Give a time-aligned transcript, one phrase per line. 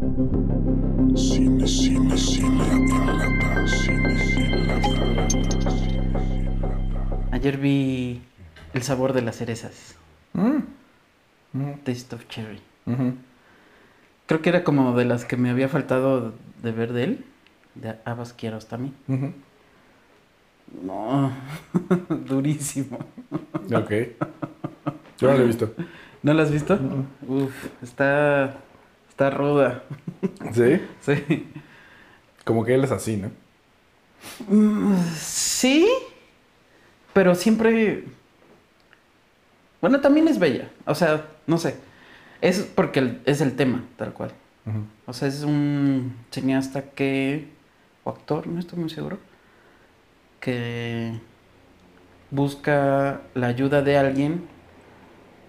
[0.00, 3.66] Cine, cine, cine en lata.
[3.66, 5.76] Cine, cine, lata.
[7.32, 8.22] Ayer vi
[8.72, 9.96] El sabor de las cerezas.
[10.32, 10.60] Mm.
[11.52, 11.72] Mm.
[11.84, 12.60] Taste of Cherry.
[14.26, 16.32] Creo que era como de las que me había faltado
[16.62, 17.24] de ver de él.
[17.74, 18.94] De Abbas Kiarostami.
[19.06, 19.32] Ujú.
[20.82, 21.30] No,
[22.26, 23.00] durísimo.
[23.74, 23.90] Ok.
[25.18, 25.74] Yo no lo he visto.
[26.22, 26.78] ¿No lo has visto?
[27.28, 28.56] Uf, está,
[29.20, 29.82] está ruda.
[30.54, 30.80] ¿Sí?
[31.02, 31.46] Sí.
[32.44, 33.30] Como que él es así, ¿no?
[34.48, 35.86] Mm, Sí,
[37.12, 38.04] pero siempre...
[39.82, 40.70] Bueno, también es bella.
[40.86, 41.76] O sea, no sé.
[42.40, 44.32] Es porque es el tema, tal cual.
[45.06, 47.48] O sea, es un cineasta que...
[48.04, 49.18] O actor, no estoy muy seguro.
[50.38, 51.12] Que
[52.30, 54.48] busca la ayuda de alguien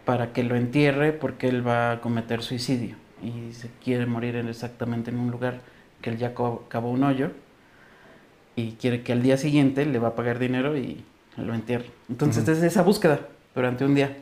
[0.06, 3.01] para que lo entierre porque él va a cometer suicidio.
[3.24, 5.62] Y se quiere morir en- exactamente en un lugar
[6.02, 7.32] que él ya cavó un hoyo.
[8.56, 11.04] Y quiere que al día siguiente le va a pagar dinero y
[11.38, 11.86] lo entierre.
[12.10, 13.20] Entonces es esa búsqueda
[13.56, 14.18] durante un día.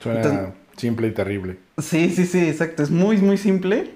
[0.00, 1.58] Suena Entonces- simple y terrible.
[1.78, 2.82] Sí, sí, sí, exacto.
[2.82, 3.90] Es muy, muy simple.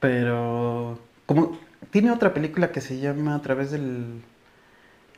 [0.00, 1.58] Pero como
[1.90, 4.20] tiene otra película que se llama A través del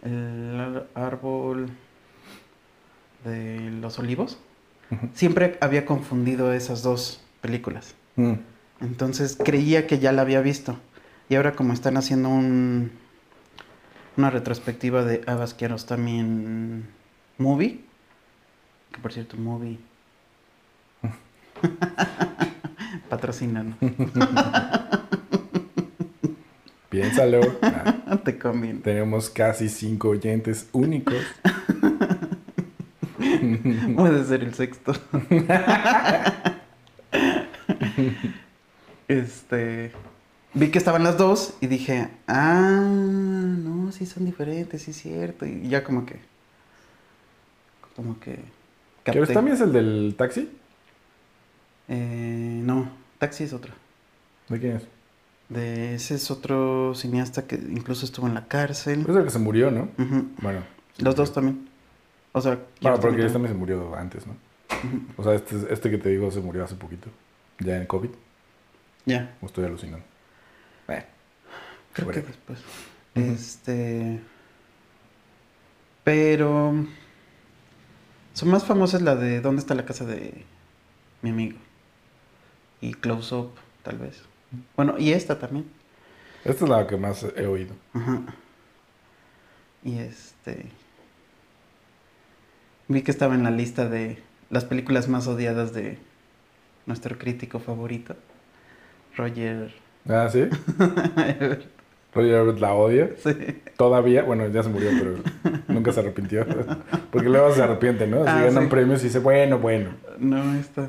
[0.05, 1.69] el árbol
[3.25, 4.39] de los olivos.
[5.15, 7.95] Siempre había confundido esas dos películas.
[8.17, 8.35] Mm.
[8.81, 10.79] Entonces creía que ya la había visto.
[11.29, 12.93] Y ahora como están haciendo un
[14.17, 16.87] una retrospectiva de Abbas Kiarostami en
[17.39, 17.81] Movie,
[18.93, 19.79] que por cierto, Movie
[23.09, 23.77] patrocinan.
[26.91, 27.41] Piénsalo.
[28.11, 28.81] Ah, Te conviene.
[28.81, 31.15] tenemos casi cinco oyentes únicos.
[33.99, 34.93] Puede ser el sexto.
[39.09, 39.91] este.
[40.55, 45.47] Vi que estaban las dos y dije, ah, no, sí son diferentes, sí es cierto.
[45.47, 46.21] Y ya como que.
[47.97, 48.39] Como que.
[49.03, 50.49] ¿Pero también es el del taxi?
[51.89, 52.89] Eh, no,
[53.19, 53.73] Taxi es otro.
[54.49, 54.87] ¿De quién es?
[55.49, 59.05] De ese es otro cineasta que incluso estuvo en la cárcel.
[59.09, 59.89] Es el que se murió, ¿no?
[60.41, 60.61] Bueno.
[60.99, 61.68] Los dos también.
[62.39, 63.53] O sea, Bueno, porque este también.
[63.55, 64.37] se murió antes, ¿no?
[65.17, 67.09] O sea, este, este que te digo se murió hace poquito.
[67.59, 68.11] Ya en COVID.
[69.07, 69.35] Ya.
[69.41, 70.05] O estoy alucinando.
[70.89, 71.05] Eh,
[71.93, 72.25] Creo que.
[73.15, 74.21] Este.
[76.05, 76.75] Pero.
[78.35, 80.45] Su más famosa es la de ¿Dónde está la casa de
[81.23, 81.59] mi amigo?
[82.81, 83.51] Y Close Up,
[83.83, 84.23] tal vez.
[84.77, 85.67] Bueno, y esta también.
[86.45, 87.75] Esta es la que más he oído.
[87.95, 88.21] Ajá.
[89.83, 90.71] Y este.
[92.89, 94.19] Vi que estaba en la lista de
[94.51, 95.99] las películas más odiadas de
[96.87, 98.17] nuestro crítico favorito,
[99.17, 99.75] Roger.
[100.09, 100.45] Ah, ¿sí?
[102.15, 103.11] Roger Ebert la odia.
[103.23, 103.31] Sí.
[103.77, 105.17] Todavía, bueno, ya se murió, pero
[105.69, 106.47] nunca se arrepintió.
[107.13, 108.23] Porque luego se arrepiente, ¿no?
[108.25, 108.71] Si Ah, ganan sí.
[108.71, 109.91] premios y dice, bueno, bueno.
[110.19, 110.89] No, esta.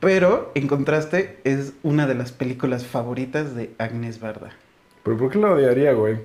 [0.00, 4.50] Pero, en contraste, es una de las películas favoritas de Agnes Barda.
[5.04, 6.18] ¿Pero por qué lo odiaría, güey?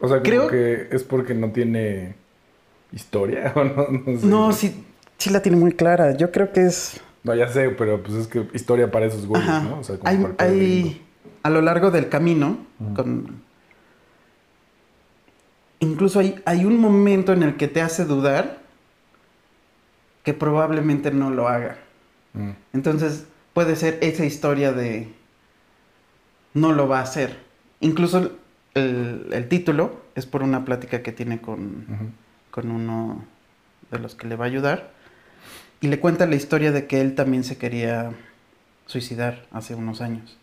[0.00, 0.50] O sea, Creo- creo
[0.88, 2.14] que es porque no tiene
[2.92, 4.26] historia o no, no sé.
[4.26, 4.84] No, sí,
[5.18, 6.16] sí la tiene muy clara.
[6.16, 7.00] Yo creo que es.
[7.24, 9.62] No, ya sé, pero pues es que historia para esos güeyes, Ajá.
[9.68, 9.80] ¿no?
[9.80, 11.02] O sea, como hay, hay-
[11.42, 12.58] a lo largo del camino,
[12.94, 13.42] con...
[15.80, 18.58] incluso hay, hay un momento en el que te hace dudar
[20.24, 21.78] que probablemente no lo haga.
[22.34, 22.50] Mm.
[22.72, 25.08] Entonces puede ser esa historia de
[26.54, 27.38] no lo va a hacer.
[27.80, 28.32] Incluso
[28.74, 32.14] el, el título es por una plática que tiene con.
[32.56, 33.22] Con uno
[33.90, 34.90] de los que le va a ayudar.
[35.82, 38.12] Y le cuenta la historia de que él también se quería
[38.86, 40.38] suicidar hace unos años.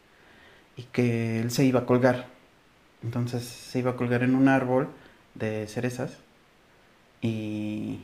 [0.78, 2.28] Y que él se iba a colgar.
[3.02, 4.90] Entonces se iba a colgar en un árbol
[5.34, 6.20] de cerezas.
[7.24, 8.02] Y,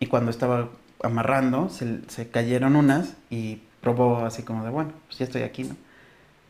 [0.00, 0.70] y cuando estaba
[1.02, 5.64] amarrando, se, se cayeron unas y probó así como de, bueno, pues ya estoy aquí,
[5.64, 5.76] ¿no?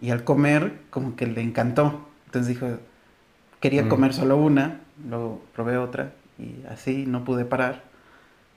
[0.01, 2.07] Y al comer, como que le encantó.
[2.27, 2.79] Entonces dijo,
[3.61, 3.89] quería Mm.
[3.89, 7.85] comer solo una, luego probé otra y así no pude parar.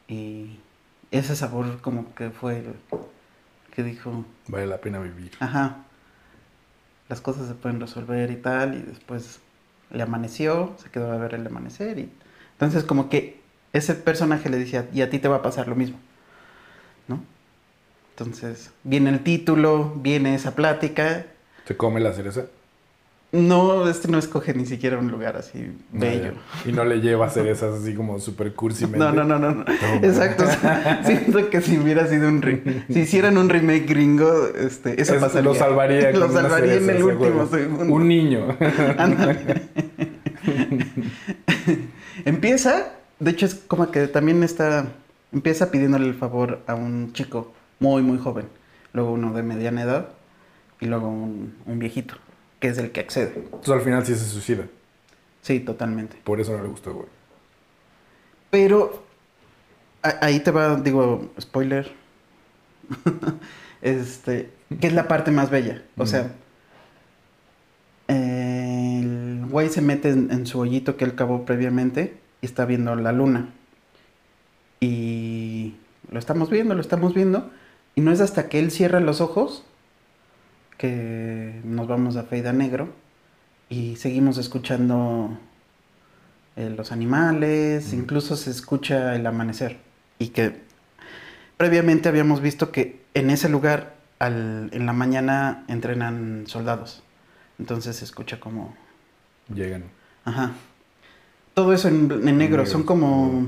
[0.07, 0.59] Y
[1.11, 2.73] ese sabor como que fue el
[3.75, 5.31] que dijo, Vale la pena vivir.
[5.39, 5.77] ajá,
[7.07, 9.39] las cosas se pueden resolver y tal, y después
[9.91, 12.11] le amaneció, se quedó a ver el amanecer y
[12.53, 13.39] entonces como que
[13.73, 15.97] ese personaje le decía, y a ti te va a pasar lo mismo,
[17.07, 17.19] ¿no?
[18.11, 21.25] Entonces viene el título, viene esa plática,
[21.65, 22.45] ¿Se come la cereza?
[23.31, 26.31] No, este no escoge ni siquiera un lugar así bello.
[26.65, 28.87] Y no le lleva a hacer esas así como super cursi.
[28.87, 29.51] No, no, no, no.
[29.53, 29.65] no.
[30.01, 30.45] Exacto.
[31.05, 35.21] siento que si hubiera sido un re- si hicieran un remake gringo, este, eso Es-
[35.21, 35.43] pasaría.
[35.49, 36.11] Lo salvaría.
[36.11, 37.93] Lo salvaría en el último segundo.
[37.93, 38.57] Un niño.
[42.25, 44.87] Empieza, de hecho es como que también está,
[45.31, 48.45] empieza pidiéndole el favor a un chico muy, muy joven,
[48.93, 50.09] luego uno de mediana edad
[50.81, 52.15] y luego un, un viejito,
[52.59, 53.33] que es el que accede.
[53.35, 54.65] Entonces al final sí se suicida.
[55.41, 56.17] Sí, totalmente.
[56.23, 57.07] Por eso no le gustó, güey.
[58.49, 59.03] Pero
[60.01, 61.91] ahí te va, digo, spoiler.
[63.81, 65.83] este, que es la parte más bella.
[65.97, 66.31] O sea,
[68.07, 72.95] el güey se mete en, en su hoyito que él cavó previamente y está viendo
[72.95, 73.49] la luna.
[74.81, 75.75] Y
[76.11, 77.49] lo estamos viendo, lo estamos viendo.
[77.95, 79.65] Y no es hasta que él cierra los ojos
[80.79, 82.87] que nos vamos a Feida Negro
[83.69, 85.37] y seguimos escuchando
[86.55, 89.77] eh, los animales, incluso se escucha el amanecer.
[90.19, 90.61] Y que
[91.57, 97.03] previamente habíamos visto que en ese lugar al- en la mañana entrenan soldados.
[97.59, 98.73] Entonces se escucha como...
[99.53, 99.83] Llegan.
[100.23, 100.53] Ajá.
[101.53, 103.47] Todo eso en, en negro, son como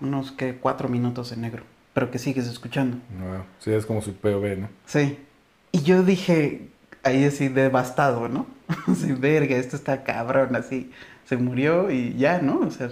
[0.00, 1.62] unos que cuatro minutos en negro,
[1.94, 2.96] pero que sigues escuchando.
[3.16, 4.68] No, sí, es como su POV, ¿no?
[4.84, 5.16] Sí.
[5.76, 6.70] Y yo dije,
[7.02, 8.46] ahí así devastado, ¿no?
[8.86, 10.90] Así, verga, esto está cabrón, así.
[11.26, 12.60] Se murió y ya, ¿no?
[12.60, 12.88] O sea.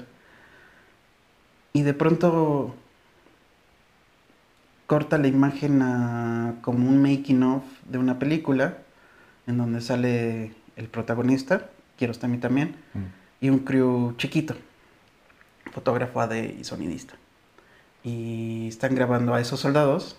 [1.72, 2.74] Y de pronto
[4.86, 8.76] corta la imagen a como un making of de una película
[9.46, 13.00] en donde sale el protagonista, quiero estar a mí también, Mm.
[13.40, 14.54] y un crew chiquito,
[15.72, 17.14] fotógrafo AD y sonidista.
[18.02, 20.18] Y están grabando a esos soldados.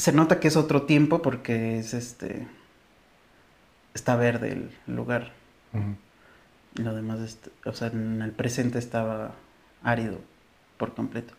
[0.00, 2.46] Se nota que es otro tiempo porque es este.
[3.92, 5.32] Está verde el lugar.
[6.76, 9.32] Y lo demás, o sea, en el presente estaba
[9.82, 10.18] árido
[10.78, 11.34] por completo.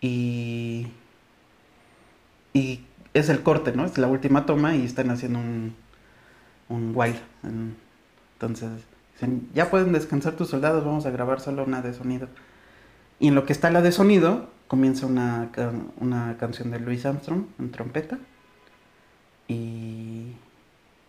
[0.00, 0.86] Y.
[2.54, 2.80] Y
[3.12, 3.84] es el corte, ¿no?
[3.84, 5.74] Es la última toma y están haciendo un.
[6.70, 7.16] Un wild.
[7.44, 7.76] en-
[8.34, 8.70] Entonces,
[9.14, 12.28] dicen, ya pueden descansar tus soldados, vamos a grabar solo una de sonido.
[13.20, 15.50] Y en lo que está la de sonido, comienza una,
[15.98, 18.18] una canción de Louis Armstrong en trompeta.
[19.48, 20.32] Y.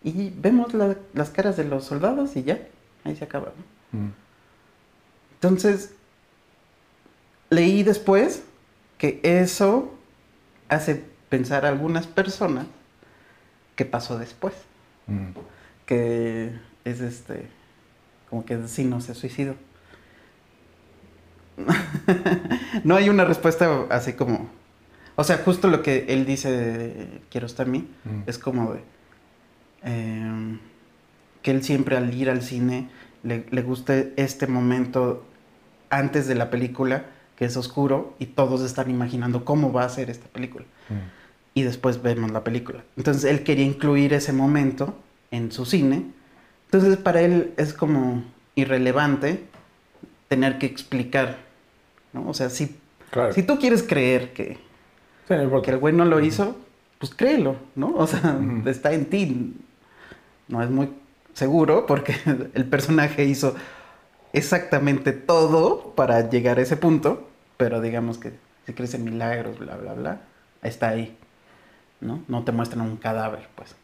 [0.02, 2.58] Y vemos la- las caras de los soldados y ya,
[3.04, 3.52] ahí se acaba.
[3.92, 3.98] ¿no?
[4.00, 4.12] Mm.
[5.34, 5.94] Entonces,
[7.50, 8.42] leí después
[8.96, 9.92] que eso
[10.70, 12.66] hace pensar a algunas personas
[13.76, 14.54] que pasó después.
[15.06, 15.32] Mm.
[15.84, 16.52] Que
[16.84, 17.46] es este,
[18.30, 19.54] como que sí no se suicidó.
[22.84, 24.48] no hay una respuesta así como,
[25.16, 28.22] o sea, justo lo que él dice, de, quiero estar a mí, Mm.
[28.28, 28.80] es como de
[29.82, 30.58] em,
[31.42, 32.88] que él siempre al ir al cine
[33.22, 35.24] le, le gusta este momento
[35.90, 40.10] antes de la película que es oscuro y todos están imaginando cómo va a ser
[40.10, 40.94] esta película Mm.
[41.54, 42.82] y después vemos la película.
[42.96, 44.94] Entonces él quería incluir ese momento
[45.30, 46.04] en su cine.
[46.66, 48.24] Entonces para él es como
[48.56, 49.44] irrelevante
[50.28, 51.38] tener que explicar,
[52.12, 52.28] ¿no?
[52.28, 52.76] O sea, si,
[53.10, 53.32] Claro.
[53.32, 54.54] si tú quieres creer que,
[55.28, 55.64] Sí, no importa.
[55.66, 56.56] que el güey no lo hizo,
[56.98, 57.94] pues créelo, ¿no?
[57.96, 59.54] O sea, está en ti.
[60.48, 60.90] No es muy
[61.34, 62.14] seguro porque
[62.54, 63.54] el personaje hizo
[64.32, 68.32] exactamente todo para llegar a ese punto, pero digamos que
[68.66, 70.20] si crees en milagros, bla, bla, bla,
[70.62, 71.16] está ahí,
[72.00, 72.22] ¿no?
[72.28, 73.74] No te muestran un cadáver, pues.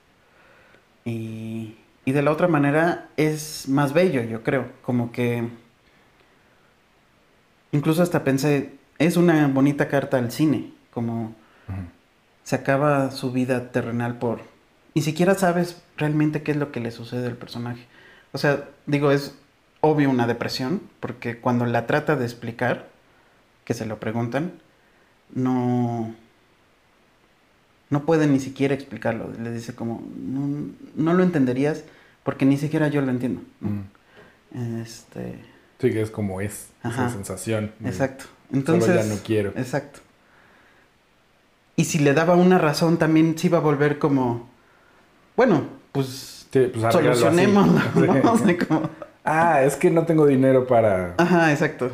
[1.04, 5.48] Y, y de la otra manera es más bello, yo creo, como que...
[7.76, 11.34] Incluso hasta pensé, es una bonita carta al cine, como
[12.42, 14.40] se acaba su vida terrenal por...
[14.94, 17.84] Ni siquiera sabes realmente qué es lo que le sucede al personaje.
[18.32, 19.34] O sea, digo, es
[19.82, 22.88] obvio una depresión, porque cuando la trata de explicar,
[23.66, 24.52] que se lo preguntan,
[25.34, 26.14] no...
[27.90, 29.30] No puede ni siquiera explicarlo.
[29.38, 31.84] Le dice como, no, no lo entenderías
[32.24, 33.42] porque ni siquiera yo lo entiendo.
[34.82, 35.38] Este,
[35.80, 36.68] Sí, que es como es.
[36.82, 37.06] Ajá.
[37.06, 37.72] Esa sensación.
[37.84, 38.24] exacto.
[38.48, 39.50] Solo Entonces, ya no quiero.
[39.56, 40.00] Exacto.
[41.76, 44.48] Y si le daba una razón, también se iba a volver como,
[45.36, 46.84] bueno, pues Sí, pues
[48.68, 48.88] como-
[49.24, 51.90] Ah, es que no tengo dinero para Ajá, exacto.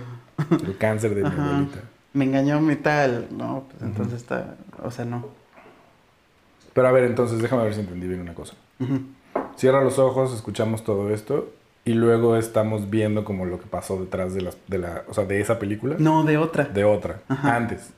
[0.51, 1.79] el cáncer de mi abuelita.
[2.13, 5.27] Me engañó mi tal, no, pues entonces está, o sea, no.
[6.75, 8.55] Pero a ver, entonces déjame ver si entendí bien una cosa.
[9.57, 11.51] Cierra los ojos, escuchamos todo esto
[11.85, 15.25] y luego estamos viendo como lo que pasó detrás de, las, de la, o sea,
[15.25, 17.57] de esa película, No, de otra, de otra, Ajá.
[17.57, 17.91] antes,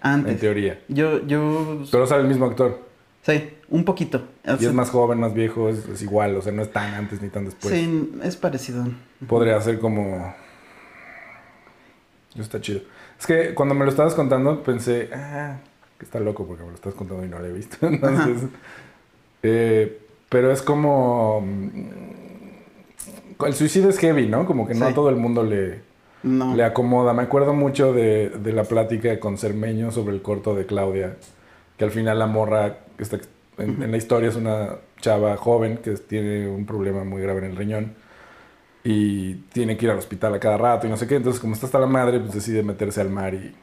[0.00, 0.32] antes.
[0.32, 0.80] en teoría.
[0.88, 2.80] Yo, yo, Pero sale el mismo actor.
[3.22, 4.22] Sí, un poquito.
[4.46, 6.94] O Y es más joven, más viejo, es, es igual, o sea, no es tan
[6.94, 7.72] antes ni tan después.
[7.72, 8.84] sí, es parecido.
[9.26, 10.34] Podría ser como...
[12.36, 12.80] Está chido.
[13.18, 15.58] Es que cuando me lo estabas contando pensé, ah,
[15.98, 17.76] que está loco porque me lo estás contando y no lo he visto.
[17.86, 18.48] Entonces,
[19.42, 21.44] eh, pero es como...
[23.46, 24.46] El suicidio es heavy, ¿no?
[24.46, 24.92] Como que no Sí.
[24.92, 25.80] a todo el mundo le,
[26.22, 26.54] No.
[26.54, 27.12] le acomoda.
[27.12, 31.16] Me acuerdo mucho de, de la plática con Cermeño sobre el corto de Claudia,
[31.76, 33.18] que al final la morra, está,
[33.58, 37.50] en, en la historia es una chava joven que tiene un problema muy grave en
[37.50, 37.92] el riñón
[38.84, 41.16] y tiene que ir al hospital a cada rato y no sé qué.
[41.16, 43.54] Entonces, como está hasta la madre, pues decide meterse al mar y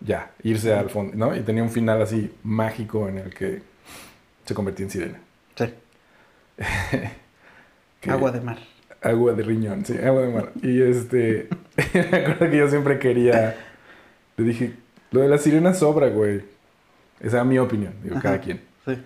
[0.00, 1.36] ya, irse al fondo, ¿no?
[1.36, 3.60] Y tenía un final así mágico en el que
[4.46, 5.18] se convertía en sirena.
[5.56, 5.66] Sí.
[8.00, 8.58] Que- Agua de mar.
[9.02, 10.52] Agua de riñón, sí, agua de mar.
[10.62, 11.48] Y este,
[11.94, 13.56] me acuerdo que yo siempre quería,
[14.36, 14.74] le dije,
[15.10, 16.42] lo de la sirena sobra, güey.
[17.20, 18.22] Esa es mi opinión, digo, Ajá.
[18.22, 18.60] cada quien.
[18.86, 18.98] Sí.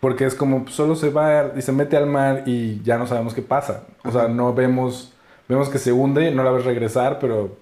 [0.00, 3.06] Porque es como, pues, solo se va y se mete al mar y ya no
[3.06, 3.84] sabemos qué pasa.
[4.04, 5.12] O sea, no vemos,
[5.48, 7.56] vemos que se hunde, no la ves regresar, pero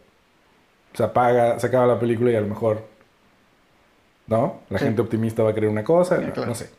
[0.93, 2.83] se apaga, se acaba la película y a lo mejor,
[4.27, 4.61] ¿no?
[4.71, 4.85] La Sí.
[4.87, 6.49] gente optimista va a creer una cosa, Sí, no, claro.
[6.51, 6.71] no sé.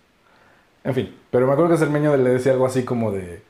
[0.84, 3.42] En fin, pero me acuerdo que Cermeño le decía algo así como de,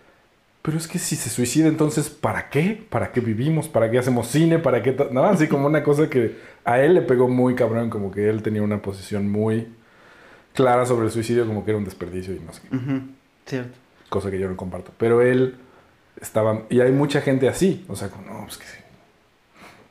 [0.68, 2.86] pero es que si se suicida, entonces, ¿para qué?
[2.90, 3.70] ¿Para qué vivimos?
[3.70, 4.60] ¿Para qué hacemos cine?
[4.60, 4.92] ¿Para qué?
[4.92, 8.30] to-?" No, así como una cosa que a él le pegó muy cabrón, como que
[8.30, 9.70] él tenía una posición muy
[10.54, 12.78] clara sobre el suicidio, como que era un desperdicio y no sé qué,
[13.46, 13.78] Cierto.
[14.10, 14.92] cosa que yo no comparto.
[14.98, 15.56] Pero él
[16.20, 18.78] estaba, y hay mucha gente así, o sea, como, no, pues que sí.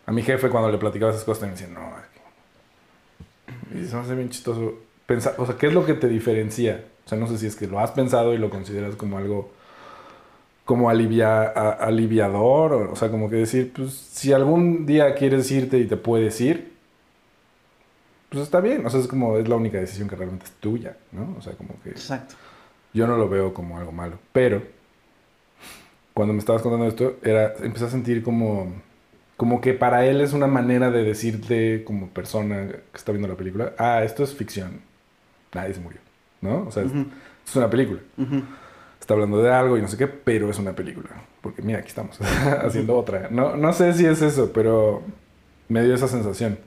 [0.04, 3.78] A mi jefe cuando le platicaba esas cosas también me decía, no, es que-".
[3.78, 4.74] y se me hace bien chistoso
[5.06, 6.84] pensar, o sea, ¿qué es lo que te diferencia?
[7.06, 9.55] O sea, no sé si es que lo has pensado y lo consideras como algo
[10.66, 15.50] como alivia, a- aliviador, o, o sea, como que decir, pues si algún día quieres
[15.52, 16.74] irte y te puedes ir,
[18.28, 20.96] pues está bien, o sea, es como, es la única decisión que realmente es tuya,
[21.12, 21.36] ¿no?
[21.38, 22.34] O sea, como que Exacto.
[22.92, 24.62] yo no lo veo como algo malo, pero
[26.14, 28.72] cuando me estabas contando esto, era, empecé a sentir como,
[29.36, 33.36] como que para él es una manera de decirte como persona que está viendo la
[33.36, 34.80] película, ah, esto es ficción,
[35.54, 36.00] nadie se murió,
[36.40, 36.66] ¿no?
[36.68, 37.06] O sea, es- Ujú,
[37.46, 38.42] es una película ujú.
[39.06, 41.08] Está hablando de algo y no sé qué, pero es una película.
[41.40, 42.18] Porque mira, aquí estamos
[42.64, 43.28] haciendo otra.
[43.30, 45.02] No, no sé si es eso, pero
[45.68, 46.58] me dio esa sensación.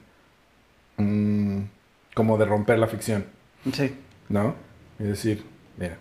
[0.97, 1.63] Mm,
[2.15, 3.25] como de romper la ficción,
[3.73, 3.93] Sí.
[4.29, 4.55] ¿no?
[4.99, 5.43] Y decir,
[5.77, 5.97] mira,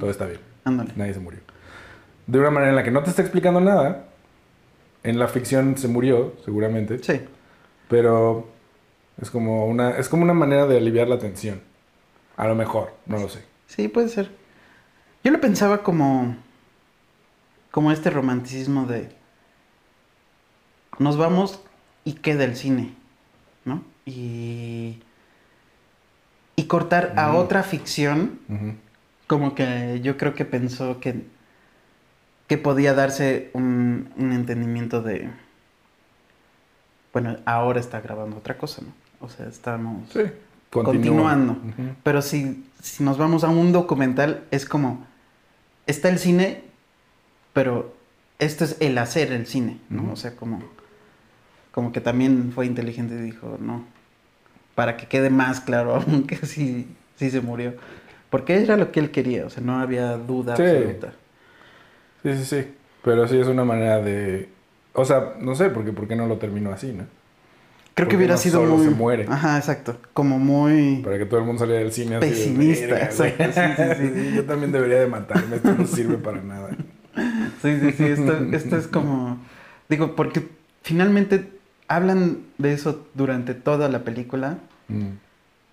[0.00, 0.92] todo está bien, Ándale.
[0.96, 1.40] nadie se murió.
[2.26, 4.04] De una manera en la que no te está explicando nada.
[5.04, 7.20] En la ficción se murió, seguramente, Sí.
[7.88, 8.48] pero
[9.20, 11.60] es como una, es como una manera de aliviar la tensión.
[12.36, 13.42] A lo mejor, no lo sé.
[13.66, 14.30] Sí, puede ser.
[15.24, 16.36] Yo lo pensaba como.
[17.70, 19.10] como este romanticismo de.
[20.98, 21.60] Nos vamos
[22.04, 22.94] y queda el cine,
[23.64, 23.82] ¿no?
[24.06, 25.00] Y.
[26.56, 27.36] Y cortar a Mm.
[27.36, 28.38] otra ficción,
[29.28, 31.26] como que yo creo que pensó que.
[32.48, 35.30] que podía darse un, un entendimiento de.
[37.12, 38.92] Bueno, ahora está grabando otra cosa, ¿no?
[39.20, 40.08] O sea, estamos.
[40.12, 40.20] Sí.
[40.70, 41.58] Continuando.
[42.02, 45.06] Pero si, si nos vamos a un documental, es como,
[45.86, 46.62] está el cine,
[47.52, 47.94] pero
[48.38, 50.12] esto es el hacer el cine, ¿no?
[50.12, 50.62] O sea, como,
[51.72, 53.84] como que también fue inteligente y dijo, no,
[54.74, 57.74] para que quede más claro aún que sí, sí se murió.
[58.30, 60.62] Porque era lo que él quería, o sea, no había duda Sí.
[60.62, 61.12] absoluta.
[62.22, 62.74] Sí, sí, sí.
[63.02, 64.48] Pero sí es una manera de.
[64.92, 67.04] O sea, no sé, porque ¿por qué no lo terminó así, no?
[67.98, 68.84] Creo que hubiera sido solo muy...
[68.86, 69.26] se muere.
[69.28, 69.98] Ajá, exacto.
[70.14, 71.02] Como muy...
[71.04, 72.28] Para que todo el mundo saliera del cine así.
[72.28, 73.60] Pesimista, exacto, sí,
[73.98, 74.32] sí, sí.
[74.36, 76.70] Yo también debería de matarme, esto no sirve para nada.
[77.62, 79.38] Sí, sí, sí, esto, esto es como...
[79.88, 80.46] Digo, porque
[80.82, 81.48] finalmente
[81.88, 84.58] hablan de eso durante toda la película
[84.90, 85.18] Mm.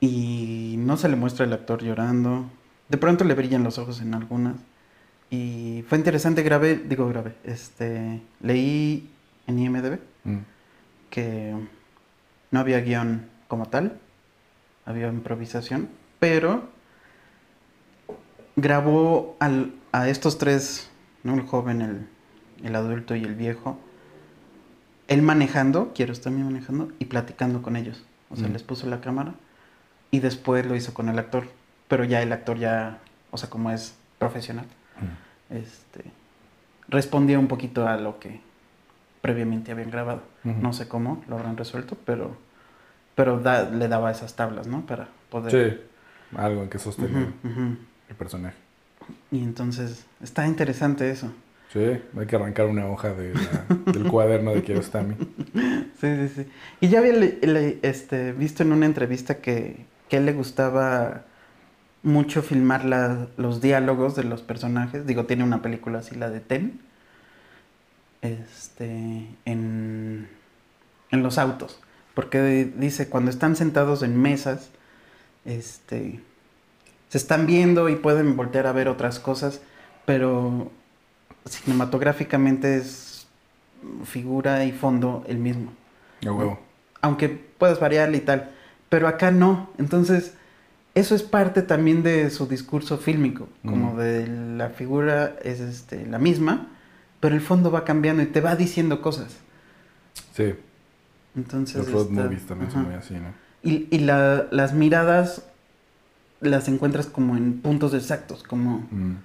[0.01, 2.49] y no se le muestra el actor llorando.
[2.89, 4.55] De pronto le brillan los ojos en algunas.
[5.29, 9.09] Y fue interesante, grabé, digo grabé, este, leí
[9.47, 10.37] en IMDB Mm.
[11.09, 11.53] que
[12.51, 13.97] no había guion como tal,
[14.85, 16.69] había improvisación, pero
[18.55, 20.89] grabó al- a estos tres,
[21.23, 21.33] ¿no?
[21.35, 22.07] el joven, el,
[22.63, 23.79] el adulto y el viejo,
[25.07, 28.03] él manejando, quiero también manejando, y platicando con ellos.
[28.29, 28.53] O sea, Mm.
[28.53, 29.35] les puso la cámara
[30.11, 31.47] y después lo hizo con el actor,
[31.87, 32.99] pero ya el actor ya,
[33.31, 34.65] o sea, como es profesional,
[34.99, 35.53] Mm.
[35.55, 36.05] este,
[36.87, 38.39] respondía un poquito a lo que
[39.25, 40.21] previamente habían grabado.
[40.43, 42.37] No sé cómo lo habrán resuelto, pero,
[43.15, 44.85] pero da- le daba esas tablas, ¿no?
[44.85, 45.51] Para poder...
[45.51, 47.29] Sí, algo en que sostener
[48.07, 48.55] el personaje.
[49.31, 51.31] Y entonces, está interesante eso.
[51.73, 51.79] Sí,
[52.17, 55.15] hay que arrancar una hoja de la- del cuaderno de Kiarostami.
[55.99, 56.47] Sí, sí, sí.
[56.81, 61.23] Y ya había le- le- este, visto en una entrevista que que él le gustaba
[62.03, 65.07] mucho filmar la- los diálogos de los personajes.
[65.07, 66.79] Digo, tiene una película así, la de Ten.
[68.25, 70.27] Este, en,
[71.11, 71.79] en los autos.
[72.13, 74.69] Porque dice, cuando están sentados en mesas,
[75.43, 76.21] este,
[77.09, 79.61] se están viendo y pueden voltear a ver otras cosas,
[80.05, 80.71] pero
[81.45, 83.27] cinematográficamente es
[84.05, 85.71] figura y fondo el mismo.
[87.01, 88.51] Aunque puedas variarle y tal,
[88.89, 89.69] pero acá no.
[89.77, 90.33] Entonces,
[90.95, 96.17] eso es parte también de su discurso fílmico, como de la figura es este, la
[96.17, 96.69] misma,
[97.19, 99.37] pero el fondo va cambiando y te va diciendo cosas.
[100.33, 100.53] Sí.
[101.35, 102.79] Entonces, Los road está- movies también ajá.
[102.79, 103.33] son muy así, ¿no?
[103.63, 105.43] Y, y la- las miradas
[106.41, 109.15] las encuentras como en puntos exactos, como Mm.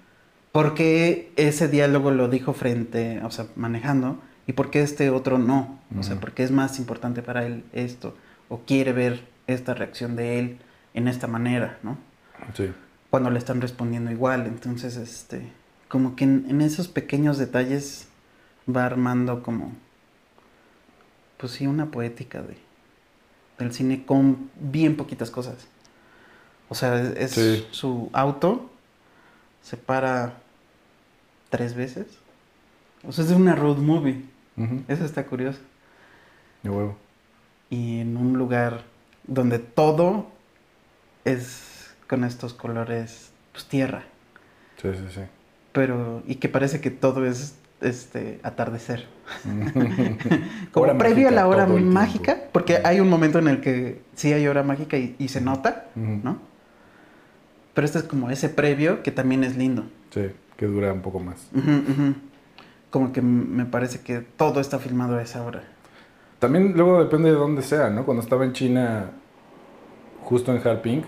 [0.53, 5.39] ¿por qué ese diálogo lo dijo frente, o sea, manejando, y por qué este otro
[5.39, 5.79] no?
[5.99, 6.19] O sea.
[6.19, 8.17] ¿por qué es más importante para él esto?
[8.49, 10.59] O quiere ver esta reacción de él
[10.95, 11.99] en esta manera, ¿no?
[12.55, 12.71] Sí.
[13.11, 15.43] Cuando le están respondiendo igual, entonces, este,
[15.91, 18.09] como que en, en esos pequeños detalles
[18.75, 19.73] va armando como,
[21.37, 22.57] pues sí, una poética de,
[23.59, 25.67] del cine con bien poquitas cosas.
[26.69, 27.67] O sea, es, Sí.
[27.73, 28.71] su auto
[29.63, 30.35] se para
[31.51, 32.07] tres veces.
[33.07, 34.25] O sea, es una road movie.
[34.89, 35.59] Eso está curioso.
[36.65, 36.97] A huevo.
[37.71, 38.85] Y en un lugar
[39.27, 40.31] donde todo
[41.25, 44.05] es con estos colores, pues tierra.
[44.81, 45.21] Sí, sí, sí.
[45.73, 49.07] Pero, y que parece que todo es este atardecer.
[50.75, 51.93] Hora Como previo a la hora tiempo.
[51.93, 55.41] mágica, porque hay un momento en el que sí hay hora mágica y, y se
[55.41, 55.87] nota.
[55.95, 56.39] ¿no?
[57.75, 59.85] Pero este es como ese previo que también es lindo.
[60.11, 61.49] Sí, que dura un poco más.
[62.91, 65.63] Como que me parece que todo está filmado a esa hora.
[66.41, 68.05] También luego depende de dónde sea, ¿no?
[68.05, 69.11] Cuando estaba en China,
[70.23, 71.03] justo en Harping,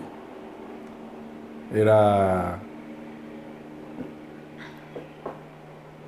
[1.73, 2.59] era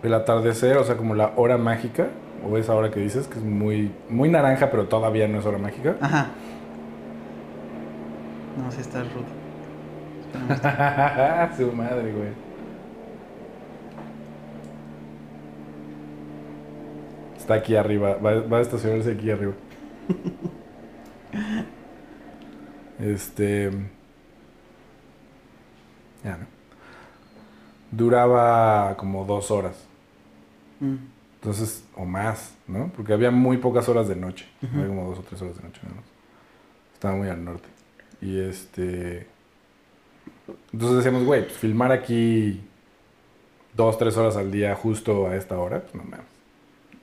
[0.06, 2.08] el atardecer, o sea, como la hora mágica,
[2.48, 5.58] o esa hora que dices, que es muy, muy naranja, pero todavía no es hora
[5.58, 5.96] mágica.
[6.02, 6.28] Ajá.
[8.58, 9.26] No, sí está rudo.
[11.58, 12.46] Su madre, güey.
[17.38, 19.54] Está aquí arriba, va, va a estacionarse aquí arriba.
[22.98, 23.70] Este.
[26.24, 26.46] Ya, ¿no?
[27.92, 29.85] Duraba como dos horas.
[30.80, 30.96] Mm.
[31.36, 32.92] Entonces, o más, ¿no?
[32.96, 34.48] Porque había muy pocas horas de noche.
[34.74, 36.04] Había como dos o tres horas de noche más.
[36.94, 37.68] Estaba muy al norte.
[38.22, 39.28] Y este.
[40.74, 42.62] Entonces decíamos, güey, pues filmar aquí
[43.76, 46.26] dos, tres horas al día justo a esta hora, pues no mames.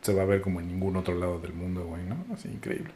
[0.01, 2.17] Se va a ver como en ningún otro lado del mundo, güey, ¿no?
[2.35, 2.91] Así increíble.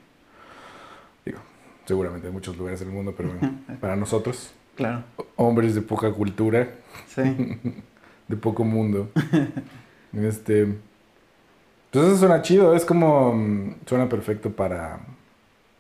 [1.25, 1.39] Digo,
[1.85, 5.05] seguramente hay muchos lugares del mundo, pero bueno, para nosotros, Claro.
[5.37, 6.69] hombres de poca cultura,
[7.07, 7.23] Sí.
[8.29, 9.11] de poco mundo.
[10.25, 10.63] este.
[11.87, 13.33] Entonces eso suena chido, es como.
[13.35, 15.01] mm, Suena perfecto para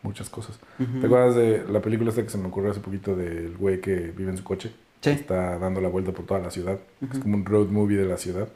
[0.02, 0.58] muchas cosas.
[0.78, 3.94] ¿Te acuerdas de la película esta que se me ocurrió hace poquito del güey que
[4.16, 4.72] vive en su coche?
[5.00, 5.10] Sí.
[5.10, 6.78] Está dando la vuelta por toda la ciudad.
[7.12, 8.48] Es como un road movie de la ciudad.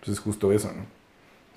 [0.00, 0.84] Pues es justo eso, ¿no?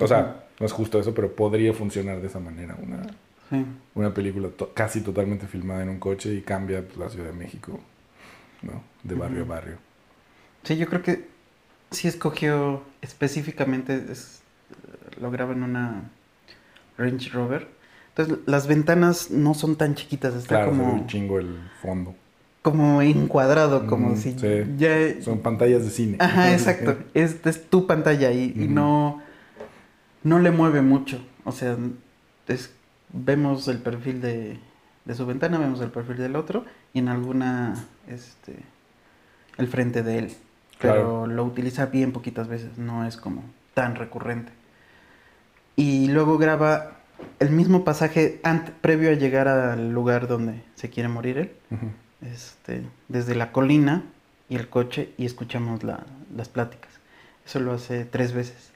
[0.04, 2.76] O sea, no es justo eso, pero podría funcionar de esa manera.
[2.82, 3.02] Una,
[3.50, 3.66] Sí.
[3.96, 7.34] una película to- casi totalmente filmada en un coche y cambia pues, la Ciudad de
[7.34, 7.80] México,
[8.62, 8.84] ¿no?
[9.04, 9.78] De barrio a barrio.
[10.64, 11.28] Sí, yo creo que
[11.92, 14.42] sí escogió específicamente, es,
[15.20, 16.04] lo graba en una
[16.98, 17.68] Range Rover.
[18.10, 22.16] Entonces las ventanas no son tan chiquitas, está Claro, como, un chingo el fondo.
[22.62, 24.64] como encuadrado, como Mm, si sí.
[24.78, 25.22] ya...
[25.22, 26.18] Son pantallas de cine.
[26.20, 26.98] Ajá, exacto.
[27.14, 29.22] Es, es tu pantalla y, no,
[30.24, 31.24] no le mueve mucho.
[31.46, 31.78] O sea,
[32.48, 32.72] es-
[33.14, 34.60] vemos el perfil de,
[35.06, 37.74] de su ventana, vemos el perfil del otro y en alguna,
[38.08, 38.58] este,
[39.58, 40.34] el frente de él.
[40.80, 41.28] Pero Claro.
[41.28, 44.52] lo utiliza bien poquitas veces, no es como tan recurrente.
[45.76, 46.92] Y luego graba
[47.40, 48.42] el mismo pasaje
[48.82, 51.52] previo a llegar al lugar donde se quiere morir él
[52.22, 54.04] este, desde la colina
[54.50, 56.92] y el coche y escuchamos la- las pláticas.
[57.46, 58.72] Eso lo hace tres veces.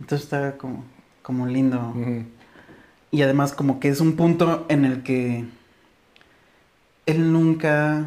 [0.00, 0.84] Entonces está como,
[1.22, 1.94] como lindo.
[3.10, 5.44] Y además como que es un punto en el que
[7.06, 8.04] él nunca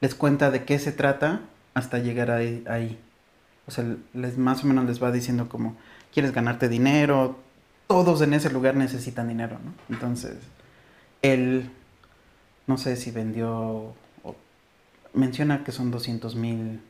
[0.00, 1.40] les cuenta de qué se trata
[1.74, 2.64] hasta llegar ahí.
[2.68, 2.98] ahí.
[3.66, 5.76] O sea, les, más o menos les va diciendo como,
[6.12, 7.38] quieres ganarte dinero,
[7.86, 9.72] todos en ese lugar necesitan dinero, ¿no?
[9.94, 10.36] Entonces,
[11.22, 11.70] él,
[12.66, 14.36] no sé si vendió, o-
[15.14, 16.80] menciona que son 200 mil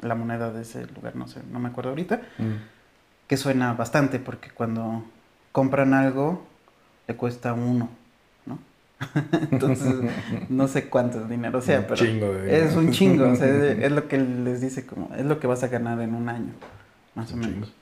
[0.00, 2.54] la moneda de ese lugar, no sé, no me acuerdo ahorita Mm.
[3.26, 5.04] que suena bastante porque cuando
[5.52, 6.46] compran algo
[7.08, 7.88] le cuesta uno, ¿no?
[9.52, 9.94] Entonces,
[10.48, 12.64] no sé cuánto dinero sea, Un pero chingo de dinero.
[12.64, 13.28] es un chingo.
[13.30, 16.00] o sea, es es lo que les dice como, es lo que vas a ganar
[16.00, 16.52] en un año,
[17.14, 17.72] más o menos.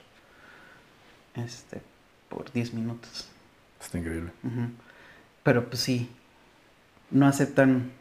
[1.35, 1.81] Este,
[2.29, 3.29] por 10 minutos.
[3.81, 4.31] Está increíble.
[5.43, 6.11] Pero pues sí,
[7.11, 7.93] no aceptan,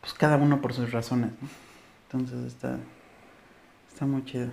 [0.00, 1.48] pues cada uno por sus razones, ¿no?
[2.04, 2.78] Entonces está,
[3.90, 4.48] está muy chido.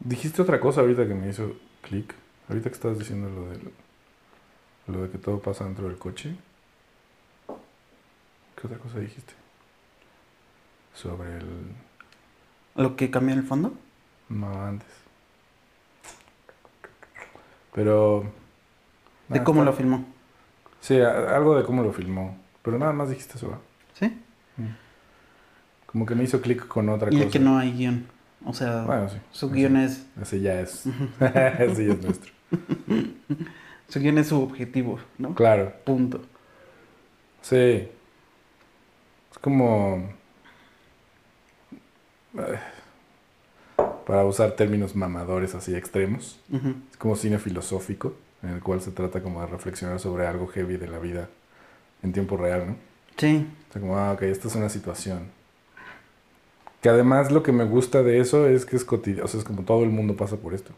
[0.00, 2.14] Dijiste otra cosa ahorita que me hizo clic.
[2.48, 3.72] Ahorita que estabas diciendo lo del,
[4.86, 6.36] lo de que todo pasa dentro del coche.
[8.60, 9.32] ¿Qué otra cosa dijiste?
[10.94, 11.72] Sobre el...
[12.76, 13.72] ¿Lo que cambia en el fondo?
[14.28, 14.88] No, antes.
[17.72, 18.22] Pero...
[19.28, 20.04] ¿De nada, cómo está- lo filmó?
[20.80, 22.38] Sí, algo de cómo lo filmó.
[22.62, 23.58] Pero nada más dijiste eso.
[23.94, 24.20] ¿Sí?
[25.86, 27.24] Como que me hizo clic con otra Y cosa.
[27.24, 28.06] el que no hay guion.
[28.44, 29.16] O sea, Bueno, sí.
[29.30, 30.84] su guion es, Ese ya es.
[30.86, 32.32] ese ya es nuestro.
[33.88, 35.34] su guion es su objetivo, ¿no?
[35.34, 35.72] Claro.
[35.84, 36.20] Punto.
[37.42, 37.88] Sí.
[39.30, 40.08] Es como...
[42.38, 42.58] eh,
[44.06, 46.40] Para usar términos mamadores así extremos.
[46.90, 50.76] Es como cine filosófico, en el cual se trata como de reflexionar sobre algo heavy
[50.76, 51.28] de la vida
[52.02, 52.76] en tiempo real, ¿no?
[53.16, 55.30] Sí, O sea, como, ah, ok, esta es una situación.
[56.82, 59.44] Que además lo que me gusta de eso es que es cotidiano, o sea, es
[59.46, 60.72] como todo el mundo pasa por esto,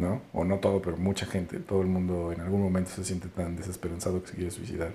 [0.00, 0.22] ¿no?
[0.32, 3.54] O no todo, pero mucha gente, todo el mundo en algún momento se siente tan
[3.56, 4.92] desesperanzado que se quiere suicidar,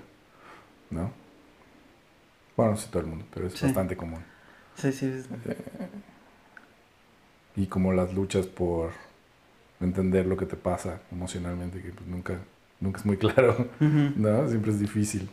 [0.90, 1.10] ¿no?
[2.56, 3.64] Bueno, no sé todo el mundo, pero es Sí.
[3.66, 4.20] bastante común.
[4.74, 5.06] sí, sí.
[5.06, 5.28] es-
[7.56, 8.90] Y como las luchas por
[9.80, 12.38] entender lo que te pasa emocionalmente, que pues nunca,
[12.80, 13.68] nunca es muy claro.
[13.80, 14.48] ¿no?
[14.48, 15.30] Siempre es difícil.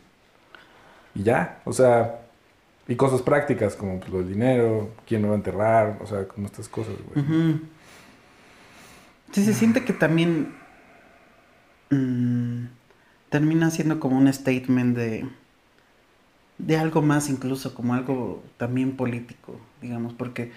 [1.16, 2.20] Y ya, o sea,
[2.88, 6.28] y cosas prácticas como pues, lo del dinero, quién me va a enterrar, o sea,
[6.28, 7.60] como estas cosas, güey.
[9.34, 10.54] Sí, se siente que también
[11.90, 12.66] mm,
[13.30, 15.26] termina siendo como un statement de,
[16.58, 20.52] de algo más, incluso como algo también político, digamos, porque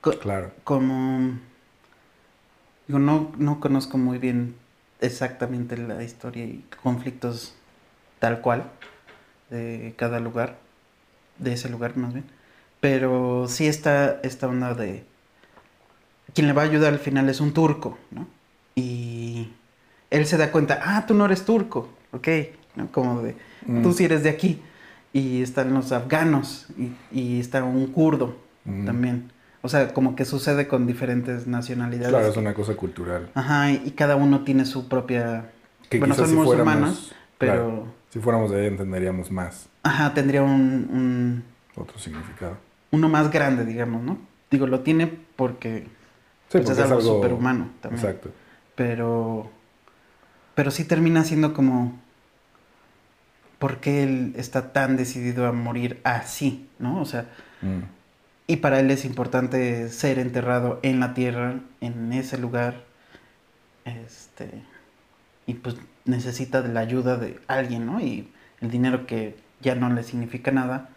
[0.00, 1.38] co- Claro, como
[2.86, 4.54] digo, no, no conozco muy bien
[5.00, 7.54] exactamente la historia y conflictos
[8.18, 8.70] tal cual
[9.50, 10.58] de cada lugar,
[11.38, 12.26] de ese lugar más bien,
[12.80, 15.04] pero sí está esta onda de
[16.34, 18.26] quien le va a ayudar al final es un turco, ¿no?
[18.74, 19.48] Y
[20.10, 22.28] él se da cuenta, ah, tú no eres turco, ok,
[22.76, 22.90] ¿no?
[22.92, 23.82] Como de, Mm.
[23.82, 24.60] tú sí eres de aquí.
[25.12, 28.86] Y están los afganos y, y está un kurdo Mm.
[28.86, 29.32] también.
[29.62, 32.10] O sea, como que sucede con diferentes nacionalidades.
[32.10, 33.28] claro, es una cosa cultural.
[33.34, 35.50] Ajá, y, y cada uno tiene su propia...
[35.90, 37.52] Que bueno, son si fuéramos, musulmanas, pero...
[37.52, 41.44] claro, si fuéramos de ahí entenderíamos más Ajá, tendría un, un-
[41.76, 42.56] otro significado.
[42.92, 44.18] uno más grande, digamos, ¿no?
[44.50, 45.86] Digo, lo tiene porque,
[46.50, 48.04] Sí, pues, es porque algo superhumano también.
[48.04, 48.30] Exacto.
[48.74, 49.50] Pero...
[50.54, 51.98] Pero sí termina siendo como...
[53.58, 57.00] ¿Por qué él está tan decidido a morir así, no?
[57.00, 57.26] O sea,
[57.62, 57.82] Mm.
[58.46, 62.84] Y para él es importante ser enterrado en la tierra, en ese lugar.
[63.84, 64.50] Este.
[65.46, 68.00] Y pues necesita de la ayuda de alguien, ¿no?
[68.00, 68.28] Y
[68.60, 70.88] el dinero que ya no le significa nada,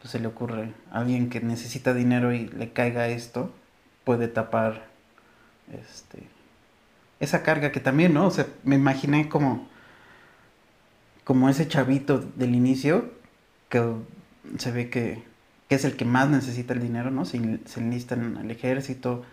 [0.00, 3.52] pues se le ocurre a alguien que necesita dinero y le caiga esto,
[4.04, 4.86] puede tapar
[5.72, 6.26] este
[7.20, 8.26] esa carga que también, ¿no?
[8.26, 9.68] O sea, me imaginé como
[11.24, 13.10] como ese chavito del inicio
[13.68, 13.84] que
[14.58, 15.22] se ve que,
[15.68, 17.24] que es el que más necesita el dinero, ¿no?
[17.24, 19.24] Se, se enlista en el ejército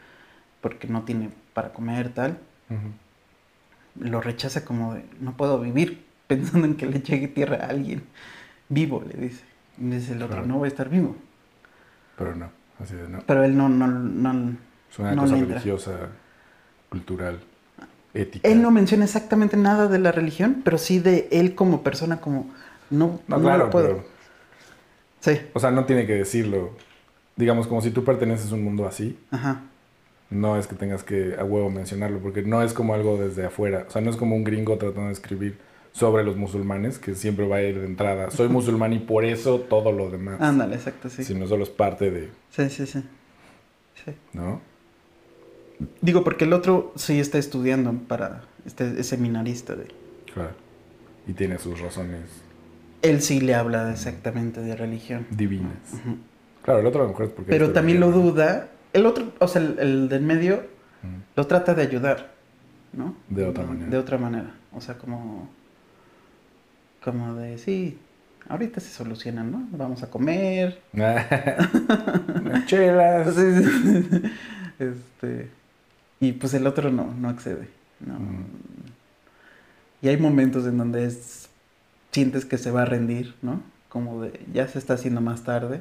[0.62, 2.38] porque no tiene para comer, tal.
[4.00, 8.04] Lo rechaza como de, no puedo vivir pensando en que le llegue tierra a alguien
[8.70, 9.44] vivo, le dice.
[9.80, 10.48] Y dice el otro, Claro.
[10.48, 11.16] no voy a estar vivo.
[12.18, 13.24] Pero no, así de no.
[13.26, 14.58] Pero él no, no, no,
[14.90, 16.18] Es una no cosa religiosa,
[16.90, 17.40] cultural,
[18.14, 18.52] ética.
[18.52, 22.54] Él no menciona exactamente nada de la religión, pero sí de él como persona, como,
[22.90, 23.98] no, No, no, claro, lo puedo.
[23.98, 24.18] pero,
[25.20, 26.78] Sí, o sea, no tiene que decirlo.
[27.36, 29.62] Digamos, como si tú perteneces a un mundo así, ajá.
[30.30, 33.86] no es que tengas que a huevo mencionarlo, porque no es como algo desde afuera.
[33.88, 35.60] O sea, no es como un gringo tratando de escribir
[35.98, 38.30] sobre los musulmanes, que siempre va a ir de entrada.
[38.30, 40.40] Soy musulmán y por eso todo lo demás.
[40.40, 41.24] Ándale, exacto, sí.
[41.24, 43.04] Sino solo es parte de, Sí, sí, sí.
[44.06, 44.12] Sí.
[44.34, 44.62] ¿no?
[46.02, 49.88] Digo, porque el otro sí está estudiando para, este es seminarista de...
[50.32, 50.52] Claro.
[51.28, 52.22] Y tiene sus razones
[53.02, 55.26] Él sí le habla exactamente de religión.
[55.32, 55.74] divinas.
[56.64, 57.50] Claro, el otro a lo mejor es porque...
[57.50, 58.70] Pero también lo duda.
[58.94, 60.64] El otro, o sea, el, el del medio
[61.36, 62.34] lo trata de ayudar,
[62.94, 63.16] ¿no?
[63.30, 63.90] De otra manera.
[63.90, 64.52] De otra manera.
[64.74, 65.50] O sea, como...
[67.08, 67.98] Como de, sí,
[68.50, 69.66] ahorita se solucionan, ¿no?
[69.72, 70.82] Vamos a comer.
[72.66, 73.34] Chelas.
[74.78, 75.50] Este...
[76.20, 77.70] Y pues el otro no, no accede.
[78.06, 78.20] No.
[78.20, 78.46] Mm.
[80.02, 81.48] Y hay momentos en donde es,
[82.12, 83.62] sientes que se va a rendir, ¿no?
[83.88, 85.80] Como de, ya se está haciendo más tarde,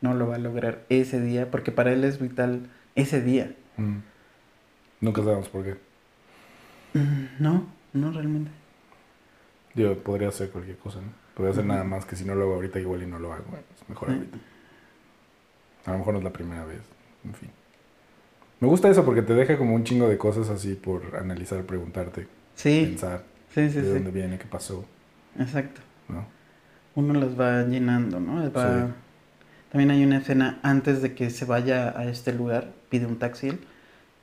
[0.00, 2.60] no lo va a lograr ese día, porque para él es vital
[2.94, 3.54] ese día.
[3.76, 3.98] Mm.
[5.02, 5.76] Nunca sabemos por qué.
[6.98, 8.61] Mm, No, no realmente.
[9.74, 11.12] Yo podría hacer cualquier cosa, ¿no?
[11.34, 13.44] Podría hacer nada más que si no lo hago ahorita igual y no lo hago.
[13.74, 14.38] Es mejor ahorita.
[15.86, 16.82] A lo mejor no es la primera vez.
[17.24, 17.50] En fin.
[18.60, 22.28] Me gusta eso porque te deja como un chingo de cosas así por analizar, preguntarte,
[22.54, 24.84] Sí, pensar sí, sí, de dónde viene, qué pasó,
[25.38, 25.80] Exacto.
[26.08, 26.24] ¿no?
[26.94, 28.50] Uno las va llenando, ¿no?
[28.52, 28.88] Va-.
[29.70, 33.58] También hay una escena antes de que se vaya a este lugar, pide un taxi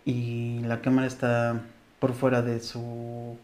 [0.06, 1.62] y la cámara está
[2.00, 3.38] por fuera de su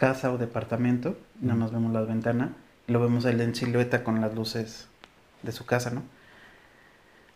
[0.00, 2.56] casa o departamento, nada más vemos la ventana,
[2.88, 4.88] y lo vemos él en silueta con las luces
[5.42, 6.02] de su casa, ¿no?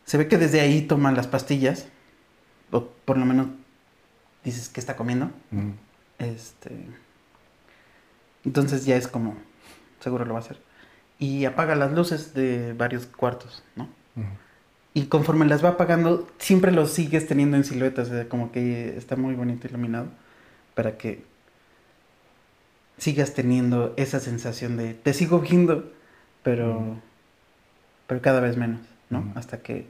[0.07, 1.87] Se ve que desde ahí toma las pastillas,
[2.71, 3.49] o por lo menos
[4.45, 5.73] dices que está comiendo, Mm.
[6.19, 6.71] este.
[8.47, 9.37] Entonces ya es como.
[10.01, 10.59] Seguro lo va a hacer.
[11.19, 13.89] Y apaga las luces de varios cuartos, ¿no?
[14.95, 18.09] Y conforme las va apagando, siempre los sigues teniendo en siluetas.
[18.09, 20.07] O sea, como que está muy bonito iluminado.
[20.75, 21.25] Para que
[22.99, 25.93] sigas teniendo esa sensación de te sigo viendo,
[26.43, 27.01] pero.
[28.07, 29.33] Pero cada vez menos, ¿no?
[29.35, 29.87] Hasta que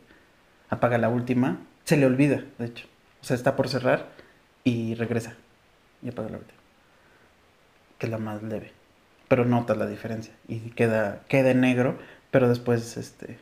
[0.70, 1.58] apaga la última.
[1.84, 2.86] Se le olvida, de hecho.
[3.20, 4.08] O sea, está por cerrar
[4.62, 5.34] y regresa.
[6.02, 6.58] Y apaga la última.
[7.98, 8.72] Que es la más leve.
[9.28, 10.32] Pero notas la diferencia.
[10.46, 11.98] Y queda, queda en negro,
[12.30, 13.38] pero después, este.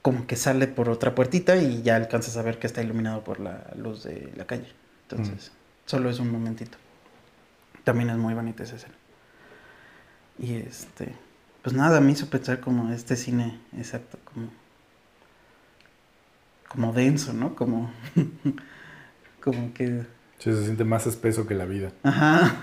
[0.00, 3.40] Como que sale por otra puertita y ya alcanzas a ver que está iluminado por
[3.40, 4.68] la luz de la calle.
[5.08, 5.50] Entonces,
[5.86, 6.78] solo es un momentito.
[7.88, 8.92] También es muy bonita esa escena.
[10.38, 11.14] Y este.
[11.62, 14.50] Pues nada, me hizo pensar como este cine, exacto, como.
[16.68, 17.54] Como denso, ¿no?
[17.54, 17.90] Como.
[19.42, 20.02] como que.
[20.36, 21.92] Sí, se siente más espeso que la vida.
[22.02, 22.56] Ajá.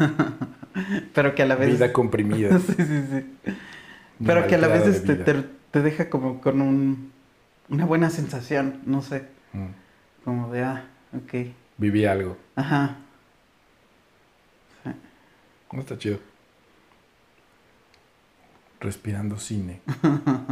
[1.16, 1.72] Pero que a la vez.
[1.72, 2.60] Vida comprimida.
[2.60, 3.56] sí, sí, sí.
[4.24, 7.12] Pero que a la vez este, te, te deja como con un,
[7.70, 9.24] una buena sensación, no sé.
[9.54, 10.24] Mm.
[10.24, 10.86] Como de, ah,
[11.18, 11.48] ok.
[11.80, 12.38] Viví algo.
[12.56, 12.98] Ajá.
[15.76, 16.20] No está chido.
[18.80, 19.82] Respirando cine.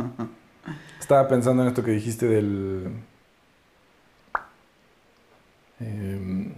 [0.99, 2.91] Estaba pensando en esto que dijiste del.
[5.79, 6.53] em,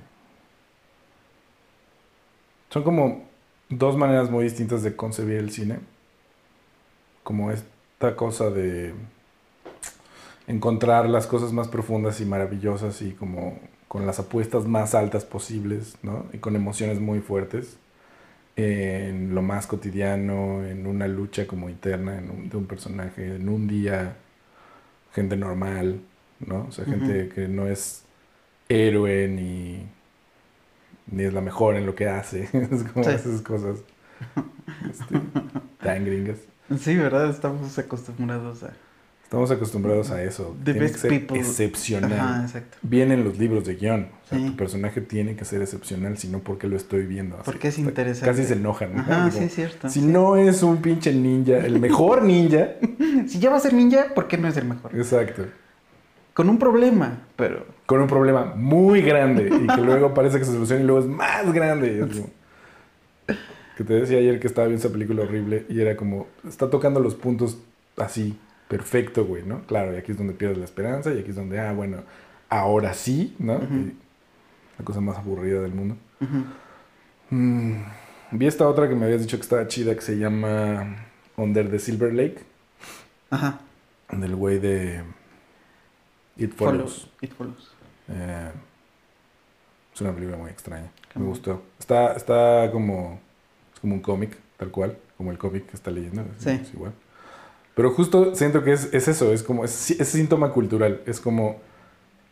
[2.70, 3.30] son como
[3.70, 5.80] dos maneras muy distintas de concebir el cine.
[7.24, 8.96] Como esta cosa de
[10.48, 15.98] encontrar las cosas más profundas y maravillosas y como con las apuestas más altas posibles,
[16.02, 16.26] ¿no?
[16.34, 17.78] Y con emociones muy fuertes
[18.58, 23.50] en lo más cotidiano, en una lucha como interna en un- de un personaje, en
[23.50, 24.16] un día,
[25.14, 26.00] gente normal,
[26.40, 26.66] ¿no?
[26.68, 28.04] O sea, gente que no es
[28.70, 29.86] héroe ni,
[31.12, 33.12] ni es la mejor en lo que hace, es como Sí.
[33.12, 33.80] esas cosas
[34.90, 35.20] este,
[35.82, 36.38] tan gringas.
[36.80, 37.30] Sí, ¿verdad?
[37.30, 38.74] Estamos acostumbrados a...
[39.26, 40.56] Estamos acostumbrados a eso.
[40.64, 41.40] The Tiene best que ser people.
[41.40, 42.14] excepcional.
[42.14, 42.78] Ajá, exacto.
[42.84, 44.08] Vienen los libros de guion.
[44.24, 44.46] O sea, Sí.
[44.46, 47.36] tu personaje tiene que ser excepcional, si no, ¿por qué lo estoy viendo?
[47.36, 47.44] así?
[47.44, 48.30] Porque es interesante.
[48.32, 48.96] Casi se enojan.
[48.96, 49.02] ¿no?
[49.02, 49.90] Ajá, sí, es cierto.
[49.90, 50.06] Si sí.
[50.06, 52.70] no es un pinche ninja, el mejor ninja.
[53.28, 54.96] Si ya va a ser ninja, ¿por qué no es el mejor?
[54.96, 55.46] Exacto.
[56.36, 57.66] Con un problema, pero...
[57.88, 61.08] Con un problema muy grande y que luego parece que se soluciona y luego es
[61.08, 61.96] más grande.
[61.96, 62.30] Y es como-
[63.78, 67.00] Que te decía ayer que estaba viendo esa película horrible y era como, está tocando
[67.00, 67.58] los puntos
[67.98, 69.62] así, perfecto, güey, ¿no?
[69.68, 72.04] Claro, y aquí es donde pierdes la esperanza y aquí es donde, ah, bueno,
[72.50, 73.60] ahora sí, ¿no?
[74.78, 75.98] La cosa más aburrida del mundo.
[77.30, 77.74] Mm,
[78.32, 80.96] vi esta otra que me habías dicho que estaba chida que se llama
[81.38, 82.40] Under the Silver Lake,
[83.30, 83.60] Ajá.
[84.12, 85.04] del güey de
[86.38, 87.10] It Follows.
[87.10, 87.10] Follows.
[87.22, 87.72] It follows.
[88.10, 88.52] Eh,
[89.94, 90.92] es una película muy extraña.
[91.16, 91.64] Me gustó.
[91.80, 93.20] Está, está como,
[93.74, 96.26] es como un cómic, tal cual, como el cómic que está leyendo.
[96.38, 96.50] Sí.
[96.50, 96.94] es igual.
[97.76, 101.02] Pero justo siento que es, es eso, es como, es, es síntoma cultural.
[101.06, 101.58] Es como,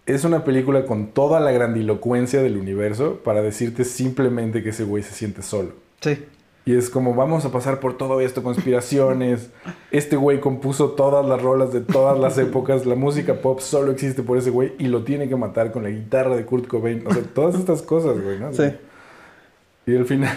[0.06, 5.04] es una película con toda la grandilocuencia del universo para decirte simplemente que ese güey
[5.04, 5.74] se siente solo.
[6.02, 6.26] Sí.
[6.66, 9.50] Y es como, vamos a pasar por todo esto, conspiraciones.
[9.92, 12.86] Este güey compuso todas las rolas de todas las épocas.
[12.86, 15.90] La música pop solo existe por ese güey y lo tiene que matar con la
[15.90, 17.06] guitarra de Kurt Cobain.
[17.06, 18.52] O sea, todas estas cosas, güey, ¿no?
[18.54, 18.64] Sí.
[19.86, 20.36] Y al final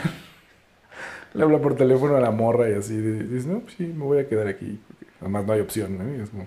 [1.34, 2.96] le habla por teléfono a la morra y así.
[3.00, 4.78] Dice, no, pues sí, me voy a quedar aquí.
[5.26, 6.16] Además no hay opción, ¿no?
[6.16, 6.46] Y es como,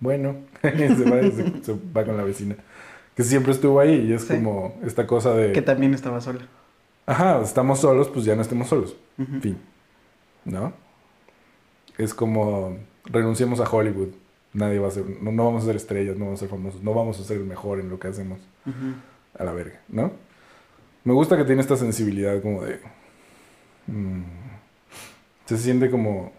[0.00, 2.56] bueno, se va, y se, se va con la vecina.
[3.14, 4.34] Que siempre estuvo ahí y es Sí.
[4.34, 5.52] como esta cosa de...
[5.52, 6.40] Que también estaba sola.
[7.06, 8.96] Ajá, estamos solos, pues ya no estemos solos.
[9.16, 9.40] Ujú.
[9.40, 9.58] Fin.
[10.44, 10.72] ¿No?
[11.98, 14.08] Es como renunciemos a Hollywood.
[14.52, 16.82] Nadie va a ser, no, no vamos a ser estrellas, no vamos a ser famosos,
[16.82, 18.40] no vamos a ser el mejor en lo que hacemos.
[19.38, 20.10] A la verga, ¿no?
[21.04, 22.80] Me gusta que tiene esta sensibilidad como de...
[23.86, 24.22] mm,
[25.46, 26.32] se siente como...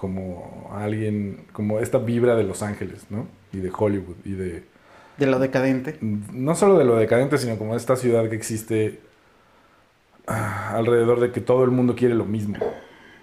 [0.00, 1.44] Como alguien...
[1.52, 3.26] Como esta vibra de Los Ángeles, ¿no?
[3.52, 4.16] Y de Hollywood.
[4.24, 4.64] Y de...
[5.18, 5.98] De lo decadente.
[6.00, 9.00] No solo de lo decadente, sino como esta ciudad que existe
[10.26, 12.56] ah, alrededor de que todo el mundo quiere lo mismo.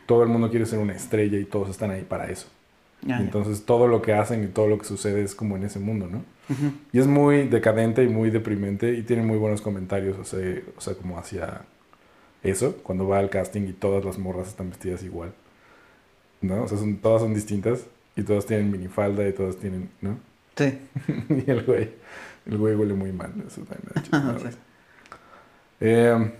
[0.06, 2.48] Todo el mundo quiere ser una estrella y todos están ahí para eso.
[3.02, 3.18] Ya.
[3.18, 6.08] Entonces todo lo que hacen y todo lo que sucede es como en ese mundo,
[6.08, 6.24] ¿no?
[6.94, 10.40] Y es muy decadente y muy deprimente y tiene muy buenos comentarios, o sea,
[10.78, 11.64] o sea, como hacia
[12.44, 15.34] eso, cuando va al casting y todas las morras están vestidas igual,
[16.42, 16.64] ¿no?
[16.64, 20.18] O sea, son, todas son distintas y todas tienen minifalda y todas tienen, ¿no?
[20.56, 20.78] Sí.
[21.48, 21.90] y el güey,
[22.46, 24.46] el güey huele muy mal, eso también me da chispa, Sí.
[24.46, 24.68] ¿no?
[25.80, 26.32] Eh,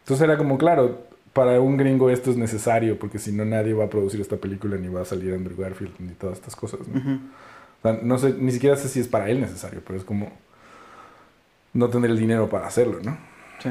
[0.00, 3.84] entonces era como, claro, para un gringo esto es necesario porque si no nadie va
[3.86, 7.00] a producir esta película ni va a salir Andrew Garfield ni todas estas cosas, ¿no?
[7.00, 10.30] O sea, no sé, ni siquiera sé si es para él necesario, pero es como
[11.72, 13.18] no tener el dinero para hacerlo, ¿no?
[13.60, 13.70] Sí.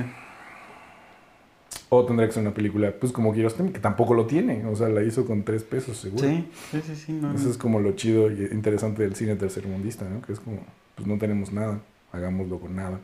[1.95, 4.65] O tendría que ser una película, pues como Kiarostami, que tampoco lo tiene.
[4.65, 6.27] O sea, la hizo con tres pesos, seguro.
[6.27, 7.13] Sí, sí, sí, sí.
[7.13, 10.21] No, Eso es como lo chido y interesante del cine tercermundista, ¿no?
[10.21, 10.57] Que es como,
[10.95, 11.79] pues no tenemos nada,
[12.11, 12.99] hagámoslo con nada.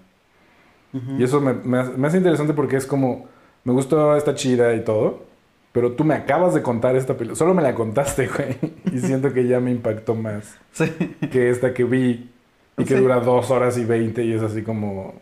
[1.18, 3.28] Y eso me, me hace, me hace interesante porque es como,
[3.64, 5.24] me gustó esta chida y todo,
[5.72, 8.58] pero tú me acabas de contar esta película, solo me la contaste, güey,
[8.92, 10.86] y siento que ya me impactó más Sí.
[11.32, 12.32] que esta que vi
[12.76, 13.02] y que Sí.
[13.02, 15.14] dura dos horas y veinte y es así como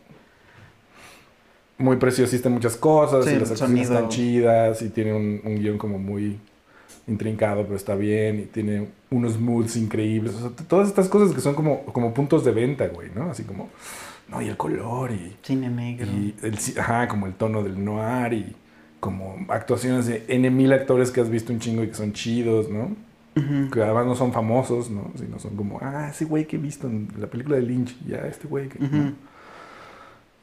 [1.77, 3.81] muy preciosista en muchas cosas Sí, y las sonido.
[3.93, 6.39] están chidas y tiene un, un guion como muy
[7.07, 11.41] intrincado pero está bien y tiene unos moods increíbles o sea, todas estas cosas que
[11.41, 13.29] son como, como puntos de venta güey ¿no?
[13.31, 13.69] así como
[14.29, 16.05] no y el color y, Cine negro.
[16.07, 18.55] y el, ajá, como el tono del noir y
[18.99, 22.69] como actuaciones de N mil actores que has visto un chingo y que son chidos
[22.69, 22.89] ¿no?
[23.71, 25.11] Que además no son famosos, ¿no?
[25.15, 28.25] Sino son como, ah, ese güey que he visto en la película de Lynch, ya,
[28.25, 28.79] este güey que...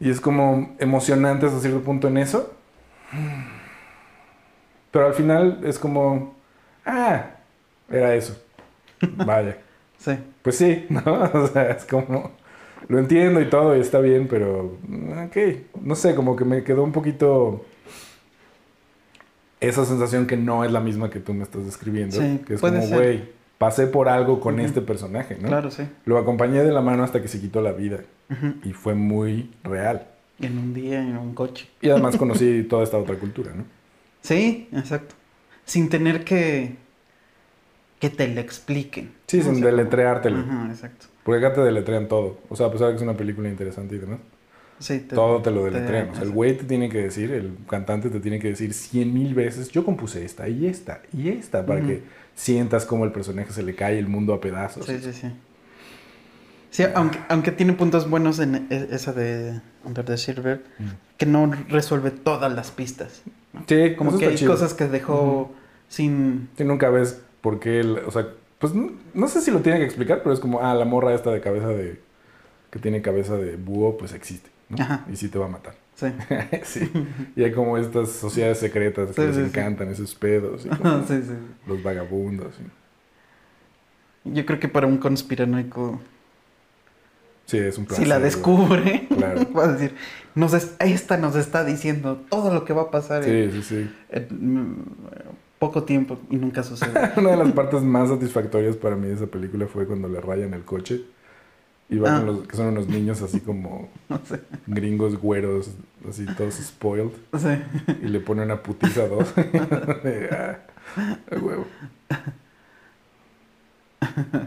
[0.04, 2.52] Y es como emocionante hasta cierto punto en eso.
[4.90, 6.34] Pero al final es como,
[6.84, 7.30] ah,
[7.88, 8.38] era eso.
[9.16, 9.56] Vaya.
[9.96, 10.12] Sí.
[10.42, 11.30] Pues sí, ¿no?
[11.32, 12.32] O sea, es como,
[12.86, 14.76] lo entiendo y todo y está bien, pero,
[15.26, 15.36] ok,
[15.80, 17.64] no sé, como que me quedó un poquito
[19.58, 22.20] esa sensación que no es la misma que tú me estás describiendo.
[22.20, 25.48] Sí, que es puede como, güey, pasé por algo con este personaje, ¿no?
[25.48, 25.84] Claro, sí.
[26.04, 28.00] Lo acompañé de la mano hasta que se quitó la vida
[28.64, 30.08] y fue muy real.
[30.40, 31.68] En un día, en un coche.
[31.80, 33.64] Y además conocí toda esta otra cultura, ¿no?
[34.22, 35.14] Sí, exacto.
[35.64, 36.76] Sin tener que
[38.00, 39.12] que te lo expliquen.
[39.26, 40.40] Sí, sin sea, deletreártelo.
[40.40, 41.06] Ajá, exacto.
[41.22, 42.38] Porque acá te deletrean todo.
[42.50, 44.18] O sea, a pesar de que es una película interesante y demás.
[44.78, 46.10] Sí, te- Todo te lo te- deletrean.
[46.10, 49.14] O sea, el güey te tiene que decir, el cantante te tiene que decir cien
[49.14, 52.02] mil veces, yo compuse esta y esta y esta, para que
[52.34, 54.86] sientas como el personaje se le cae el mundo a pedazos.
[54.86, 55.28] Sí, sí, sí.
[56.70, 60.84] Sí, aunque, aunque tiene puntos buenos en e- esa de Under the Silver, Mm.
[61.18, 63.22] que no resuelve todas las pistas.
[63.68, 64.50] Sí, Como que hay chido.
[64.52, 65.52] cosas que dejó
[65.88, 66.48] sin...
[66.58, 68.26] Sí, nunca ves por qué, el- o sea,
[68.58, 71.14] pues no, no sé si lo tiene que explicar, pero es como, ah, la morra
[71.14, 72.00] esta de cabeza de,
[72.70, 74.82] que tiene cabeza de búho, pues existe, ¿no?
[74.82, 75.04] Ajá.
[75.12, 75.74] Y sí te va a matar.
[75.94, 76.06] Sí.
[76.64, 76.90] sí.
[77.36, 81.04] Y hay como estas sociedades secretas que Sí, les sí, encantan esos pedos, y como
[81.66, 82.54] los vagabundos.
[84.24, 86.00] y- Yo creo que para un conspiranoico,
[87.46, 88.08] Sí, es un si placer.
[88.08, 88.24] la güey.
[88.24, 89.40] descubre, Claro.
[89.56, 89.94] va a decir,
[90.34, 93.50] nos es- esta nos está diciendo todo lo que va a pasar en,
[94.10, 94.84] en, mm,
[95.58, 97.12] poco tiempo y nunca sucede.
[97.16, 100.54] Una de las partes más satisfactorias para mí de esa película fue cuando le rayan
[100.54, 101.02] el coche.
[101.90, 102.16] Y van Ah.
[102.18, 104.40] con los, que son unos niños así como No sé.
[104.66, 105.70] gringos güeros,
[106.08, 107.10] así todos spoiled.
[108.02, 109.32] Y le pone una putiza a dos.
[110.32, 110.58] Ah,
[111.30, 111.66] a huevo.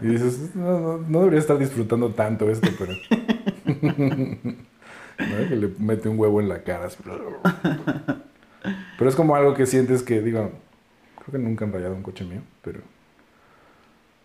[0.02, 2.92] Y dices, no, no, no debería estar disfrutando tanto esto, pero...
[5.18, 5.48] ¿No?
[5.48, 6.86] Que le mete un huevo en la cara.
[6.86, 6.98] así.
[8.96, 10.50] Pero es como algo que sientes que, digo,
[11.16, 12.80] creo que nunca han rayado un coche mío, pero...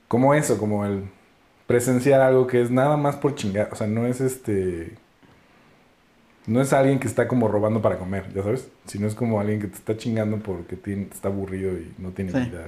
[0.08, 1.06] Como eso, como el
[1.67, 3.69] presenciar algo que es nada más por chingar.
[3.71, 4.95] O sea, no es este...
[6.45, 8.67] No es alguien que está como robando para comer, ya sabes.
[8.86, 12.32] Sino es como alguien que te está chingando porque tiene- está aburrido y no tiene
[12.34, 12.39] Sí.
[12.49, 12.67] vida.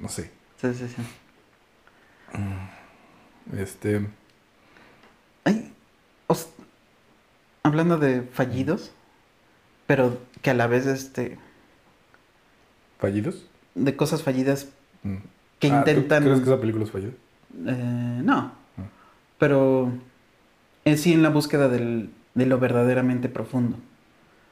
[0.00, 0.30] No sé.
[0.60, 1.02] Sí, sí, sí.
[3.56, 4.06] Este.
[5.44, 5.72] Ay,
[6.26, 6.50] os-
[7.62, 8.92] hablando de fallidos,
[9.86, 11.38] pero que a la vez este
[12.98, 13.46] ¿Fallidos?
[13.74, 14.68] de cosas fallidas
[15.02, 15.16] Mm.
[15.58, 17.12] que Ah, ¿tú intentan ¿Crees que esa película es fallida?
[17.66, 18.52] Eh, no,
[19.38, 19.90] pero
[20.84, 23.76] en sí en la búsqueda del- de lo verdaderamente profundo.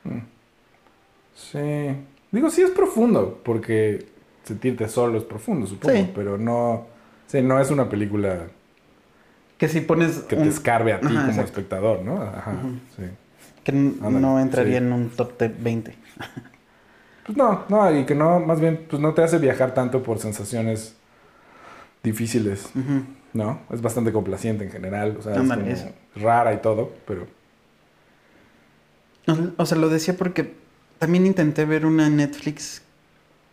[0.05, 0.19] Mm.
[1.35, 1.97] Sí.
[2.33, 4.07] Digo, sí es profundo, porque
[4.45, 5.97] sentirte solo es profundo, supongo.
[5.97, 6.11] Sí.
[6.15, 6.87] Pero no.
[7.27, 8.47] Sí, no es una película
[9.59, 11.45] Que si pones que un- te escarbe a ti Ajá, como exacto.
[11.51, 12.23] espectador, ¿no?
[12.23, 12.55] Ajá.
[12.97, 13.03] Sí.
[13.65, 14.85] Que Ándale, no entraría sí.
[14.87, 15.95] en un top de 20.
[17.27, 20.19] Pues no, no, y que no, más bien, pues no te hace viajar tanto por
[20.19, 20.97] sensaciones
[22.03, 23.05] difíciles, Ujú.
[23.33, 23.61] ¿no?
[23.71, 27.27] Es bastante complaciente en general, o sea, es como rara y todo, pero...
[29.59, 30.55] O- sea, lo decía porque
[30.99, 32.83] también intenté ver una Netflix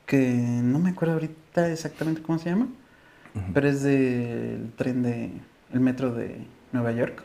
[0.06, 2.68] que no me acuerdo ahorita exactamente cómo se llama,
[3.54, 5.32] pero es del tren de
[5.74, 7.22] el metro de Nueva York,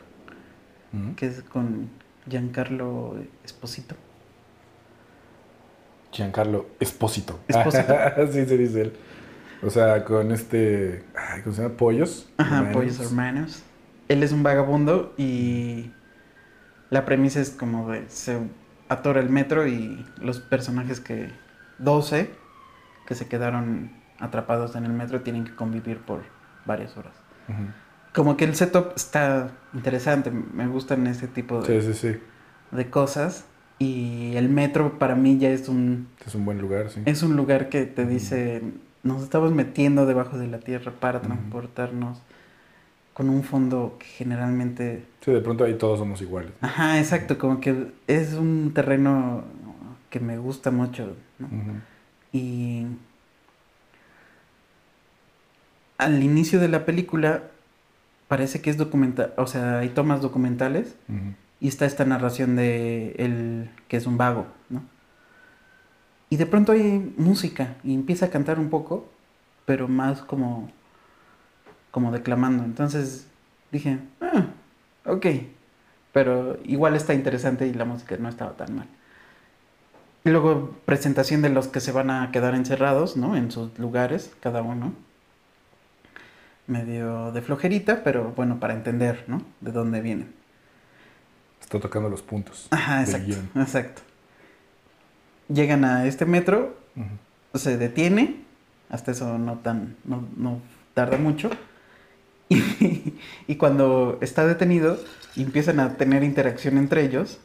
[1.15, 1.89] que es con
[2.27, 3.15] Giancarlo
[3.45, 3.95] Esposito.
[6.11, 7.39] Giancarlo Espósito.
[7.47, 7.93] Espósito.
[8.17, 8.93] Así se dice él.
[9.63, 11.03] O sea, con este...
[11.15, 11.75] Ay, ¿Cómo se llama?
[11.77, 12.29] Pollos.
[12.37, 12.73] Ajá, Hermanos.
[12.75, 13.63] Pollos Hermanos.
[14.07, 15.91] Él es un vagabundo y
[16.89, 18.37] la premisa es como de se
[18.89, 21.29] atora el metro y los personajes que
[21.77, 22.29] 12
[23.07, 26.23] que se quedaron atrapados en el metro tienen que convivir por
[26.65, 27.13] varias horas.
[28.13, 32.19] Como que el setup está interesante, me gustan ese tipo de, Sí, sí, sí.
[32.71, 33.45] de cosas
[33.79, 37.01] y el metro para mí ya es un Es un buen lugar, sí.
[37.05, 38.61] es un lugar que te dice,
[39.03, 42.21] nos estamos metiendo debajo de la tierra para transportarnos
[43.13, 45.05] con un fondo que generalmente...
[45.23, 46.51] Sí, de pronto ahí todos somos iguales.
[46.61, 49.43] Ajá, exacto, como que es un terreno
[50.09, 51.47] que me gusta mucho, ¿no?
[52.31, 52.85] Y
[55.97, 57.43] al inicio de la película
[58.27, 60.95] parece que es documental, o sea, hay tomas documentales
[61.59, 64.47] y está esta narración de él que es un vago.
[66.31, 69.05] Y de pronto hay música y empieza a cantar un poco,
[69.65, 70.71] pero más como
[71.91, 72.63] como declamando.
[72.63, 73.27] Entonces
[73.71, 74.45] dije, ah,
[75.05, 75.25] ok,
[76.13, 78.87] pero igual está interesante y la música no estaba tan mal.
[80.23, 83.35] Y luego presentación de los que se van a quedar encerrados, ¿no?
[83.35, 84.93] En sus lugares, cada uno.
[86.67, 89.41] Medio de flojerita, pero bueno, para entender, ¿no?
[89.59, 90.33] De dónde vienen.
[91.59, 92.67] Está tocando los puntos.
[92.71, 94.01] Ajá, exacto, exacto.
[95.53, 96.77] Llegan a este metro,
[97.53, 98.37] se detiene,
[98.89, 100.59] hasta eso no tan, no, no
[100.93, 101.49] tarda mucho.
[102.49, 103.13] Y,
[103.47, 104.99] y cuando está detenido,
[105.37, 107.39] y empiezan a tener interacción entre ellos,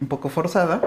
[0.00, 0.80] un poco forzada,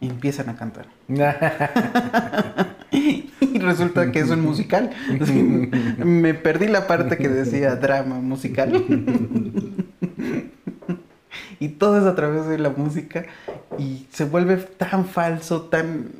[0.00, 0.86] y empiezan a cantar.
[2.92, 4.90] Y resulta que es un musical.
[5.98, 8.84] Me perdí la parte que decía drama musical.
[11.62, 13.24] Y todo es a través de la música
[13.78, 16.10] y se vuelve tan falso, tan...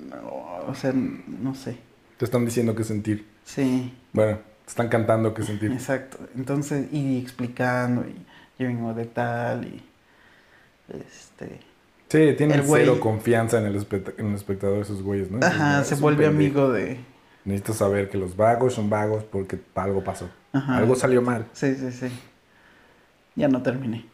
[0.69, 1.77] O sea, no sé.
[2.17, 3.27] Te están diciendo qué sentir.
[3.45, 5.73] Sí, Bueno, te están cantando qué sentir.
[5.73, 6.19] exacto.
[6.37, 8.15] Entonces, y explicando, y
[8.63, 9.83] yo vengo de tal, y...
[10.89, 11.61] Este...
[12.09, 15.45] Sí, tienen El güey- cero confianza en el, espect- en el espectador esos güeyes, ¿no?
[15.45, 17.01] Ajá, Es se vuelve amigo de...
[17.45, 20.31] Necesito saber que los vagos son vagos porque algo pasó.
[20.53, 20.77] Ajá.
[20.77, 21.47] Algo salió mal.
[21.55, 22.07] Sí, sí, sí.
[23.35, 24.05] Ya no terminé.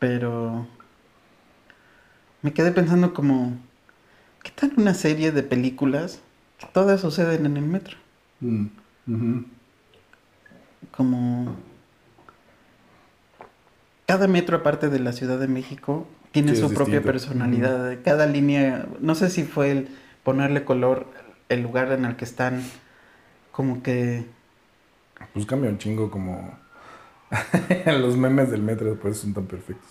[0.00, 0.66] Pero
[2.42, 3.52] me quedé pensando como,
[4.42, 6.20] ¿qué tal una serie de películas
[6.58, 7.96] que todas suceden en el metro?
[10.90, 11.54] Como
[14.06, 17.12] cada metro aparte de la Ciudad de México tiene Sí, su propia distinto.
[17.12, 17.98] personalidad.
[18.04, 19.88] Cada línea, no sé si fue el
[20.24, 21.06] ponerle color,
[21.48, 22.62] el lugar en el que están,
[23.52, 24.24] como que
[25.34, 26.58] Pues cambia un chingo como...
[28.00, 29.88] los memes del metro después son tan perfectos.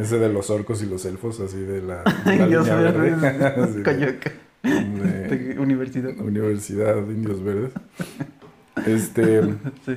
[0.00, 3.10] Ese de los orcos y los elfos, así de la, la línea verde.
[4.62, 6.18] De- de de universidad.
[6.18, 7.72] Universidad de Indios Verdes.
[8.86, 9.42] Este...
[9.86, 9.96] Sí.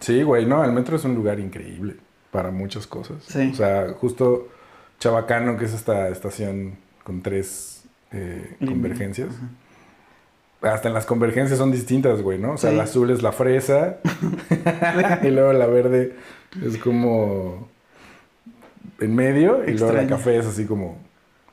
[0.00, 1.96] Sí, güey, no, el metro es un lugar increíble
[2.30, 3.22] para muchas cosas.
[3.24, 3.50] Sí.
[3.52, 4.48] O sea, justo
[4.98, 9.34] Chabacano, que es esta estación con tres eh, convergencias.
[10.60, 12.52] Hasta en las convergencias son distintas, güey, ¿no?
[12.52, 12.76] O sea, Sí.
[12.76, 13.98] la azul es la fresa
[15.22, 16.16] y luego la verde
[16.64, 17.68] es como
[19.00, 20.98] en medio y luego la café es así como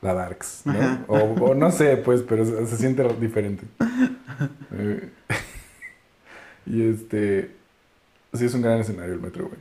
[0.02, 1.04] la darks, ¿no?
[1.06, 3.64] O, o no sé, pues, pero se, se siente diferente.
[4.78, 5.08] Eh,
[6.66, 7.52] y este...
[8.34, 9.58] Sí, es un gran escenario el metro, güey.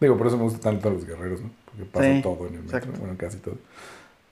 [0.00, 1.50] Digo, por eso me gusta tanto a los guerreros, ¿no?
[1.66, 2.78] Porque pasa Sí, todo en el metro.
[2.78, 2.98] exacto.
[3.00, 3.54] Bueno, casi todo.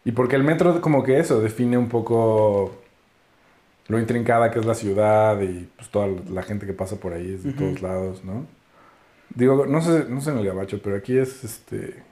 [0.05, 2.75] Y porque el metro, como que eso, define un poco
[3.89, 7.35] lo intrincada que es la ciudad y pues toda la gente que pasa por ahí
[7.35, 8.47] es de todos lados, ¿no?
[9.35, 12.03] Digo, no sé, no sé en el gabacho, pero aquí es este.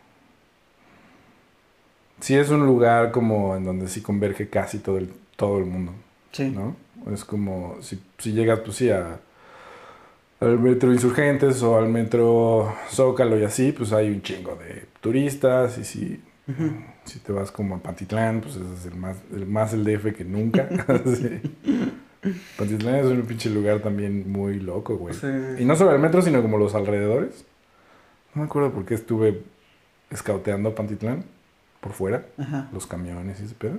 [2.20, 5.92] Sí es un lugar como en donde sí converge casi todo el, todo el mundo.
[6.32, 6.50] Sí.
[6.50, 6.76] ¿no?
[7.12, 9.20] Es como si, si llegas, pues sí, a,
[10.40, 15.78] al metro Insurgentes o al metro Zócalo y así, pues hay un chingo de turistas
[15.96, 16.72] y Ujú.
[17.04, 20.14] Si te vas como a Pantitlán, pues ese es el más el, más el DF
[20.16, 20.68] que nunca.
[21.04, 21.40] Sí.
[22.56, 25.14] Pantitlán es un pinche lugar también muy loco, güey.
[25.14, 25.26] Sí.
[25.58, 27.44] Y no solo el metro, sino como los alrededores.
[28.34, 29.42] No me acuerdo por qué estuve
[30.10, 31.24] escauteando Pantitlán
[31.80, 32.70] por fuera, Ajá.
[32.72, 33.78] los camiones y ese pedo.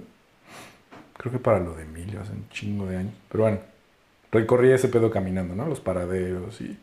[1.18, 3.14] Creo que para lo de Emilio hace un chingo de años.
[3.30, 3.60] Pero bueno,
[4.32, 5.66] recorrí ese pedo caminando, ¿no?
[5.66, 6.78] Los paraderos y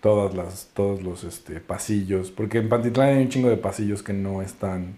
[0.00, 2.32] todas las, todos los este, pasillos.
[2.32, 4.96] Porque en Pantitlán hay un chingo de pasillos que no están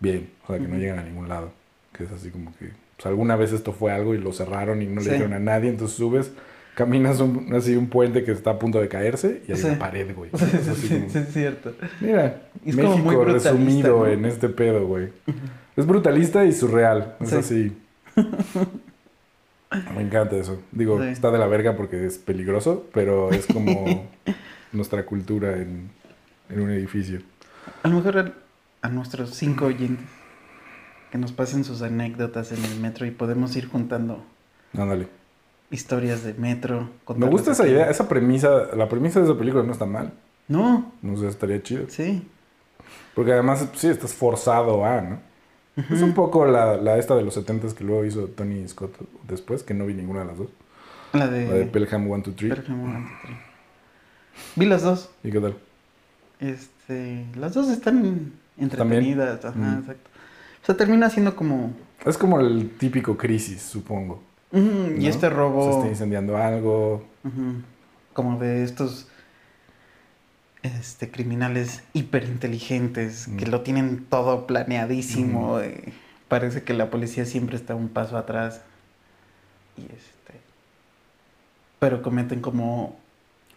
[0.00, 1.52] bien, o sea, que no llegan a ningún lado.
[1.92, 4.86] Que es así como que, pues alguna vez esto fue algo y lo cerraron y
[4.86, 5.06] no Sí.
[5.08, 6.32] le dijeron a nadie, entonces subes,
[6.74, 9.66] caminas un, así un puente que está a punto de caerse y hay Sí.
[9.66, 10.30] una pared, güey.
[10.36, 11.74] Sí, Es así como- cierto.
[12.00, 14.06] Mira, Es como México muy brutalista, resumido ¿no?
[14.06, 15.08] en este pedo, güey.
[15.76, 17.16] Es brutalista y surreal.
[17.20, 17.36] Es Sí.
[17.36, 17.72] así.
[19.94, 20.60] Me encanta eso.
[20.72, 24.08] Digo, está de la verga porque es peligroso, pero es como
[24.72, 25.90] nuestra cultura en,
[26.48, 27.20] en un edificio.
[27.84, 28.32] A lo mejor
[28.82, 30.06] a, nuestros cinco oyentes
[31.10, 34.24] que nos pasen sus anécdotas en el metro y podemos ir juntando
[34.76, 35.08] Ándale.
[35.70, 36.88] historias de metro.
[37.16, 40.12] Me gusta esa idea, esa premisa, la premisa de esa película no está mal.
[40.48, 41.86] No, No sé, estaría chido.
[41.88, 42.26] sí.
[43.14, 45.18] Porque además, sí, estás forzado a, ¿no?
[45.90, 48.96] Es un poco la, la esta de los 70 que luego hizo Tony Scott
[49.28, 50.48] después, que no vi ninguna de las dos.
[51.12, 52.54] La de, La de Pelham 1, 2, 3.
[52.54, 53.36] Pelham One, Two, Three.
[54.56, 55.10] Vi las dos.
[55.24, 55.56] ¿Y qué tal?
[56.38, 59.44] Este, las dos están entretenidas.
[59.44, 59.78] Ajá, Mm.
[59.80, 60.10] exacto.
[60.62, 61.72] O sea, termina siendo como...
[62.04, 64.22] Es como el típico crisis, supongo.
[64.52, 65.06] Y ¿no?
[65.08, 65.70] este Se robo...
[65.70, 67.04] está incendiando algo.
[68.12, 69.06] como de estos...
[70.62, 73.50] Este, criminales hiperinteligentes que Mm.
[73.50, 75.58] lo tienen todo planeadísimo.
[75.60, 75.94] Eh,
[76.28, 78.60] parece que la policía siempre está un paso atrás.
[79.78, 80.38] Y este...
[81.78, 82.98] Pero cometen como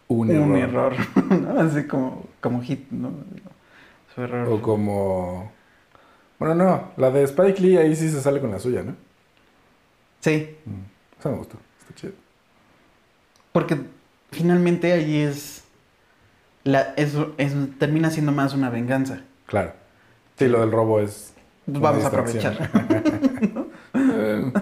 [0.08, 0.94] Un, un, error.
[0.94, 1.60] error, ¿no?
[1.60, 3.10] Así como, como hit, ¿no?
[4.14, 4.48] Su error.
[4.48, 5.52] O como...
[6.38, 6.90] Bueno, no.
[6.96, 8.94] La de Spike Lee ahí sí se sale con la suya, ¿no?
[10.20, 11.18] Sí, Mm.
[11.20, 11.56] Esa me gustó.
[11.80, 12.12] Está chido.
[13.52, 13.78] porque
[14.32, 15.64] finalmente ahí es,
[16.64, 19.20] la, es, es- termina siendo más una venganza.
[19.46, 19.72] Claro.
[20.38, 21.34] Sí, lo del robo es...
[21.66, 22.70] Pues vamos a aprovechar.
[23.96, 24.52] Eh,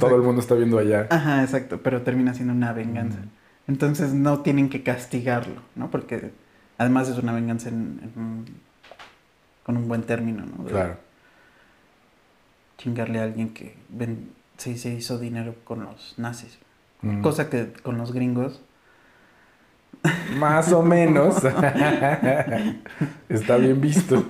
[0.00, 1.06] Todo el mundo está viendo allá.
[1.10, 3.18] Ajá, exacto, pero termina siendo una venganza.
[3.18, 3.28] Mm.
[3.68, 5.90] Entonces no tienen que castigarlo, ¿no?
[5.90, 6.32] Porque
[6.78, 8.44] además es una venganza en-
[9.64, 10.64] con un buen término, ¿no?
[10.64, 10.96] De Claro.
[12.78, 16.58] Chingarle a alguien que ven- se, se hizo dinero con los nazis.
[17.02, 17.22] Mm.
[17.22, 18.62] Cosa que con los gringos
[20.36, 21.36] Más o menos.
[23.28, 24.24] Está bien visto.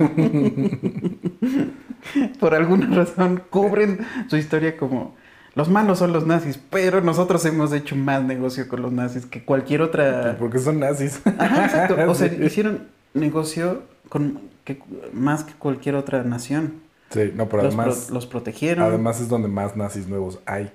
[2.39, 5.15] por alguna razón cubren su historia como
[5.55, 9.45] los malos son los nazis, pero nosotros hemos hecho más negocio con los nazis que
[9.45, 10.37] cualquier otra.
[10.39, 11.21] Porque son nazis.
[11.39, 11.97] Ajá, exacto.
[12.11, 14.81] O sea, hicieron negocio con que,
[15.13, 16.75] más que cualquier otra nación.
[17.11, 18.05] Sí, no, pero los, además...
[18.07, 18.85] pro- los protegieron.
[18.85, 20.73] Además es donde más nazis nuevos hay.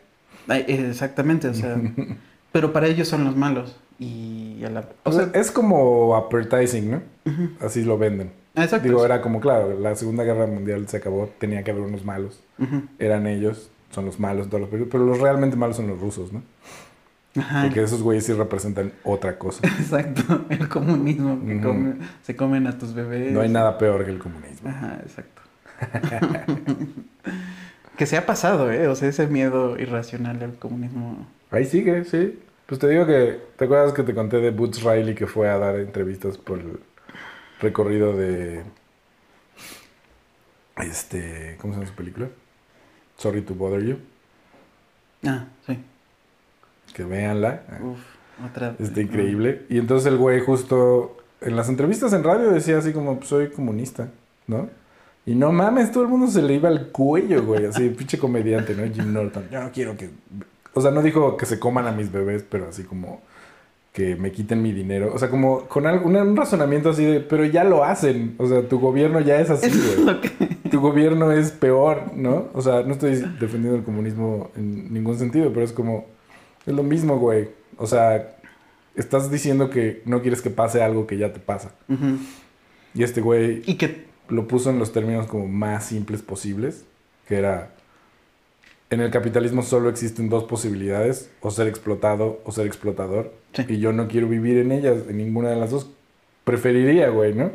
[0.48, 1.80] Ay, eh, exactamente, o sea,
[2.52, 6.16] pero para ellos son los malos y a la, o O sea, sea, es como
[6.16, 7.02] advertising, ¿no?
[7.60, 8.32] Así lo venden.
[8.56, 8.88] exacto.
[8.88, 12.40] Digo, era como, claro, la Segunda Guerra Mundial se acabó, tenía que haber unos malos.
[12.58, 12.84] Ujú.
[12.98, 16.00] Eran ellos, son los malos en todos los películas, pero los realmente malos son los
[16.00, 16.42] rusos, ¿no?
[17.38, 17.64] Ajá.
[17.64, 19.62] Porque esos güeyes sí representan otra cosa.
[19.80, 23.32] Exacto, el comunismo, que come- se comen a tus bebés.
[23.32, 24.70] No hay nada peor que el comunismo.
[24.70, 25.42] Ajá, exacto.
[27.98, 28.88] que se ha pasado, ¿eh?
[28.88, 31.28] O sea, ese miedo irracional al comunismo.
[31.52, 32.40] Ahí sigue, sí.
[32.66, 35.58] Pues te digo que, ¿te acuerdas que te conté de Boots Riley que fue a
[35.58, 36.80] dar entrevistas por el
[37.62, 38.64] recorrido de,
[40.78, 42.28] este, ¿cómo se llama su película?
[43.18, 43.98] Sorry to Bother You.
[45.26, 45.78] Ah, sí.
[47.00, 47.62] Que véanla.
[47.82, 47.98] Uf,
[48.46, 48.76] otra.
[48.78, 49.66] Está increíble.
[49.70, 53.52] Y entonces el güey justo en las entrevistas en radio decía así como, "Pues, soy
[53.52, 54.10] comunista,
[54.48, 54.68] ¿no?
[55.26, 57.66] Y no mames, todo el mundo se le iba al cuello, güey.
[57.68, 58.84] Así, pinche comediante, ¿no?
[58.94, 59.46] Jim Norton.
[59.50, 60.10] Yo no quiero que...
[60.74, 63.22] O sea, no dijo que se coman a mis bebés, pero así como
[63.94, 65.12] que me quiten mi dinero.
[65.14, 68.36] O sea, como con algo, un, razonamiento así de, pero ya lo hacen.
[68.40, 69.72] O sea, tu gobierno ya es así,
[70.04, 70.20] güey.
[70.70, 72.50] Tu gobierno es peor, ¿no?
[72.54, 76.06] O sea, no estoy defendiendo el comunismo en ningún sentido, pero es como,
[76.72, 77.50] es lo mismo, güey.
[77.78, 78.36] O sea,
[78.96, 81.72] estás diciendo que no quieres que pase algo que ya te pasa.
[82.94, 84.06] Y este güey Y que.
[84.30, 86.86] lo puso en los términos como más simples posibles,
[87.28, 87.72] que era,
[88.92, 93.66] en el capitalismo solo existen dos posibilidades, o ser explotado o ser explotador, Sí.
[93.68, 95.90] y yo no quiero vivir en ellas, en ninguna de las dos.
[96.44, 97.52] Preferiría, güey, ¿no?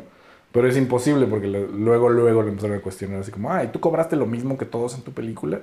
[0.51, 3.79] Pero es imposible porque lo- luego, luego le empezaron a cuestionar así como, ay, ¿tú
[3.81, 5.59] cobraste lo mismo que todos en tu película?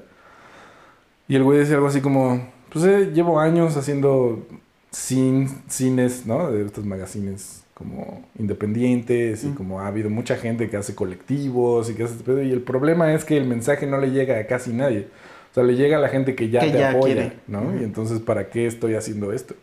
[1.29, 4.47] Y el güey decía algo así como, pues eh, llevo años haciendo
[4.93, 6.51] cin- cines, ¿no?
[6.51, 9.55] De estos magazines como independientes y Mm.
[9.55, 12.43] como ha habido mucha gente que hace colectivos y que hace este pedo.
[12.43, 15.09] Y el problema es que el mensaje no le llega a casi nadie.
[15.51, 17.33] O sea, le llega a la gente que ya Que te ya apoya, quiere.
[17.49, 17.79] ¿no?
[17.79, 19.55] Y entonces, ¿para qué estoy haciendo esto?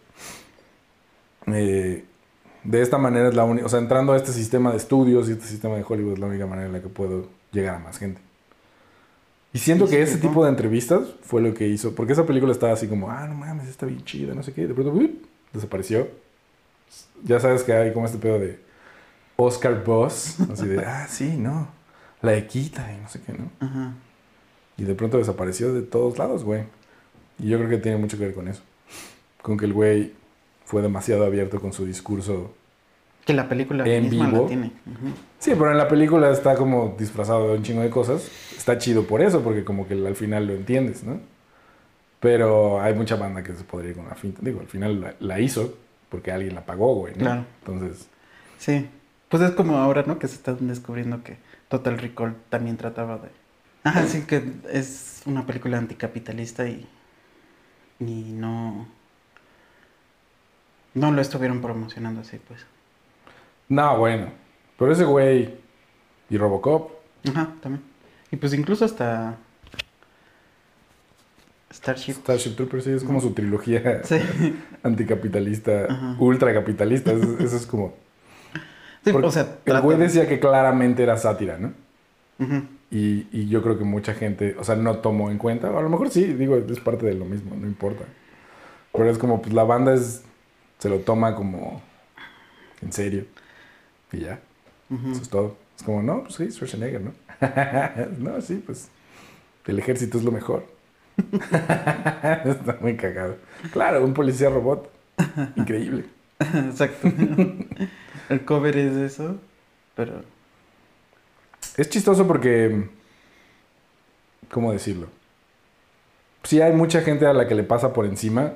[1.47, 2.03] Eh,
[2.63, 5.31] de esta manera es la única, o sea, entrando a este sistema de estudios y
[5.31, 7.97] este sistema de Hollywood es la única manera en la que puedo llegar a más
[7.97, 8.21] gente.
[9.53, 10.29] Y siento Sí, que sí, ese ¿no?
[10.29, 13.35] tipo de entrevistas fue lo que hizo, porque esa película estaba así como, ah, no
[13.35, 14.99] mames, está bien chida, no sé qué, y de pronto
[15.53, 16.07] desapareció.
[17.23, 18.59] Ya sabes que hay como este pedo de
[19.37, 21.67] Oscar Boss, así de, ah, sí, no,
[22.21, 23.49] la equita y no sé qué, ¿no?
[23.59, 23.93] Ajá.
[24.77, 26.63] Y de pronto desapareció de todos lados, güey.
[27.39, 28.61] Y yo creo que tiene mucho que ver con eso.
[29.41, 30.13] Con que el güey
[30.65, 32.53] fue demasiado abierto con su discurso.
[33.29, 34.41] Que la película En misma vivo.
[34.41, 34.71] la tiene.
[35.37, 38.27] Sí, pero en la película está como disfrazado de un chingo de cosas.
[38.57, 41.19] Está chido por eso, porque como que al final lo entiendes, ¿no?
[42.19, 44.39] Pero hay mucha banda que se podría ir con la finta.
[44.41, 45.77] Digo, al final la, la hizo
[46.09, 47.19] porque alguien la pagó, güey, ¿no?
[47.19, 47.45] Claro.
[47.59, 48.09] Entonces,
[48.57, 48.89] Sí.
[49.29, 50.17] Pues es como ahora, ¿no?
[50.17, 53.29] Que se están descubriendo que Total Recall también trataba de...
[53.83, 56.87] Ajá, sí, que es una película anticapitalista y...
[57.99, 58.87] Y no...
[60.95, 62.65] No lo estuvieron promocionando así, pues.
[63.69, 64.27] No, bueno.
[64.77, 65.55] Pero ese güey
[66.29, 66.91] y Robocop,
[67.27, 67.83] Ajá, también.
[68.31, 69.37] Y pues incluso hasta...
[71.71, 72.13] Starship.
[72.13, 74.17] Starship Troopers, sí, es como su trilogía Sí.
[74.83, 76.15] anticapitalista, Ajá.
[76.19, 77.11] ultracapitalista.
[77.11, 77.93] Eso, eso es como...
[79.03, 81.73] Sí, o sea, el güey decía que claramente era sátira, ¿no?
[82.39, 82.63] Ujú.
[82.91, 85.69] Y, y yo creo que mucha gente, o sea, no tomó en cuenta.
[85.69, 88.03] A lo mejor sí, digo, es parte de lo mismo, no importa.
[88.91, 90.23] Pero es como, pues la banda es,
[90.79, 91.81] se lo toma como
[92.81, 93.25] en serio.
[94.11, 94.39] Y ya,
[94.89, 95.57] eso es todo.
[95.77, 97.13] Es como, no, pues sí, Schwarzenegger, ¿no?
[98.19, 98.89] no, sí, pues
[99.65, 100.65] el ejército es lo mejor.
[101.41, 103.37] Está muy cagado.
[103.71, 104.89] Claro, un policía robot.
[105.55, 106.05] Increíble.
[106.39, 107.07] Exacto.
[108.29, 109.37] El cover es eso,
[109.95, 110.23] pero...
[111.77, 112.87] Es chistoso porque.
[114.51, 115.07] ¿Cómo decirlo?
[116.43, 118.53] Sí, hay mucha gente a la que le pasa por encima,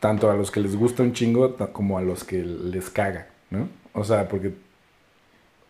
[0.00, 3.68] tanto a los que les gusta un chingo como a los que les caga, ¿no?
[3.96, 4.52] O sea, porque.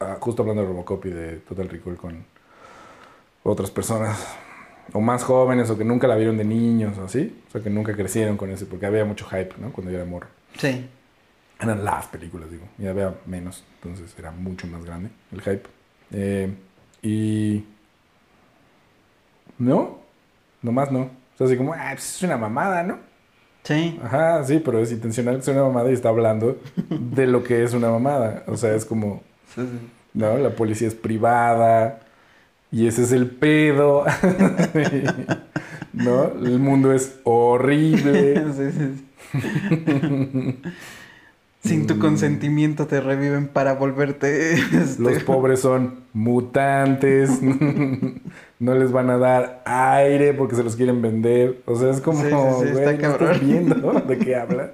[0.00, 2.24] ah, justo hablando de Robocop y de Total Recall con
[3.42, 4.26] otras personas,
[4.92, 7.70] o más jóvenes, o que nunca la vieron de niños, o así, o sea, que
[7.70, 9.72] nunca crecieron con ese, porque había mucho hype, ¿no?
[9.72, 10.26] Cuando yo era morro.
[10.58, 10.88] Sí.
[11.60, 12.66] Eran las películas, digo.
[12.78, 15.68] Y había menos, entonces era mucho más grande el hype.
[16.12, 16.52] Eh,
[17.02, 17.64] y.
[19.58, 20.00] No,
[20.62, 21.02] nomás no.
[21.02, 22.98] O sea, así como, ah, pues es una mamada, ¿no?
[23.66, 23.98] Sí.
[24.00, 26.56] Ajá, sí, pero es intencional que sea una mamada y está hablando
[26.88, 28.44] de lo que es una mamada.
[28.46, 29.22] O sea, es como,
[29.54, 29.88] Sí, sí.
[30.14, 30.38] ¿no?
[30.38, 32.00] La policía es privada
[32.70, 34.04] y ese es el pedo.
[35.92, 36.24] ¿No?
[36.24, 38.44] El mundo es horrible.
[38.56, 38.92] Sí, sí,
[39.32, 40.58] sí.
[41.66, 44.52] Sin tu consentimiento te reviven para volverte.
[44.72, 47.40] este, Los pobres son mutantes.
[48.60, 51.60] no les van a dar aire porque se los quieren vender.
[51.66, 53.30] O sea, es como, Sí, sí, sí, güey, está ¿no cabrón.
[53.32, 54.70] estás viendo de qué habla?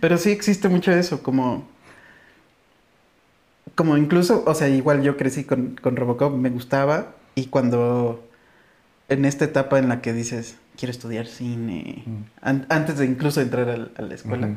[0.00, 1.66] Pero sí existe mucho eso, como.
[3.74, 7.12] Como incluso, o sea, igual yo crecí con, con Robocop, me gustaba.
[7.34, 8.22] Y cuando.
[9.08, 12.02] En esta etapa en la que dices, quiero estudiar cine.
[12.06, 12.12] Mm.
[12.40, 14.56] an- antes de incluso entrar al- a la escuela.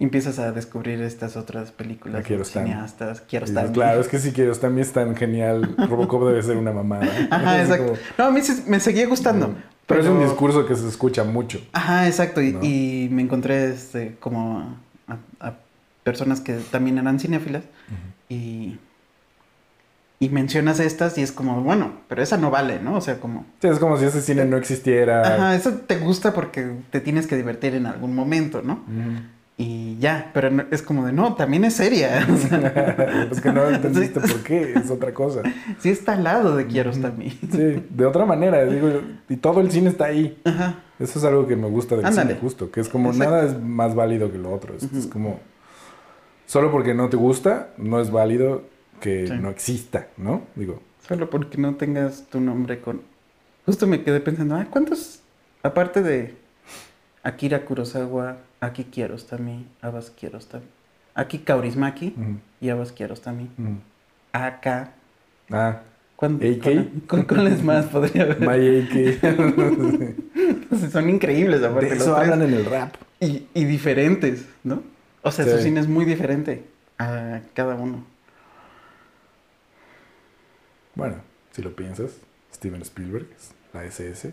[0.00, 3.20] Empiezas a descubrir estas otras películas La quiero cineastas.
[3.22, 3.64] Quiero estar.
[3.64, 5.74] dices, claro, es que si quiero, también es tan genial.
[5.76, 7.06] Robocop debe ser una mamada.
[7.30, 7.86] Ajá, exacto.
[7.86, 9.54] como- No, a mí sí me seguía gustando.
[9.86, 11.60] Pero, es un discurso que se escucha mucho.
[11.72, 12.40] Ajá, exacto.
[12.42, 12.60] Y, ¿No?
[12.62, 14.76] y me encontré este, como
[15.08, 15.54] a, a
[16.04, 17.64] personas que también eran cinéfilas.
[18.28, 18.78] Y,
[20.20, 22.96] y mencionas estas y es como, bueno, pero esa no vale, ¿no?
[22.96, 23.46] O sea, como...
[23.62, 25.22] Sí, es como si ese cine no existiera.
[25.22, 28.74] Ajá, eso te gusta porque te tienes que divertir en algún momento, ¿no?
[28.74, 29.22] Ujú.
[29.60, 32.24] Y ya, pero no- es como de, no, también es seria.
[32.32, 34.32] O sea, es que no entendiste Sí.
[34.32, 35.42] por qué, es otra cosa.
[35.80, 37.30] sí está al lado de Kiarostami.
[37.30, 38.88] Sí, de otra manera, digo,
[39.28, 40.40] y todo el cine está ahí.
[40.44, 40.76] Ajá.
[41.00, 42.28] Eso es algo que me gusta del Ándale.
[42.30, 43.30] cine, justo, que es como Exacto.
[43.34, 44.74] nada es más válido que lo otro.
[44.76, 45.40] Es, es como,
[46.46, 48.62] solo porque no te gusta, no es válido
[49.00, 49.32] que Sí.
[49.40, 50.42] no exista, ¿no?
[50.54, 53.00] Digo, Solo porque no tengas tu nombre con...
[53.64, 55.20] Justo me quedé pensando, ah, ¿cuántos,
[55.62, 56.34] aparte de
[57.28, 60.64] Akira Kurosawa, Aki Kiarostami, Abbas Kiarostami,
[61.14, 63.76] Aki Kaurismaki ujú, y Abbas Kiarostami, ujú.
[64.32, 64.66] AK,
[65.50, 65.80] ah,
[66.16, 66.38] ¿cuán-
[67.28, 68.40] cuáles más podría haber?
[68.40, 68.94] My AK.
[70.92, 72.94] Son increíbles, aparte de eso hablan en el rap.
[73.20, 74.82] Y, y diferentes, ¿no?
[75.22, 75.50] O sea, Sí.
[75.50, 76.64] su cine es muy diferente
[76.98, 78.04] a cada uno.
[80.94, 81.16] Bueno,
[81.52, 82.12] si lo piensas,
[82.54, 83.26] Steven Spielberg,
[83.72, 84.32] la SS.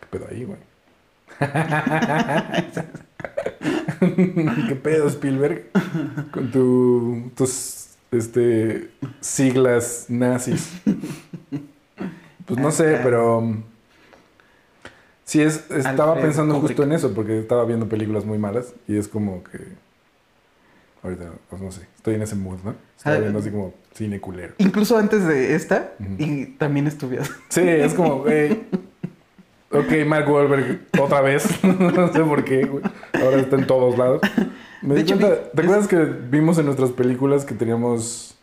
[0.00, 0.58] ¿Qué pedo ahí, güey?
[4.68, 5.70] ¿Qué pedo, Spielberg?
[6.32, 10.72] Con tu, tus este, siglas nazis.
[12.46, 13.38] Pues no sé, pero.
[13.38, 13.62] um,
[15.24, 16.68] Sí, es, estaba Alfred pensando Kubrick.
[16.76, 19.58] justo en eso, porque estaba viendo películas muy malas y es como que.
[21.02, 22.74] Ahorita, pues no sé, estoy en ese mood, ¿no?
[22.96, 24.54] Estaba Ah, viendo así como cine culero.
[24.58, 27.26] Incluso antes de esta, y también estuvieron.
[27.48, 28.60] Sí, es como, güey.
[29.70, 31.62] Ok, Mark Wahlberg otra vez.
[31.64, 32.82] no sé por qué, güey.
[33.14, 34.20] Ahora está en todos lados.
[34.82, 35.96] Me De di hecho, cuenta, ¿te es- acuerdas que
[36.30, 38.36] vimos en nuestras películas que teníamos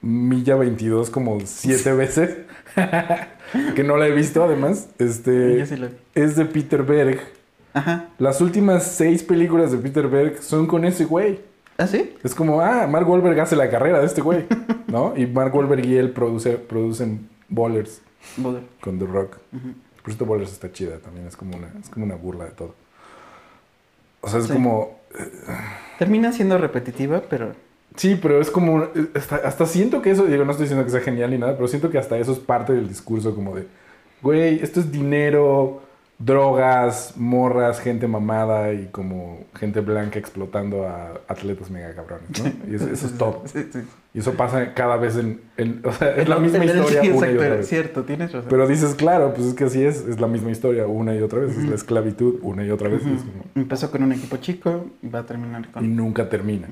[0.00, 2.36] Milla 22 como siete veces?
[3.74, 4.88] que no la he visto, además.
[4.98, 5.94] Este, Yo sí lo vi.
[6.14, 7.20] es de Peter Berg.
[7.74, 8.06] Ajá.
[8.18, 11.40] Las últimas seis películas de Peter Berg son con ese güey.
[11.78, 12.14] ¿Ah, sí?
[12.24, 14.44] Es como, ah, Mark Wahlberg hace la carrera de este güey,
[14.86, 15.12] ¿no?
[15.14, 18.00] Y Mark Wahlberg y él produce, producen Ballers
[18.38, 18.62] Boulder.
[18.80, 19.36] con The Rock.
[19.52, 19.74] Ujú.
[20.06, 22.74] Por cierto, Ballers está chida también, es como una, es como una burla de todo.
[24.20, 24.52] O sea, es Sí.
[24.52, 25.00] como...
[25.98, 27.54] Termina siendo repetitiva, pero.
[27.96, 28.86] Sí, pero es como...
[29.14, 31.66] Hasta, hasta siento que eso, digo, no estoy diciendo que sea genial ni nada, pero
[31.66, 33.66] siento que hasta eso es parte del discurso como de,
[34.22, 35.82] güey, esto es dinero,
[36.18, 42.52] drogas, morras, gente mamada y como gente blanca explotando a atletas mega cabrones, ¿no?
[42.70, 43.42] Y eso, eso es todo.
[43.46, 43.80] Sí, sí.
[44.14, 45.42] Y eso pasa cada vez en...
[45.58, 47.56] en- o sea, es El- la misma el- el- historia sí, una y otra pero
[47.58, 47.68] vez.
[47.68, 48.48] Cierto, tienes razón.
[48.48, 51.40] Pero dices, claro, pues es que así es, es la misma historia una y otra
[51.40, 53.02] vez, es la esclavitud una y otra vez.
[53.02, 55.94] Es como- Empezó con un equipo chico y va a terminar y con.
[55.96, 56.66] nunca termina.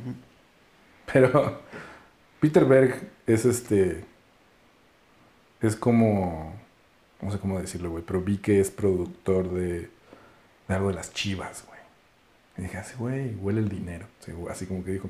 [1.13, 1.59] Pero
[2.41, 2.95] Peter Berg
[3.27, 4.05] es este.
[5.61, 6.55] Es como.
[7.25, 8.05] No sé cómo decirlo, güey.
[8.07, 9.89] Pero vi que es productor de,
[10.69, 11.81] de algo de las chivas, güey.
[12.59, 14.07] Y dije, así, güey, huele el dinero.
[14.27, 15.09] Güey, Así como que dijo,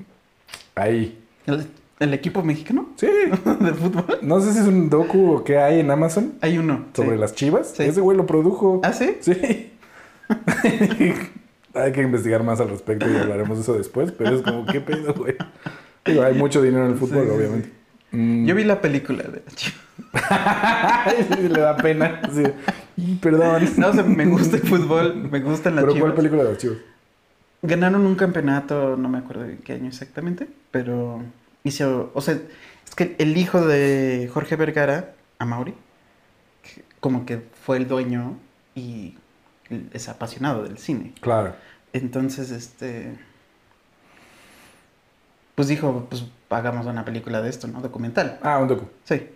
[0.76, 1.22] ahí.
[1.46, 1.66] ¿El,
[2.00, 3.06] el equipo mexicano Sí.
[3.60, 4.18] de fútbol?
[4.22, 6.86] No sé si es un docu o qué hay en Amazon Hay uno.
[6.94, 7.18] sobre sí.
[7.18, 7.74] las chivas.
[7.76, 7.82] Sí.
[7.82, 8.80] Ese güey lo produjo.
[8.84, 9.16] ¿Ah, sí?
[9.20, 9.72] Sí.
[11.74, 14.12] hay que investigar más al respecto y hablaremos de eso después.
[14.12, 15.34] Pero es como, ¿qué pedo, güey?
[16.04, 17.70] Digo, hay mucho dinero en el fútbol, sí, obviamente.
[18.12, 18.46] Mm.
[18.46, 19.80] Yo vi la película de las Chivas.
[21.40, 22.20] Le da pena.
[22.32, 22.44] Sí.
[23.20, 23.68] Perdón.
[23.76, 26.06] No, o sea, me gusta el fútbol, me gustan las ¿Pero Chivas.
[26.06, 26.78] cuál película de los chivos?
[27.62, 31.22] Ganaron un campeonato, no me acuerdo de qué año exactamente, pero
[31.62, 32.34] hizo, o sea,
[32.86, 35.74] es que el hijo de Jorge Vergara, Amaury,
[36.62, 38.36] que como que fue el dueño
[38.74, 39.16] y
[39.92, 41.14] es apasionado del cine.
[41.20, 41.54] Claro.
[41.94, 43.16] Entonces, este,
[45.54, 47.80] pues dijo, pues hagamos una película de esto, ¿no?
[47.80, 48.38] Documental.
[48.42, 48.88] Ah, un docu.
[49.04, 49.28] Sí.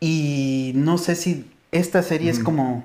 [0.00, 2.84] Y no sé si esta serie es como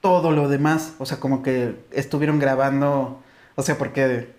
[0.00, 0.94] todo lo demás.
[0.98, 3.20] O sea, como que estuvieron grabando.
[3.56, 4.32] O sea, porque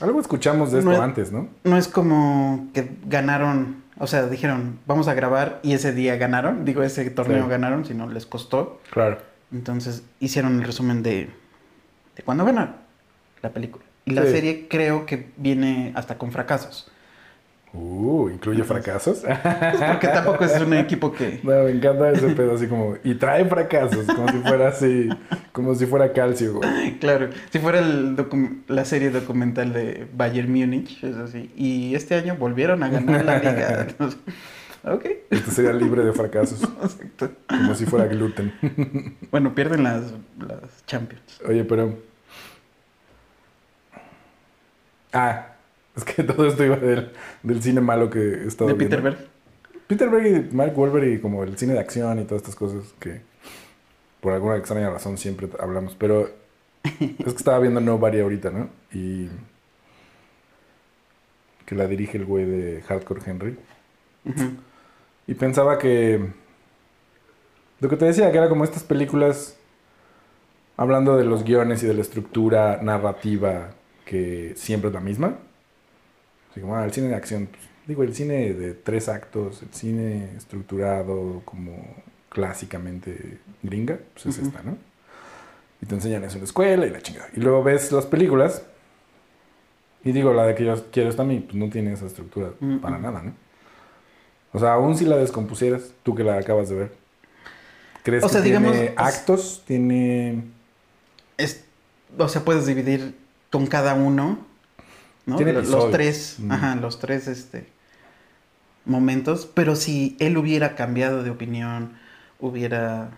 [0.00, 1.48] Algo escuchamos de esto No es- antes, ¿no?
[1.64, 3.82] no es como que ganaron.
[3.98, 6.64] O sea, dijeron, vamos a grabar y ese día ganaron.
[6.64, 7.50] Digo, ese torneo Sí.
[7.50, 8.80] ganaron, sino les costó.
[8.90, 9.18] Claro.
[9.52, 11.28] Entonces hicieron el resumen de,
[12.16, 12.76] de cuándo ganaron
[13.42, 13.84] la película.
[14.06, 14.30] Y la Sí.
[14.30, 16.90] serie creo que viene hasta con fracasos.
[17.72, 19.20] Uh, ¿incluye fracasos?
[19.88, 21.40] Porque tampoco es un equipo que.
[21.44, 22.96] No, me encanta ese pedo así como...
[23.04, 25.08] Y trae fracasos, como si fuera así...
[25.52, 26.98] Como si fuera calcio, güey.
[26.98, 28.16] Claro, si fuera el
[28.66, 31.50] la serie documental de Bayern Múnich, es así.
[31.56, 33.86] Y este año volvieron a ganar la liga.
[33.88, 34.18] Entonces,
[34.84, 36.62] ok, Este sería libre de fracasos.
[36.62, 37.30] exacto.
[37.48, 38.52] Como si fuera gluten.
[39.30, 41.40] Bueno, pierden las, las Champions.
[41.46, 41.96] Oye, pero...
[45.12, 45.49] Ah,
[45.96, 47.12] es que todo esto iba del,
[47.42, 48.96] del cine malo que he estado De viendo.
[48.96, 49.28] Peter Berg.
[49.86, 52.94] Peter Berg y Mark Wahlberg y como el cine de acción y todas estas cosas
[53.00, 53.22] que
[54.20, 55.96] por alguna extraña razón siempre hablamos.
[55.96, 56.30] Pero
[56.84, 58.68] es que estaba viendo Nobody ahorita, ¿no?
[58.92, 59.28] Y
[61.66, 63.56] que la dirige el güey de Hardcore Henry.
[65.26, 66.20] Y pensaba que
[67.80, 69.56] lo que te decía, que era como estas películas
[70.76, 73.70] hablando de los guiones y de la estructura narrativa
[74.04, 75.36] que siempre es la misma.
[76.50, 79.72] Así como, ah, el cine de acción, pues, digo, el cine de tres actos, el
[79.72, 84.76] cine estructurado como clásicamente gringa, pues es esta, ¿no?
[85.82, 87.28] Y te enseñan eso en la escuela y la chingada.
[87.34, 88.62] Y luego ves las películas
[90.04, 92.52] y digo, la de que yo quiero esta a mí, pues no tiene esa estructura
[92.60, 93.02] Mm, para mm.
[93.02, 93.32] nada, ¿no?
[94.52, 96.92] O sea, aún si la descompusieras, tú que la acabas de ver,
[98.02, 99.62] ¿crees O que digamos, tiene actos?
[99.66, 100.42] ¿Tiene...?
[101.36, 101.64] Es,
[102.18, 103.14] o sea, puedes dividir
[103.50, 104.38] con cada uno,
[105.26, 105.36] ¿no?
[105.36, 106.52] Tiene Los- los tres, Mm.
[106.52, 107.66] ajá, los tres, este,
[108.84, 109.48] momentos.
[109.52, 111.92] Pero si él hubiera cambiado de opinión,
[112.40, 113.10] hubiera,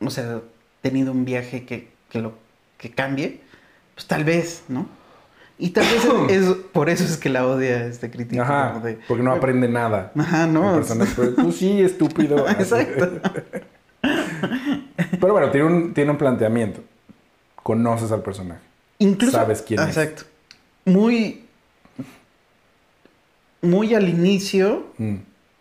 [0.00, 0.40] o sea,
[0.82, 2.34] tenido un viaje que, que lo,
[2.78, 3.40] que cambie,
[3.94, 4.86] pues tal vez, ¿no?
[5.58, 8.42] Y tal vez es, es- por eso es que la odia este crítico.
[8.42, 10.10] Ajá, de- porque no aprende nada.
[10.16, 10.82] Ajá, no.
[11.16, 12.48] pero tú sí, estúpido.
[12.58, 13.20] Exacto.
[15.20, 16.82] Pero bueno, tiene un, tiene un planteamiento.
[17.62, 18.62] Conoces al personaje.
[18.98, 19.36] Incluso.
[19.36, 19.88] Sabes quién es.
[19.88, 20.22] Exacto.
[20.84, 21.44] Muy.
[23.62, 25.16] Muy al inicio, Mm,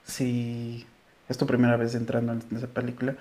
[0.06, 0.86] si
[1.28, 3.16] es tu primera vez entrando en esa película,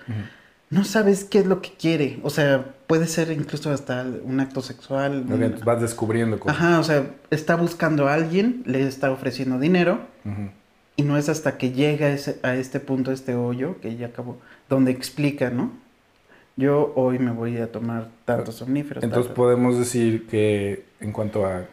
[0.71, 2.21] no sabes qué es lo que quiere.
[2.23, 5.25] O sea, puede ser incluso hasta un acto sexual.
[5.65, 6.57] Vas descubriendo cosas.
[6.57, 9.99] Ajá, o sea, está buscando a alguien, le está ofreciendo dinero
[10.97, 14.07] y no es hasta que llega a, ese- a este punto, este hoyo, que ya
[14.07, 14.39] acabó,
[14.69, 15.73] donde explica, ¿no?
[16.57, 19.03] Yo hoy me voy a tomar tantos somníferos.
[19.03, 21.65] Entonces tantos- podemos decir que en cuanto a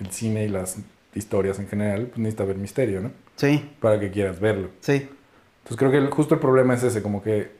[0.00, 0.76] el cine y las
[1.14, 3.10] historias en general, pues necesita haber misterio, ¿no?
[3.36, 4.70] Sí, Para que quieras verlo.
[4.80, 5.08] sí.
[5.58, 7.50] Entonces creo que el- justo el problema es ese, como que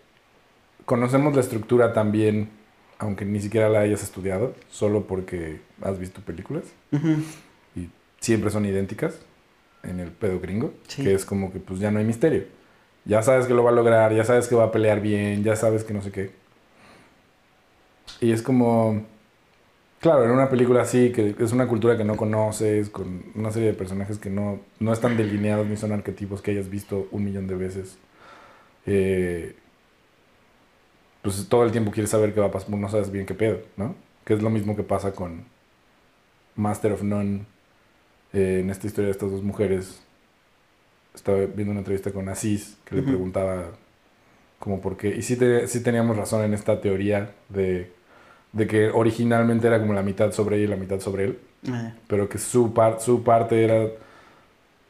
[0.86, 2.48] conocemos la estructura también,
[2.98, 7.16] aunque ni siquiera la hayas estudiado, solo porque has visto películas Ujú.
[7.76, 7.88] y
[8.20, 9.18] siempre son idénticas
[9.82, 11.02] en el pedo gringo, Sí.
[11.04, 12.44] que es como que pues ya no hay misterio.
[13.04, 15.54] Ya sabes que lo va a lograr, ya sabes que va a pelear bien, ya
[15.56, 16.30] sabes que no sé qué.
[18.20, 19.04] Y es como,
[20.00, 23.68] claro, en una película así, que es una cultura que no conoces, con una serie
[23.68, 27.46] de personajes que no, no están delineados ni son arquetipos que hayas visto un millón
[27.46, 27.98] de veces.
[28.86, 29.56] eh,
[31.22, 33.58] pues todo el tiempo quieres saber qué va a pasar, no sabes bien qué pedo,
[33.76, 33.94] ¿no?
[34.24, 35.44] Que es lo mismo que pasa con
[36.56, 37.46] Master of None,
[38.32, 40.02] eh, en esta historia de estas dos mujeres.
[41.14, 43.72] Estaba viendo una entrevista con Asís que le preguntaba
[44.58, 45.08] como por qué.
[45.16, 47.92] Y sí, te- sí teníamos razón en esta teoría de,
[48.58, 51.92] de que originalmente era como la mitad sobre ella y la mitad sobre él Eh,
[52.06, 53.86] pero que su, par- su parte era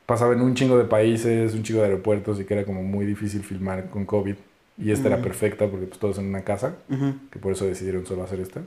[0.07, 3.05] pasaba en un chingo de países, un chingo de aeropuertos y que era como muy
[3.07, 4.35] difícil filmar con COVID
[4.79, 8.07] y esta era perfecta porque pues todos en una casa, ujú, que por eso decidieron
[8.07, 8.63] solo hacer esta,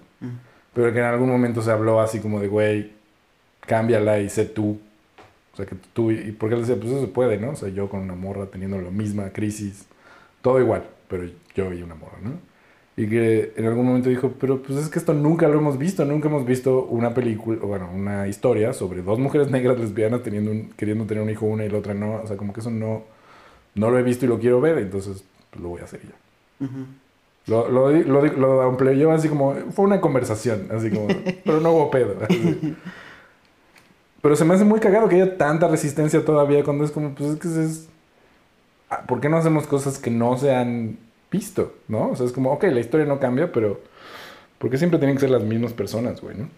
[0.73, 2.91] pero que en algún momento se habló así como de güey,
[3.65, 4.79] cámbiala y sé tú.
[5.53, 7.51] O sea, que tú, y porque él decía, pues eso se puede, ¿no?
[7.51, 9.85] O sea, yo con una morra teniendo la misma crisis,
[10.41, 11.23] todo igual, pero
[11.55, 12.31] yo y una morra, ¿no?
[13.01, 16.05] Y que en algún momento dijo, pero pues es que esto nunca lo hemos visto,
[16.05, 20.69] nunca hemos visto una película, bueno, una historia sobre dos mujeres negras lesbianas teniendo un,
[20.77, 23.01] queriendo tener un hijo una y la otra no, o sea, como que eso no,
[23.73, 26.65] no lo he visto y lo quiero ver, entonces pues, lo voy a hacer ya.
[26.65, 26.85] Ujú.
[27.47, 31.07] Lo, lo, lo, di- lo amplió así como, fue una conversación, así como,
[31.43, 32.17] pero no hubo pedo.
[32.29, 32.75] así.
[34.21, 37.31] Pero se me hace muy cagado que haya tanta resistencia todavía cuando es como, pues
[37.31, 37.89] es que es...
[38.91, 40.97] ah, ¿Por qué no hacemos cosas que no se han
[41.31, 42.09] visto, no?
[42.09, 43.79] O sea, es como, ok, la historia no cambia, pero
[44.57, 46.49] ¿por qué siempre tienen que ser las mismas personas, güey, no?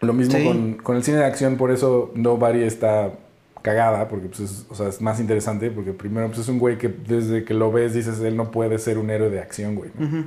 [0.00, 0.44] Lo mismo Sí.
[0.44, 3.12] con, con el cine de acción, por eso Nobody está
[3.62, 6.76] cagada, porque pues es, o sea, es más interesante, porque primero pues es un güey
[6.76, 9.90] que desde que lo ves dices, él no puede ser un héroe de acción, güey.
[9.98, 10.06] ¿no?
[10.06, 10.24] Ujú.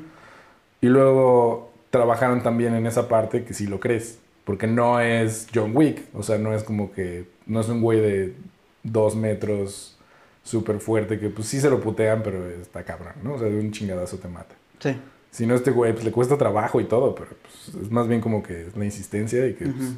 [0.82, 4.20] Y luego trabajaron también en esa parte que sí lo crees.
[4.44, 6.04] Porque no es John Wick.
[6.14, 7.26] O sea, no es como que.
[7.48, 8.34] No es un güey de
[8.82, 9.97] dos metros
[10.48, 13.34] súper fuerte que pues sí se lo putean, pero está cabrón, ¿no?
[13.34, 14.56] O sea, de un chingadazo te mata.
[14.80, 14.96] Sí.
[15.30, 18.22] Si no, este güey pues, le cuesta trabajo y todo, pero pues, es más bien
[18.22, 19.90] como que es la insistencia y que pues,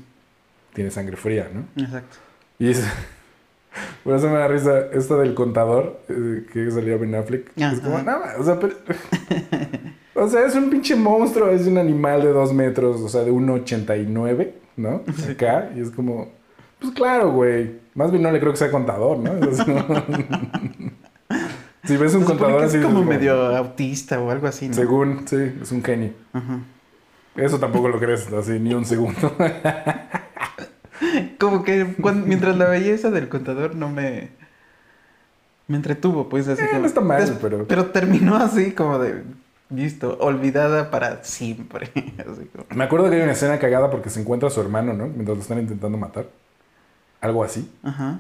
[0.74, 1.66] tiene sangre fría, ¿no?
[1.82, 2.18] Exacto.
[2.58, 2.84] Y es.
[4.04, 7.52] Por eso me da risa esta del contador eh, que salía Ben Affleck.
[7.62, 8.76] Ah, es como, nada, o sea, pero-
[10.16, 13.32] o sea, es un pinche monstruo, es un animal de dos metros, o sea, de
[13.32, 15.04] 1,89, ¿no?
[15.30, 16.32] Acá, y es como,
[16.80, 17.88] pues claro, güey.
[18.00, 19.30] Más bien no le creo que sea contador, ¿no?
[21.84, 22.78] Si ves un contador así.
[22.78, 24.74] es como medio autista o algo así, ¿no?
[24.74, 26.14] Según, sí, es un genio.
[26.32, 26.60] Ajá.
[27.36, 29.36] Eso tampoco lo crees así, ni un segundo.
[31.40, 31.94] Como que
[32.26, 34.30] mientras la belleza del contador no me...
[35.68, 39.24] Me entretuvo, pues así Eh, como- no está mal, pero- Pero terminó así como de...
[39.70, 41.92] Listo, olvidada para siempre.
[42.18, 42.66] Así como...
[42.76, 45.08] Me acuerdo que hay una escena cagada porque se encuentra a su hermano, ¿no?
[45.08, 46.26] Mientras lo están intentando matar.
[47.22, 47.70] Algo así.
[47.84, 48.20] Ajá.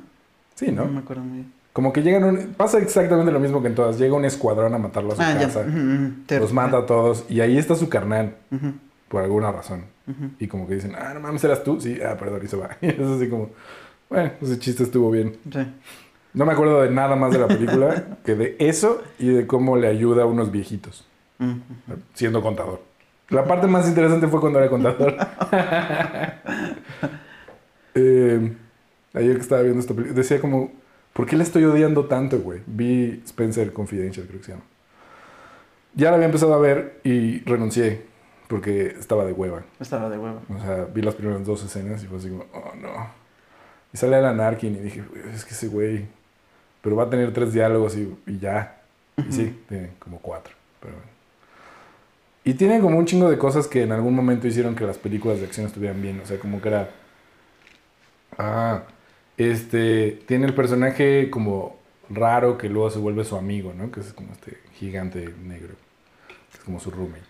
[0.55, 0.85] Sí, ¿no?
[0.85, 1.53] No me acuerdo muy bien.
[1.73, 2.53] Como que llegan un...
[2.55, 3.97] Pasa exactamente lo mismo que en todas.
[3.97, 5.63] Llega un escuadrón a matarlo a su Ah, casa.
[6.39, 7.25] Los mata a todos.
[7.29, 8.35] Y ahí está su carnal.
[9.07, 9.83] Por alguna razón.
[10.39, 11.79] Y como que dicen, ah, no mames, eras tú.
[11.79, 12.69] Sí, ah, perdón, y se va.
[12.81, 13.51] Y es así como,
[14.09, 15.37] bueno, ese chiste estuvo bien.
[15.53, 15.59] Sí.
[16.33, 19.77] No me acuerdo de nada más de la película que de eso y de cómo
[19.77, 21.07] le ayuda a unos viejitos,
[22.13, 22.81] siendo contador.
[23.29, 25.15] La parte más interesante fue cuando era contador.
[27.95, 28.53] Eh,
[29.13, 30.71] ayer que estaba viendo esta película, decía como,
[31.13, 32.61] ¿por qué le estoy odiando tanto, güey?
[32.65, 34.63] Vi Spencer Confidential, creo que se llama.
[35.95, 38.03] Ya la había empezado a ver y renuncié
[38.47, 39.63] porque estaba de hueva.
[39.79, 40.41] Estaba de huevo.
[40.55, 43.07] O sea, vi las primeras dos escenas y fue así como, oh no.
[43.93, 46.05] Y sale Alan Arkin y dije, "Güey, es que ese güey,
[46.81, 48.81] pero va a tener tres diálogos y, y ya.
[49.17, 50.53] Y sí, tiene como cuatro.
[50.79, 51.09] Pero bueno.
[52.43, 55.39] Y tiene como un chingo de cosas que en algún momento hicieron que las películas
[55.39, 56.19] de acción estuvieran bien.
[56.23, 56.89] O sea, como que era.
[58.37, 58.83] Ah,
[59.39, 60.19] este.
[60.25, 61.77] Tiene el personaje como
[62.09, 63.91] raro que luego se vuelve su amigo, ¿no?
[63.91, 65.75] Que es como este gigante negro.
[66.27, 67.23] Que es como su roommate.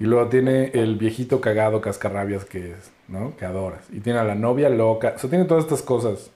[0.00, 3.36] Y luego tiene el viejito cagado cascarrabias que es, ¿no?
[3.36, 3.84] Que adoras.
[3.92, 5.14] Y tiene a la novia loca.
[5.16, 6.30] O sea, tiene todas estas cosas.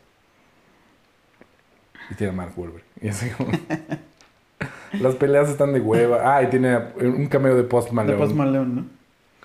[2.10, 2.84] Y tiene a Mark Wahlberg.
[3.02, 3.50] Y así como...
[5.00, 6.36] Las peleas están de hueva.
[6.36, 8.18] Ah, y tiene un cameo de Post De Malone.
[8.18, 8.97] Post Malone, ¿no?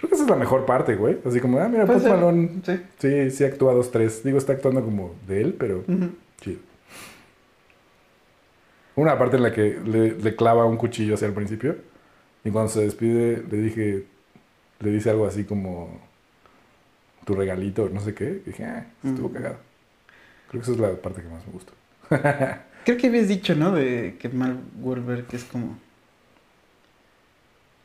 [0.03, 1.17] Creo que esa es la mejor parte, güey.
[1.25, 2.11] Así como, ah, mira, ser.
[2.11, 2.49] Malone.
[2.65, 2.81] Sí.
[2.99, 4.21] Sí, sí actúa dos, tres.
[4.21, 5.85] Digo, está actuando como de él, pero
[6.41, 6.59] chido.
[8.95, 11.77] Una parte en la que le, le clava un cuchillo hacia el principio.
[12.43, 14.03] Y cuando se despide, le dije,
[14.81, 16.01] le dice algo así como
[17.25, 18.41] tu regalito, no sé qué.
[18.45, 19.33] Y dije, ah, estuvo Mm.
[19.33, 19.55] cagado.
[20.49, 21.73] Creo que esa es la parte que más me gustó.
[22.85, 23.71] Creo que habías dicho, ¿no?
[23.71, 25.79] De que Mark Wahlberg es como...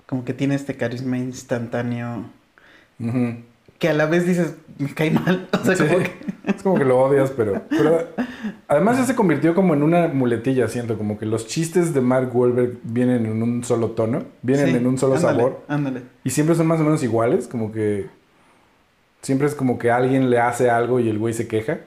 [0.09, 2.24] Como que tiene este carisma instantáneo.
[3.78, 5.48] Que a la vez dices, me cae mal.
[5.61, 5.84] O sea, Sí.
[5.84, 6.12] como que...
[6.48, 8.09] Es como que lo odias, pero, pero
[8.68, 12.34] además ya se convirtió como en una muletilla, siento, como que los chistes de Mark
[12.34, 16.02] Wahlberg vienen en un solo tono, vienen Sí, en un solo ándale, sabor Ándale.
[16.24, 18.06] y siempre son más o menos iguales, como que
[19.20, 21.80] siempre es como que alguien le hace algo y el güey se queja,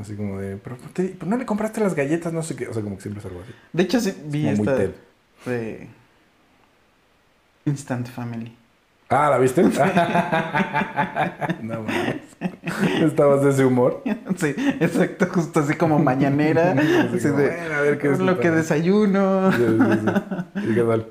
[0.00, 2.66] así como de, pero, ¿por qué- por no le compraste las galletas, no sé qué,
[2.66, 3.52] o sea, como que siempre es algo así.
[3.74, 4.92] De hecho, sí, vi esta de
[7.68, 8.54] Instant Family.
[9.10, 9.62] Ah, ¿la viste?
[11.62, 12.16] no mames.
[13.02, 14.02] Estabas de ese humor.
[14.36, 16.72] Sí, exacto, justo así como mañanera.
[16.72, 18.56] Así como, de, "Bueno, a ver qué es lo que disfrutan".
[18.56, 19.52] desayuno.
[19.52, 19.62] Sí, sí,
[20.62, 20.68] sí.
[20.70, 21.06] ¿Y qué tal?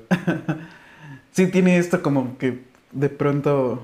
[1.32, 2.60] Sí, tiene esto como que
[2.92, 3.82] de pronto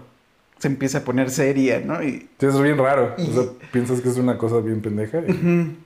[0.59, 2.03] se empieza a poner seria, ¿no?
[2.03, 3.14] Y Sí, es bien raro.
[3.18, 5.18] O sea, piensas que es una cosa bien pendeja.
[5.18, 5.77] y-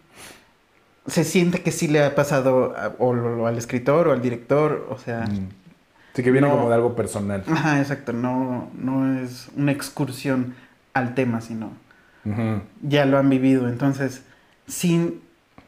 [1.08, 4.98] se siente que sí le ha pasado a- o, al escritor o al director, o
[4.98, 5.24] sea...
[5.26, 5.48] Mm.
[6.18, 6.56] Sí, que viene No.
[6.56, 7.44] como de algo personal.
[7.48, 10.54] Ajá, exacto, no, no es una excursión
[10.94, 11.70] al tema, sino
[12.82, 13.68] ya lo han vivido.
[13.68, 14.22] Entonces,
[14.66, 15.20] sí,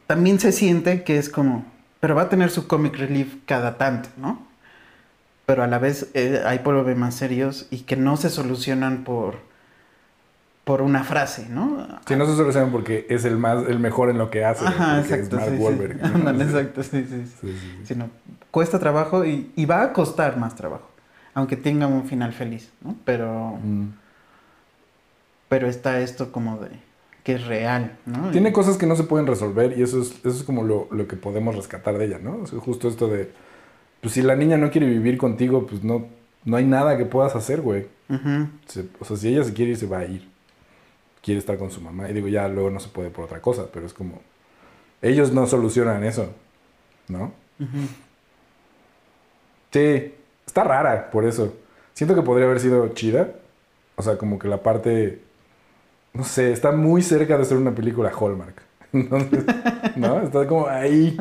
[0.09, 1.65] también se siente que es como,
[2.01, 4.45] pero va a tener su comic relief cada tanto, ¿no?
[5.47, 9.37] Pero a la vez eh, hay problemas serios y que no se solucionan por,
[10.65, 11.87] por una frase, ¿no?
[12.09, 14.67] Sí, no se solucionan porque es el más, el mejor en lo que hace.
[14.67, 15.37] Ajá, exacto.
[15.39, 15.63] Es Mark sí, sí.
[15.63, 15.97] Wahlberg.
[16.03, 16.07] ¿no?
[16.29, 17.81] Ándale, Sí, exacto, sí, sí, sí.
[17.85, 18.11] Sino,
[18.51, 20.89] cuesta trabajo y, y va a costar más trabajo,
[21.35, 22.97] aunque tenga un final feliz, ¿no?
[23.05, 23.89] Pero, Mm.
[25.49, 26.69] pero está esto como de
[27.25, 28.31] que es real, ¿no?
[28.31, 30.89] Tiene Y- cosas que no se pueden resolver y eso es, eso es como lo,
[30.91, 32.37] lo que podemos rescatar de ella, ¿no?
[32.43, 33.31] O sea, justo esto de,
[34.01, 36.07] pues si la niña no quiere vivir contigo, pues no,
[36.47, 37.87] no hay nada que puedas hacer, güey.
[38.09, 38.49] Ujú.
[38.67, 40.29] Se- o sea, si ella se quiere ir, se va a ir.
[41.23, 42.09] Quiere estar con su mamá.
[42.09, 44.21] Y digo, ya luego no se puede por otra cosa, pero es como,
[45.03, 46.33] ellos no solucionan eso,
[47.09, 47.33] ¿no?
[47.61, 47.79] Ujú.
[49.73, 50.15] Sí,
[50.47, 51.55] está rara por eso.
[51.95, 53.31] Siento que podría haber sido chida.
[53.97, 55.21] O sea, como que la parte.
[56.13, 58.63] No sé, está muy cerca de ser una película Hallmark.
[58.93, 59.45] Entonces,
[59.97, 60.21] ¿no?
[60.23, 61.17] Está como ahí.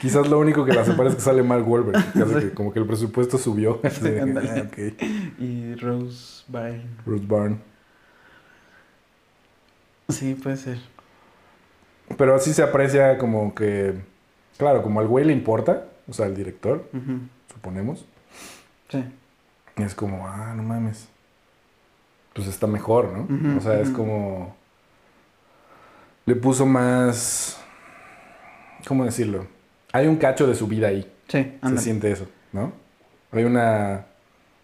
[0.00, 3.38] Quizás lo único que la separa es que sale hace que como que el presupuesto
[3.38, 3.80] subió.
[3.82, 4.50] Así de que, ándale.
[4.50, 4.78] ah, ok.
[5.40, 6.84] Y Rose Byrne.
[7.06, 7.56] Bruce Byrne.
[10.08, 10.78] Sí, puede ser.
[12.16, 13.94] Pero así se aprecia como que.
[14.58, 15.84] Claro, como al güey le importa.
[16.08, 17.20] O sea, al director, Ujú.
[17.58, 18.06] Suponemos.
[18.88, 19.04] Sí.
[19.76, 21.08] Y es como, ah, no mames.
[22.34, 23.56] Pues está mejor, ¿no?
[23.56, 24.54] O sea, es como.
[26.24, 27.60] Le puso más.
[28.86, 29.46] ¿Cómo decirlo?
[29.92, 31.12] Hay un cacho de su vida ahí.
[31.26, 32.72] Sí, Se siente eso, ¿no?
[33.32, 34.06] Hay una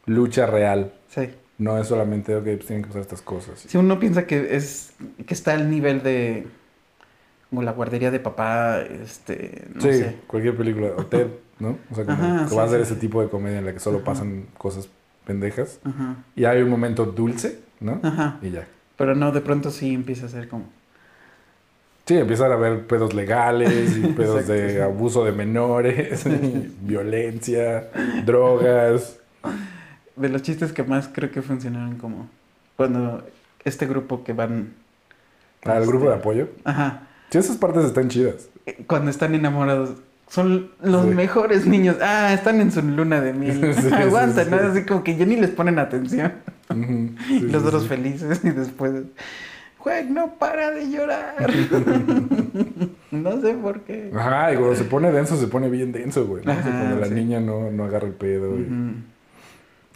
[0.07, 0.93] lucha real.
[1.09, 1.31] Sí.
[1.59, 3.61] No es solamente, ok, pues tienen que pasar estas cosas.
[3.61, 4.95] Si uno piensa que es
[5.27, 6.47] que está al nivel de
[7.51, 10.17] como la guardería de papá, este, no sí, sé.
[10.27, 10.93] cualquier película.
[10.97, 11.29] O Ted,
[11.59, 11.79] ¿no?
[11.91, 13.67] O sea, como Ajá, que sí, va a ser sí, ese tipo de comedia en
[13.67, 14.07] la que solo Ajá.
[14.07, 14.89] pasan cosas
[15.27, 15.81] pendejas.
[15.85, 16.17] Ajá.
[16.37, 18.01] Y hay un momento dulce, ¿no?
[18.03, 18.39] Ajá.
[18.43, 18.67] Y ya.
[18.97, 20.67] Pero no, de pronto sí empieza a ser como
[22.07, 24.79] Sí, empiezan a haber pedos legales y pedos Exacto, de sí.
[24.81, 27.89] abuso de menores, y violencia,
[28.27, 29.19] drogas.
[30.17, 32.29] de los chistes que más creo que funcionaron como
[32.77, 33.27] cuando
[33.65, 34.75] este grupo que van
[35.65, 36.49] Al este, grupo de apoyo.
[36.65, 37.05] Ajá.
[37.31, 38.49] Sí, esas partes están chidas.
[38.87, 39.95] Cuando están enamorados
[40.29, 41.15] son los Sí.
[41.15, 41.97] mejores niños.
[42.03, 43.75] Ah, están en su luna de miel.
[43.77, 44.59] Sí, sí, Aguanta, sí, ¿no?
[44.59, 44.65] sí.
[44.71, 46.33] Así como que ya ni les ponen atención.
[47.43, 48.93] Los otros felices y después,
[49.79, 51.35] güey, no para de llorar.
[53.11, 54.11] no sé por qué.
[54.15, 56.45] Ajá, y cuando se pone denso, se pone bien denso, güey.
[56.45, 56.53] ¿no?
[56.53, 58.67] O sea, Ajá, cuando la niña no, no agarra el pedo y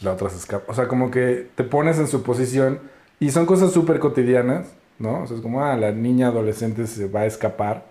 [0.02, 0.70] la otra se escapa.
[0.70, 2.78] O sea, como que te pones en su posición
[3.18, 4.66] y son cosas súper cotidianas,
[4.98, 5.22] ¿no?
[5.22, 7.86] O sea, es como, ah, la niña adolescente se va a escapar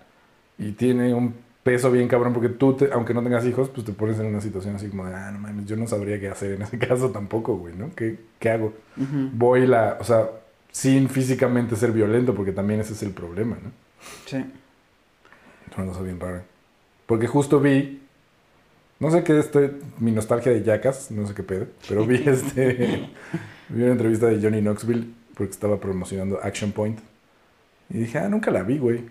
[0.58, 1.34] y tiene un
[1.68, 4.40] peso bien cabrón porque tú, te- aunque no tengas hijos, pues te pones en una
[4.42, 7.12] situación así como de, ah, no mames, yo no sabría qué hacer en ese caso
[7.12, 7.92] tampoco, güey, ¿no?
[7.96, 8.74] ¿Qué, qué hago?
[9.34, 10.30] Voy la, o sea,
[10.72, 13.72] sin físicamente ser violento porque también ese es el problema, ¿no?
[14.26, 14.38] Sí.
[15.70, 16.44] Es una cosa bien rara.
[17.06, 18.02] Porque justo vi,
[19.00, 23.10] no sé qué estoy, mi nostalgia de Jackass, no sé qué pedo, pero vi este,
[23.70, 27.00] vi una entrevista de Johnny Knoxville porque estaba promocionando Action Point.
[27.90, 29.04] Y dije, ah, nunca la vi, güey.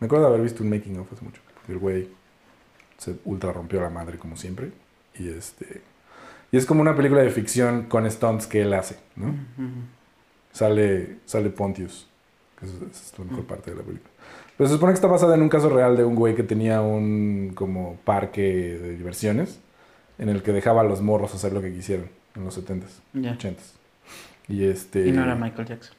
[0.00, 1.41] Me acuerdo de haber visto un making of hace mucho.
[1.68, 2.08] El güey
[2.98, 4.70] se ultra rompió la madre como siempre.
[5.18, 5.82] Y este...
[6.50, 9.34] Y es como una película de ficción con stunts que él hace, ¿no?
[10.52, 12.06] Sale, sale Pontius,
[12.60, 14.10] que es, es la mejor parte de la película.
[14.56, 16.82] Pero se supone que está basada en un caso real de un güey que tenía
[16.82, 19.60] un como parque de diversiones
[20.18, 22.06] en el que dejaba a los morros hacer lo que quisieran
[22.36, 23.36] en los 70s, Ya.
[23.36, 23.72] 80s.
[24.48, 25.08] Y este...
[25.08, 25.96] Y no era Michael Jackson.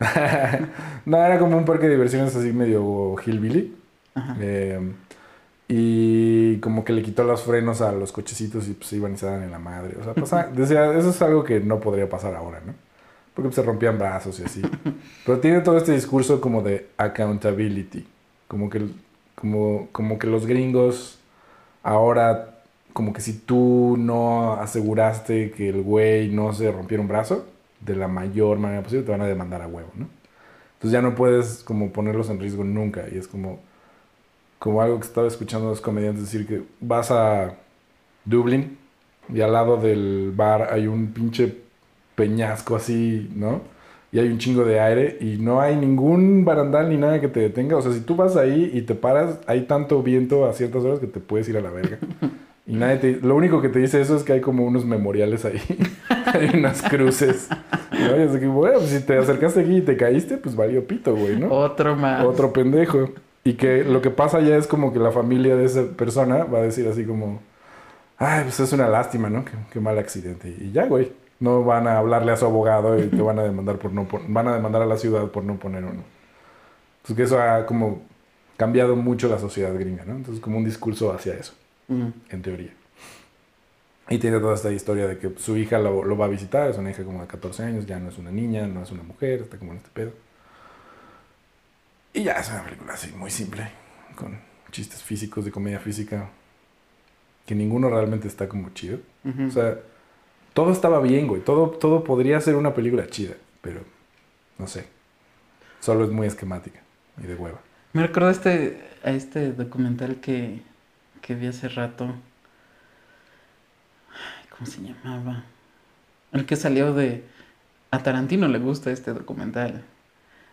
[1.04, 3.76] no, era como un parque de diversiones así medio hillbilly.
[4.14, 4.36] Ajá.
[4.40, 4.80] Eh,
[5.68, 9.26] y como que le quitó los frenos a los cochecitos y pues iban y se
[9.26, 9.96] daban en la madre.
[10.00, 12.74] O sea, pasa- decía, eso es algo que no podría pasar ahora, ¿no?
[13.34, 14.62] Porque pues, se rompían brazos y así.
[15.26, 18.06] Pero tiene todo este discurso como de accountability.
[18.48, 18.88] Como que,
[19.36, 21.18] como, como que los gringos
[21.84, 22.58] ahora,
[22.92, 27.46] como que si tú no aseguraste que el güey no se rompiera un brazo
[27.80, 30.08] de la mayor manera posible, te van a demandar a huevo, ¿no?
[30.74, 33.04] Entonces ya no puedes como ponerlos en riesgo nunca.
[33.12, 33.60] Y es como,
[34.60, 37.54] como algo que estaba escuchando a los comediantes decir que vas a
[38.26, 38.76] Dublín
[39.32, 41.56] y al lado del bar hay un pinche
[42.14, 43.62] peñasco así, ¿no?
[44.12, 47.40] Y hay un chingo de aire y no hay ningún barandal ni nada que te
[47.40, 47.76] detenga.
[47.76, 50.98] O sea, si tú vas ahí y te paras, hay tanto viento a ciertas horas
[50.98, 51.98] que te puedes ir a la verga.
[52.66, 53.12] Y nadie te...
[53.26, 55.60] Lo único que te dice eso es que hay como unos memoriales ahí.
[56.26, 57.48] hay unas cruces.
[57.92, 58.16] ¿no?
[58.16, 61.14] Y de que, bueno, pues si te acercaste aquí y te caíste, pues valió pito,
[61.14, 61.48] güey, ¿no?
[61.50, 62.24] Otro más.
[62.24, 63.10] Otro pendejo.
[63.44, 66.58] Y que lo que pasa ya es como que la familia de esa persona va
[66.58, 67.40] a decir así como,
[68.18, 69.44] ay, pues es una lástima, ¿no?
[69.44, 70.48] Qué, qué mal accidente.
[70.60, 71.12] Y ya, güey.
[71.40, 74.24] No van a hablarle a su abogado y te van a demandar por no pon-
[74.28, 76.02] van a demandar a la ciudad por no poner uno.
[76.98, 78.02] Entonces que eso ha como
[78.58, 80.16] cambiado mucho la sociedad gringa, ¿no?
[80.16, 81.54] Entonces como un discurso hacia eso,
[81.88, 82.08] Mm.
[82.28, 82.74] en teoría.
[84.10, 86.76] Y tiene toda esta historia de que su hija lo, lo va a visitar, es
[86.76, 89.40] una hija como de 14 años, ya no es una niña, no es una mujer,
[89.40, 90.10] está como en este pedo.
[92.12, 93.70] Y ya es una película así, muy simple,
[94.16, 94.38] con
[94.70, 96.28] chistes físicos de comedia física,
[97.46, 98.98] que ninguno realmente está como chido.
[99.46, 99.78] O sea,
[100.54, 103.82] todo estaba bien, güey, todo, todo podría ser una película chida, pero
[104.58, 104.88] no sé,
[105.80, 106.80] solo es muy esquemática
[107.22, 107.60] y de hueva.
[107.92, 110.62] Me recordó a este, a este documental que,
[111.22, 112.04] que vi hace rato.
[114.10, 115.44] Ay, ¿Cómo se llamaba?
[116.32, 117.24] El que salió de...
[117.92, 119.84] A Tarantino le gusta este documental.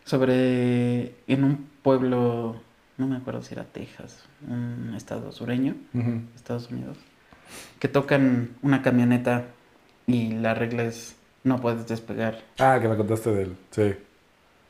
[0.08, 1.16] Sobre...
[1.28, 2.62] En un pueblo...
[2.98, 4.24] No me acuerdo si era Texas.
[4.48, 5.76] Un estado sureño.
[6.34, 6.98] Estados Unidos.
[7.80, 9.46] Que tocan una camioneta
[10.08, 11.18] y la regla es...
[11.44, 12.42] No puedes despegar.
[12.58, 13.96] Ah, que me contaste del, sí,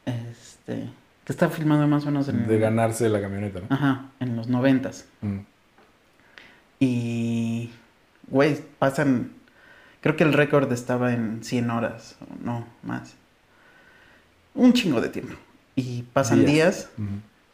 [0.06, 0.90] Este...
[1.24, 2.48] Que está filmado más o menos en...
[2.48, 3.68] de ganarse la camioneta, ¿no?
[3.70, 5.06] Ajá, en los noventas.
[5.22, 5.40] Mm.
[6.80, 7.70] Y,
[8.28, 9.34] güey, pasan,
[10.02, 13.18] creo que el récord estaba en 100 horas, o no, más.
[14.58, 15.36] Un chingo de tiempo.
[15.76, 16.90] Y pasan Días.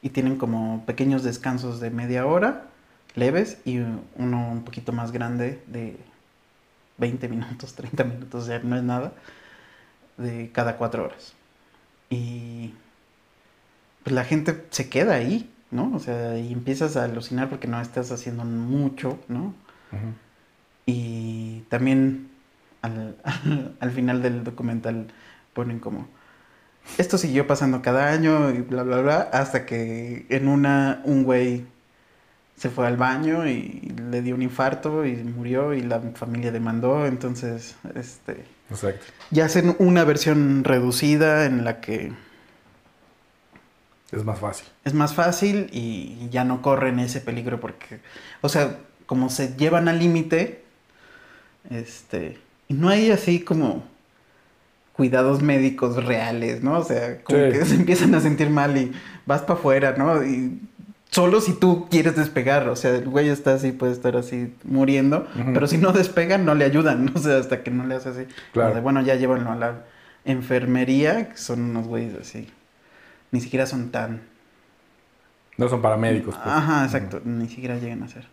[0.02, 2.68] y tienen como pequeños descansos de media hora,
[3.16, 3.80] leves, y
[4.16, 5.98] uno un poquito más grande de
[6.98, 9.12] 20 minutos, 30 minutos, o sea, no es nada,
[10.18, 11.34] de cada cuatro horas.
[12.10, 12.74] Y
[14.04, 15.92] pues la gente se queda ahí, ¿no?
[15.94, 19.54] O sea, y empiezas a alucinar porque no estás haciendo mucho, ¿no?
[20.86, 22.30] Y también
[22.82, 23.16] al,
[23.80, 25.08] al final del documental
[25.54, 26.08] ponen como,
[26.98, 31.66] esto siguió pasando cada año y bla, bla, bla, hasta que en una un güey
[32.56, 37.06] se fue al baño y le dio un infarto y murió y la familia demandó,
[37.06, 39.06] entonces, este, Exacto.
[39.32, 42.14] ya hacen una versión reducida en la que
[44.12, 44.68] Es más fácil.
[44.86, 48.00] es más fácil y ya no corren ese peligro porque,
[48.42, 48.78] o sea,
[49.08, 50.64] como se llevan al límite,
[51.70, 52.38] este,
[52.68, 53.84] y no hay así como
[54.94, 56.78] cuidados médicos reales, ¿no?
[56.80, 57.52] O sea, como Sí.
[57.52, 58.92] que se empiezan a sentir mal y
[59.26, 60.24] vas para afuera, ¿no?
[60.24, 60.62] Y
[61.10, 65.28] solo si tú quieres despegar, o sea, el güey está así, puede estar así muriendo,
[65.54, 68.26] pero si no despegan, no le ayudan, o sea, hasta que no le hace así.
[68.52, 68.76] Claro.
[68.76, 69.84] De, bueno, ya llévanlo a la
[70.26, 72.48] enfermería, que son unos güeyes así.
[73.32, 74.22] Ni siquiera son tan
[75.58, 76.36] No son paramédicos.
[76.36, 76.48] pues.
[76.48, 78.28] Ajá, exacto, ni siquiera llegan a ser.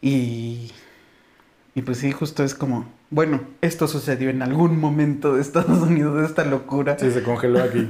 [0.00, 0.70] Y,
[1.74, 6.16] y pues sí, justo es como, bueno, esto sucedió en algún momento de Estados Unidos,
[6.18, 6.98] de esta locura.
[6.98, 7.88] Sí, se congeló aquí.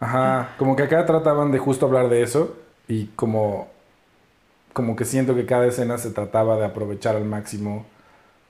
[0.00, 2.56] Ajá, como que acá trataban de justo hablar de eso
[2.88, 3.68] y como,
[4.72, 7.86] como que siento que cada escena se trataba de aprovechar al máximo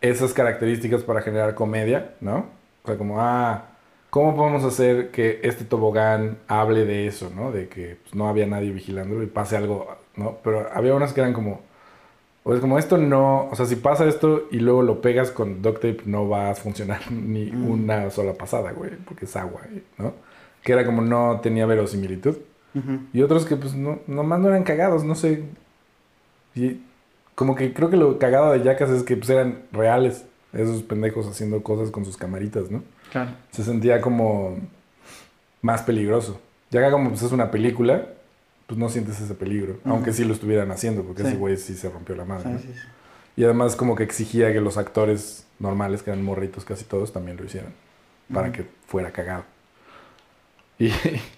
[0.00, 2.46] esas características para generar comedia, ¿no?
[2.82, 3.64] O sea, como, ah,
[4.08, 7.52] ¿cómo podemos hacer que este tobogán hable de eso, ¿no?
[7.52, 9.86] De que pues, no había nadie vigilándolo y pase algo,
[10.16, 10.38] ¿no?
[10.42, 11.60] Pero había unas que eran como,
[12.50, 15.62] o es como esto no, o sea, si pasa esto y luego lo pegas con
[15.62, 17.70] duct tape no va a funcionar ni Mm.
[17.70, 19.60] una sola pasada, güey, porque es agua,
[19.98, 20.14] ¿no?
[20.62, 22.36] Que era como no tenía verosimilitud.
[23.12, 25.44] Y otros que pues no, nomás no eran cagados, no sé.
[26.54, 26.80] Y
[27.34, 30.24] como que creo que lo cagado de Jackass es que pues, eran reales.
[30.52, 32.82] Esos pendejos haciendo cosas con sus camaritas, ¿no?
[33.12, 33.30] Claro.
[33.52, 34.56] Se sentía como
[35.62, 36.40] más peligroso.
[36.70, 38.06] Ya como pues, es una película,
[38.70, 39.80] pues no sientes ese peligro.
[39.84, 41.28] Aunque sí lo estuvieran haciendo, porque Sí.
[41.30, 42.44] ese güey sí se rompió la madre.
[42.44, 42.58] Sí, ¿no?
[42.60, 42.88] sí, sí.
[43.34, 47.36] Y además como que exigía que los actores normales, que eran morritos casi todos, también
[47.36, 47.72] lo hicieran.
[48.32, 49.42] Para que fuera cagado.
[50.78, 50.92] Y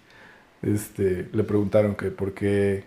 [0.63, 2.85] este, le preguntaron que por qué...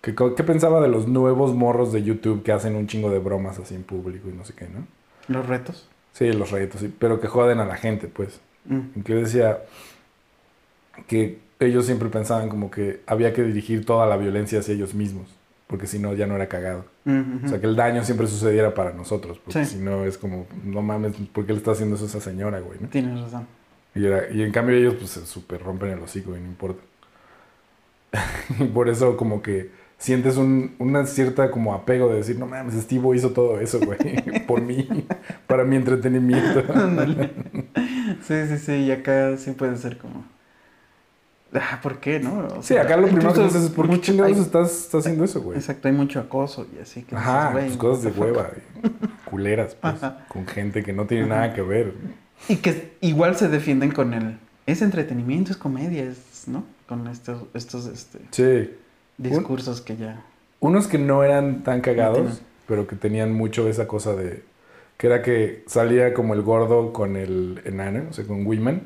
[0.00, 3.74] ¿Qué pensaba de los nuevos morros de YouTube que hacen un chingo de bromas así
[3.74, 4.86] en público y no sé qué, no?
[5.28, 5.86] Los retos.
[6.14, 8.40] Sí, los retos, sí, pero que joden a la gente, pues.
[8.64, 9.02] Mm.
[9.02, 9.58] Que decía
[11.06, 15.28] que ellos siempre pensaban como que había que dirigir toda la violencia hacia ellos mismos,
[15.66, 16.84] porque si no ya no era cagado.
[17.44, 19.76] O sea, que el daño siempre sucediera para nosotros, porque Sí.
[19.76, 22.60] si no es como, no mames, ¿por qué le está haciendo eso a esa señora,
[22.60, 22.78] güey?
[22.80, 22.88] ¿no?
[22.88, 23.46] Tienes razón.
[23.94, 26.82] Y, era- y en cambio ellos pues se súper rompen el hocico y no importa.
[28.60, 32.74] y por eso como que sientes un, una cierta como apego de decir, no mames,
[32.74, 33.98] Steve hizo todo eso, güey,
[34.46, 34.88] por mí,
[35.46, 36.62] para mi entretenimiento.
[38.26, 38.72] Sí, sí, sí.
[38.72, 40.24] Y acá sí puede ser como.
[41.54, 42.46] Ah, ¿por qué, no?
[42.58, 45.24] O Sí, sea, acá lo primero que dices es, ¿por qué chingados estás, estás haciendo
[45.24, 45.58] eso, güey?
[45.58, 47.14] Exacto, hay mucho acoso y así que.
[47.14, 48.50] Ajá, dices, pues cosas de hueva,
[49.24, 50.24] culeras, pues, Ajá.
[50.28, 51.34] con gente que no tiene Ajá.
[51.34, 51.92] nada que ver.
[52.48, 54.38] Y que igual se defienden con el.
[54.66, 56.64] Es entretenimiento, es comedia, es, ¿no?
[56.88, 58.70] Con estos, estos este, Sí,
[59.18, 60.22] discursos que ya.
[60.60, 64.42] unos que no eran tan cagados, pero que tenían mucho esa cosa de...
[64.96, 68.82] Que era que salía como el gordo con el enano, o sea, con Wiman,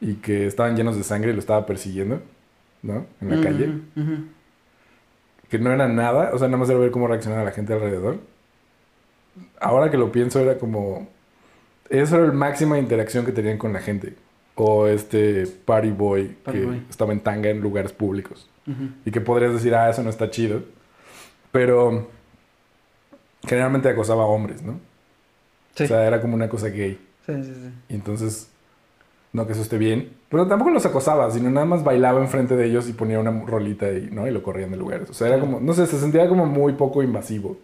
[0.00, 2.20] y que estaban llenos de sangre y lo estaba persiguiendo,
[2.82, 3.06] ¿no?
[3.20, 3.66] En la Ujú, calle.
[3.96, 4.24] ujú.
[5.50, 8.18] Que no era nada, o sea, nada más era ver cómo reaccionaba la gente alrededor.
[9.60, 11.08] Ahora que lo pienso, era como...
[11.90, 14.14] Eso era la máxima interacción que tenían con la gente.
[14.56, 16.82] O este party boy Party que boy.
[16.90, 18.48] estaba en tanga en lugares públicos.
[18.66, 18.90] Ujú.
[19.04, 20.62] Y que podrías decir, ah, eso no está chido.
[21.52, 22.08] Pero
[23.46, 24.80] generalmente acosaba a hombres, ¿no?
[25.74, 25.84] Sí.
[25.84, 26.98] O sea, era como una cosa gay.
[27.26, 27.70] sí, sí, sí.
[27.88, 28.50] Y entonces,
[29.32, 30.16] no que eso esté bien.
[30.28, 33.90] Pero tampoco los acosaba, sino nada más bailaba enfrente de ellos y ponía una rolita
[33.90, 34.26] y, ¿no?
[34.26, 35.08] y lo corrían de lugares.
[35.10, 37.56] O sea, era como, no sé, se sentía como muy poco invasivo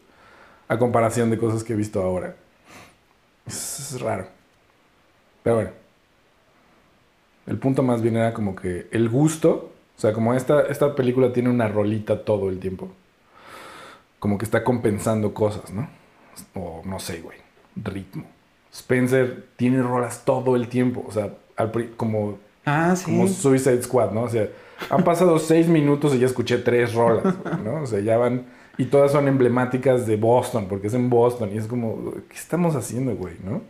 [0.68, 2.36] a comparación de cosas que he visto ahora.
[3.46, 4.26] Es, es raro.
[5.42, 5.70] Pero bueno.
[7.46, 11.32] El punto más bien era como que el gusto, o sea, como esta, esta película
[11.32, 12.88] tiene una rolita todo el tiempo.
[14.18, 15.88] Como que está compensando cosas, ¿no?
[16.54, 17.38] O no sé, güey.
[17.76, 18.24] Ritmo.
[18.72, 21.04] Spencer tiene rolas todo el tiempo.
[21.06, 23.04] O sea, al pri- como, Ah, sí.
[23.04, 24.22] como Suicide Squad, ¿no?
[24.22, 24.48] O sea,
[24.90, 27.82] han pasado seis minutos y ya escuché tres rolas, ¿no?
[27.82, 28.46] O sea, ya van.
[28.76, 31.50] Y todas son emblemáticas de Boston, porque es en Boston.
[31.54, 33.62] Y es como, ¿qué estamos haciendo, güey, no?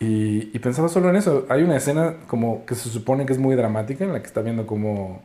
[0.00, 1.46] Y, y pensaba solo en eso.
[1.48, 4.40] Hay una escena como que se supone que es muy dramática en la que está
[4.42, 5.22] viendo como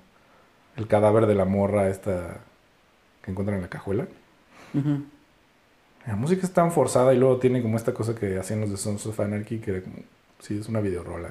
[0.76, 2.38] el cadáver de la morra esta
[3.24, 4.06] que encuentran en la cajuela.
[6.06, 8.78] La música es tan forzada y luego tiene como esta cosa que hacían los de
[8.78, 9.96] Sons of Anarchy, que era como,
[10.40, 11.30] sí, es una videorola,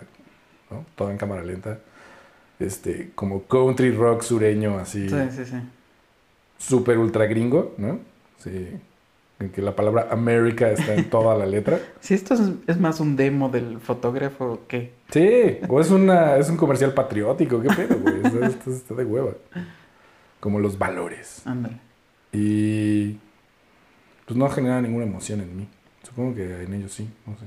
[0.75, 0.85] ¿no?
[0.97, 1.79] Todo en cámara lenta.
[2.59, 5.57] Este, como country rock sureño, así, Sí, sí, sí.
[6.59, 7.99] súper ultra gringo, ¿no?
[8.39, 8.71] Sí,
[9.41, 11.79] en que la palabra America está en toda la letra.
[12.01, 14.93] Si esto es, es más un demo del fotógrafo que.
[15.11, 19.05] Sí, o es, una, es un comercial patriótico, qué pedo, güey, está, está- está de
[19.05, 19.33] hueva.
[20.41, 21.43] Como los valores.
[21.47, 21.79] Ándale.
[22.33, 23.19] Y
[24.27, 25.69] pues no genera ninguna emoción en mí.
[26.03, 27.47] Supongo que en ellos sí, no sé.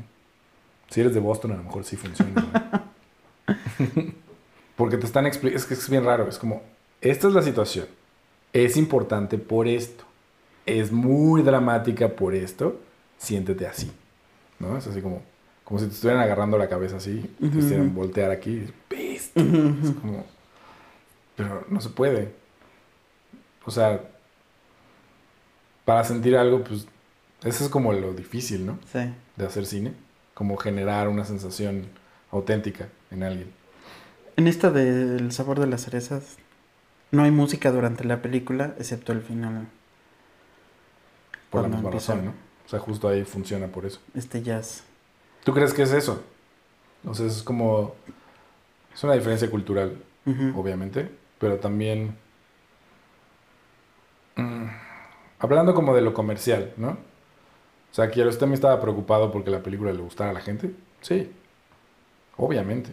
[0.90, 2.84] Si eres de Boston, a lo mejor sí funciona.
[4.76, 6.62] Porque te están explicando, es que es bien raro, es como,
[7.02, 7.88] esta es la situación,
[8.54, 10.04] es importante por esto,
[10.66, 12.80] es muy dramática por esto,
[13.18, 13.92] siéntete así,
[14.60, 14.78] ¿no?
[14.78, 15.22] Es así como,
[15.64, 19.40] como si te estuvieran agarrando la cabeza así, y te hicieran voltear aquí, y, "Peste".
[19.42, 20.26] es como,
[21.36, 22.32] pero no se puede.
[23.66, 24.02] O sea,
[25.86, 26.88] para sentir algo, pues,
[27.44, 28.80] eso es como lo difícil, ¿no?
[28.92, 29.00] Sí.
[29.36, 29.94] De hacer cine.
[30.34, 31.88] Como generar una sensación
[32.32, 33.52] auténtica en alguien.
[34.38, 36.38] En esta del sabor de las cerezas,
[37.12, 39.68] no hay música durante la película, excepto el final.
[41.50, 42.34] Por la misma razón, ¿no?
[42.64, 44.00] O sea, justo ahí funciona por eso.
[44.14, 44.84] Este jazz.
[45.44, 46.22] ¿Tú crees que es eso?
[47.04, 47.96] O sea, es como...
[48.94, 49.98] Es una diferencia cultural,
[50.56, 51.10] obviamente,
[51.40, 52.16] pero también...
[54.36, 54.66] mm,
[55.40, 56.90] hablando como de lo comercial, ¿no?
[56.90, 60.76] O sea, quiero, usted me estaba preocupado porque la película le gustara a la gente.
[61.02, 61.32] Sí,
[62.36, 62.92] obviamente,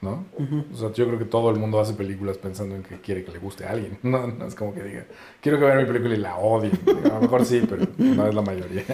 [0.00, 0.24] ¿no?
[0.72, 3.32] O sea, yo creo que todo el mundo hace películas pensando en que quiere que
[3.32, 3.98] le guste a alguien.
[4.02, 5.04] No, no es como que diga,
[5.40, 6.72] quiero que vean mi película y la odien.
[7.10, 8.84] A lo mejor sí, pero no es la mayoría.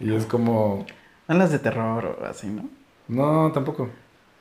[0.00, 0.84] Y es como,
[1.28, 2.68] No las de terror o así, ¿no?
[3.08, 3.88] no, tampoco.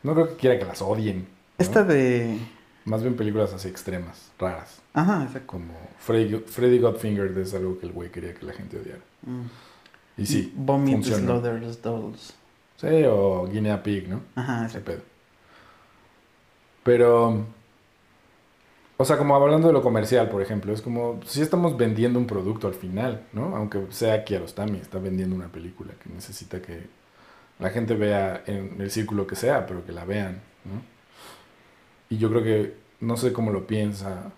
[0.04, 1.20] No creo que quiera que las odien.
[1.20, 1.26] ¿no?
[1.58, 2.38] Esta de
[2.86, 4.82] Más bien películas así extremas, raras.
[4.94, 5.48] Ajá, exacto.
[5.48, 9.02] Como Freddy, Freddy Got Fingered es algo que el güey quería que la gente odiara.
[9.22, 10.22] Mm.
[10.22, 11.04] Y sí, Vomit.
[11.04, 12.34] Slaughters Dolls.
[12.78, 14.22] Sí, o Guinea Pig, ¿no?
[14.36, 14.92] Ajá, Ese exacto.
[14.92, 15.11] pedo.
[16.84, 17.46] Pero,
[18.98, 22.28] o sea, como hablando de lo comercial, por ejemplo, es como si estamos vendiendo un
[22.28, 23.56] producto al final, ¿no?
[23.56, 26.88] Aunque sea Kiarostami, está vendiendo una película que necesita que
[27.60, 30.82] la gente vea en el círculo que sea, pero que la vean, ¿no?
[32.10, 34.32] Y yo creo que, no sé cómo lo piensa,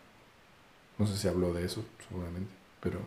[0.97, 2.99] no sé si habló de eso, seguramente, pero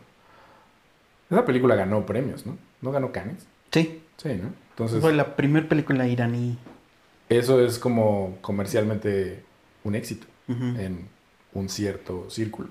[1.31, 2.57] esa película ganó premios, ¿no?
[2.83, 3.47] ¿No ganó Cannes?
[3.71, 4.53] Sí, Sí, ¿no?
[4.71, 5.01] Entonces...
[5.01, 6.59] fue la primera película iraní.
[7.29, 9.43] Eso es como comercialmente
[9.85, 11.09] un éxito en
[11.55, 12.69] un cierto círculo.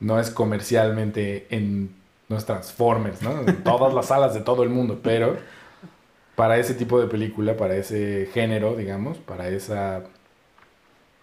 [0.00, 1.96] No es comercialmente en
[2.28, 3.40] no es Transformers, ¿no?
[3.40, 5.36] En todas las salas de todo el mundo, pero
[6.36, 10.02] para ese tipo de película, para ese género, digamos, para esa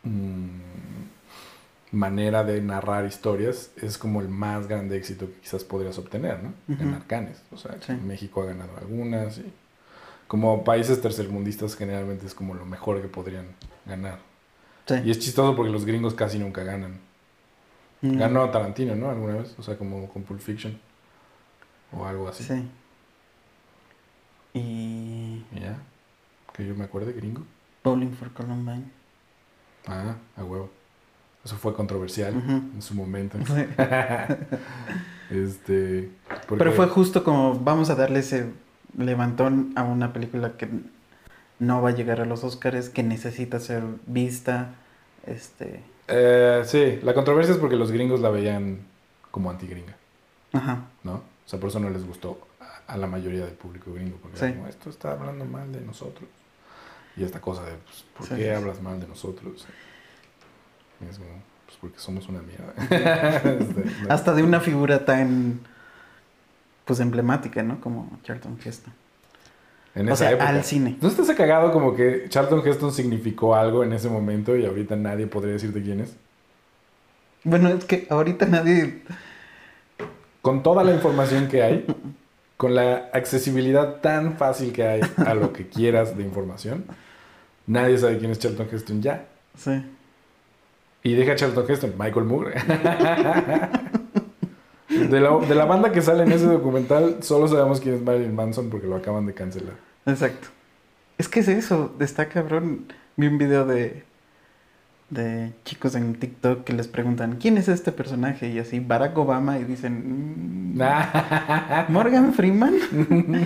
[0.03, 0.48] mm,
[1.91, 6.53] manera de narrar historias, es como el más grande éxito que quizás podrías obtener, ¿no?
[6.73, 6.84] Ujú.
[6.84, 7.41] Ganar Cannes.
[7.52, 7.94] O sea, Sí.
[7.94, 9.45] México ha ganado algunas y
[10.36, 13.45] como países tercermundistas generalmente es como lo mejor que podrían
[13.86, 14.20] ganar.
[14.86, 14.95] Sí.
[15.06, 16.99] Y es chistoso porque los gringos casi nunca ganan.
[18.02, 19.10] Mm, Ganó Tarantino, ¿no?
[19.10, 20.78] Alguna vez, o sea, como con Pulp Fiction
[21.94, 22.44] o algo así.
[22.44, 22.68] Sí.
[24.53, 25.45] Y.
[25.57, 25.78] Ya,
[26.53, 27.44] que yo me acuerde, gringo.
[27.84, 28.91] Bowling for Columbine.
[29.88, 30.70] Ah, a huevo.
[31.45, 33.38] Eso fue controversial en su momento.
[33.45, 33.53] Sí.
[35.30, 36.10] este,
[36.48, 38.52] porque- Pero fue justo como vamos a darle ese
[38.97, 40.67] levantón a una película que
[41.59, 44.76] no va a llegar a los Oscars, que necesita ser vista.
[45.26, 45.81] Este.
[46.07, 48.80] Eh, sí, la controversia es porque los gringos la veían
[49.31, 49.95] como antigringa,
[50.53, 50.85] Ajá.
[51.03, 51.13] ¿no?
[51.15, 52.47] O sea, por eso no les gustó
[52.88, 54.53] a, a la mayoría del público gringo, porque Sí.
[54.53, 56.30] como, esto está hablando mal de nosotros.
[57.17, 58.49] Y esta cosa de, pues, ¿por Sí, qué sí.
[58.49, 59.65] hablas mal de nosotros?
[61.01, 61.30] Y es como,
[61.65, 62.73] pues porque somos una mierda.
[63.59, 64.13] Este, no.
[64.13, 65.59] Hasta de una figura tan.
[66.86, 67.82] Pues emblemática, ¿no?
[67.82, 68.94] Como Charlton Heston.
[69.95, 70.49] En o esa sea, época.
[70.49, 70.98] al cine.
[71.02, 75.26] ¿No estás cagado como que Charlton Heston significó algo en ese momento y ahorita nadie
[75.26, 76.16] podría decirte quién es?
[77.44, 79.03] Bueno, es que ahorita nadie.
[80.41, 81.86] Con toda la información que hay,
[82.57, 86.86] con la accesibilidad tan fácil que hay a lo que quieras de información,
[87.66, 89.26] nadie sabe quién es Charlton Heston ya.
[89.57, 89.84] Sí.
[91.03, 92.53] Y deja Charlton Heston, Michael Moore.
[95.09, 98.35] De la, de la banda que sale en ese documental, solo sabemos quién es Marilyn
[98.35, 99.73] Manson porque lo acaban de cancelar.
[100.05, 100.47] Exacto.
[101.17, 102.85] Es que es eso, está cabrón.
[103.17, 104.03] Vi un video de,
[105.09, 108.49] de chicos en TikTok que les preguntan, ¿quién es este personaje?
[108.49, 110.81] Y así, Barack Obama, y dicen, "Mm,
[111.89, 112.76] Morgan Freeman.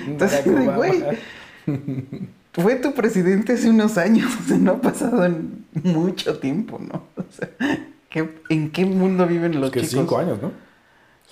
[0.08, 0.46] Entonces,
[0.76, 1.04] güey,
[2.54, 7.04] fue tu presidente hace unos años, o sea, no ha pasado en mucho tiempo, ¿no?
[7.18, 7.50] O sea,
[8.10, 9.92] ¿qué- ¿en qué mundo viven los que chicos?
[10.00, 10.52] cinco años, ¿no?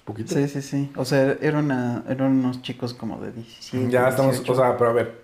[0.08, 0.34] Poquito.
[0.34, 0.90] Sí, sí, sí.
[0.96, 3.92] O sea, era una, eran unos chicos como de 17.
[3.92, 4.54] Ya estamos, 18.
[4.54, 5.22] o sea, pero a ver.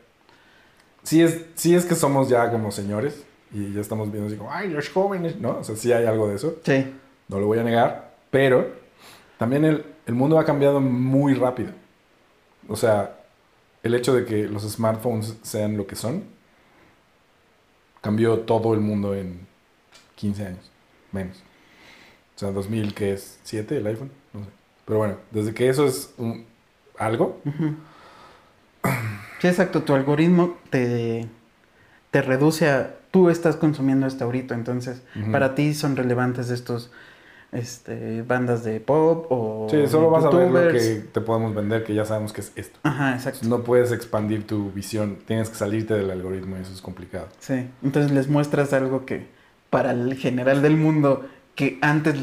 [1.03, 3.23] Sí es, sí es que somos ya como señores
[3.53, 5.59] y ya estamos viendo así como, ay, los jóvenes, ¿no?
[5.59, 6.93] O sea, sí hay algo de eso, Sí,
[7.29, 8.73] no lo voy a negar, pero
[9.37, 11.71] también el, el mundo ha cambiado muy rápido.
[12.67, 13.21] O sea,
[13.83, 16.25] el hecho de que los smartphones sean lo que son,
[18.01, 19.47] cambió todo el mundo en
[20.15, 20.71] 15 años,
[21.13, 21.37] menos.
[22.35, 24.22] O sea, 2000, que es 7 el iPhone.
[24.85, 26.45] Pero bueno, desde que eso es un-
[26.97, 27.39] algo.
[29.39, 29.83] Sí, exacto.
[29.83, 31.27] Tu algoritmo te,
[32.11, 32.95] te reduce a...
[33.11, 36.91] Tú estás consumiendo esto ahorita, entonces para ti son relevantes estos
[37.51, 41.83] este, bandas de pop o Sí, solo vas a ver lo que te podemos vender,
[41.83, 42.79] que ya sabemos que es esto.
[42.81, 43.47] Ajá, exacto.
[43.47, 47.27] No puedes expandir tu visión, tienes que salirte del algoritmo y eso es complicado.
[47.39, 49.27] Sí, entonces les muestras algo que
[49.69, 52.15] para el general del mundo, que antes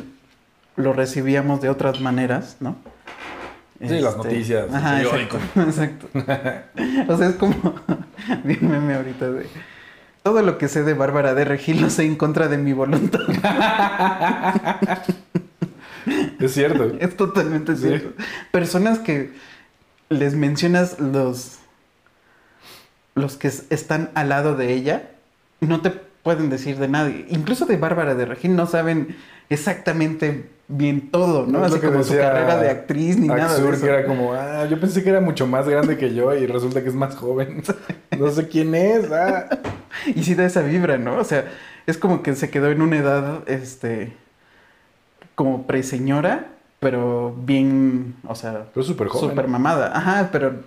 [0.80, 2.76] lo recibíamos de otras maneras, ¿no?
[3.80, 6.08] Sí, las noticias, el Ajá, exacto, exacto.
[7.08, 7.54] O sea, es como
[8.44, 9.46] vi un meme ahorita de
[10.22, 13.20] todo lo que sé de Bárbara de Regil lo sé en contra de mi voluntad.
[16.40, 16.96] Es cierto.
[16.98, 17.82] Es totalmente Sí.
[17.88, 18.12] cierto.
[18.50, 19.32] Personas que
[20.08, 21.58] les mencionas los
[23.14, 25.10] los que es- están al lado de ella
[25.60, 27.26] no te pueden decir de nadie.
[27.28, 29.16] Incluso de Bárbara de Regil no saben
[29.50, 31.64] exactamente bien todo, ¿no?
[31.64, 33.80] Así como su carrera de actriz ni nada de eso.
[33.82, 36.82] que era como, ah, yo pensé que era mucho más grande que yo y resulta
[36.82, 37.62] que es más joven.
[38.18, 39.10] No sé quién es.
[39.10, 39.48] Ah.
[40.14, 41.16] Y sí da esa vibra, ¿no?
[41.16, 41.46] O sea,
[41.86, 44.12] es como que se quedó en una edad, este,
[45.34, 46.48] como preseñora,
[46.80, 49.30] pero bien, o sea, Pero súper joven.
[49.30, 49.90] súper mamada.
[49.96, 50.60] Ajá, pero,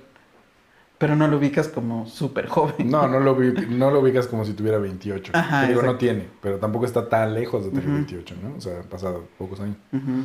[1.04, 2.90] Pero no lo ubicas como súper joven.
[2.90, 5.34] No, no lo, no lo ubicas como si tuviera 28.
[5.36, 7.96] Ajá, Te digo, no tiene, pero tampoco está tan lejos de tener Ujú.
[7.96, 8.56] 28, ¿no?
[8.58, 9.76] O sea, han pasado pocos años.
[9.92, 10.24] Ujú.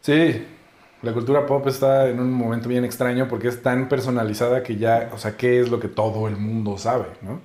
[0.00, 0.44] Sí,
[1.02, 5.08] la cultura pop está en un momento bien extraño porque es tan personalizada que ya,
[5.14, 7.38] o sea, ¿qué es lo que todo el mundo sabe, no?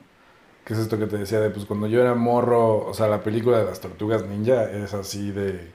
[0.65, 3.21] ¿Qué es esto que te decía de, pues cuando yo era morro, o sea, la
[3.21, 5.71] película de las tortugas ninja es así de...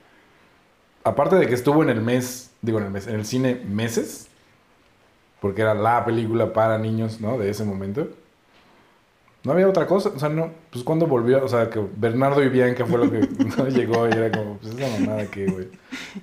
[1.04, 4.26] Aparte de que estuvo en el mes, digo en el mes, en el cine meses,
[5.42, 7.36] porque era la película para niños, ¿no?
[7.36, 8.08] De ese momento.
[9.44, 12.48] No había otra cosa, o sea, no, pues cuando volvió, o sea, que Bernardo y
[12.48, 13.28] Bianca fue lo que
[13.58, 15.68] no llegó y era como, pues esa mamada que, güey,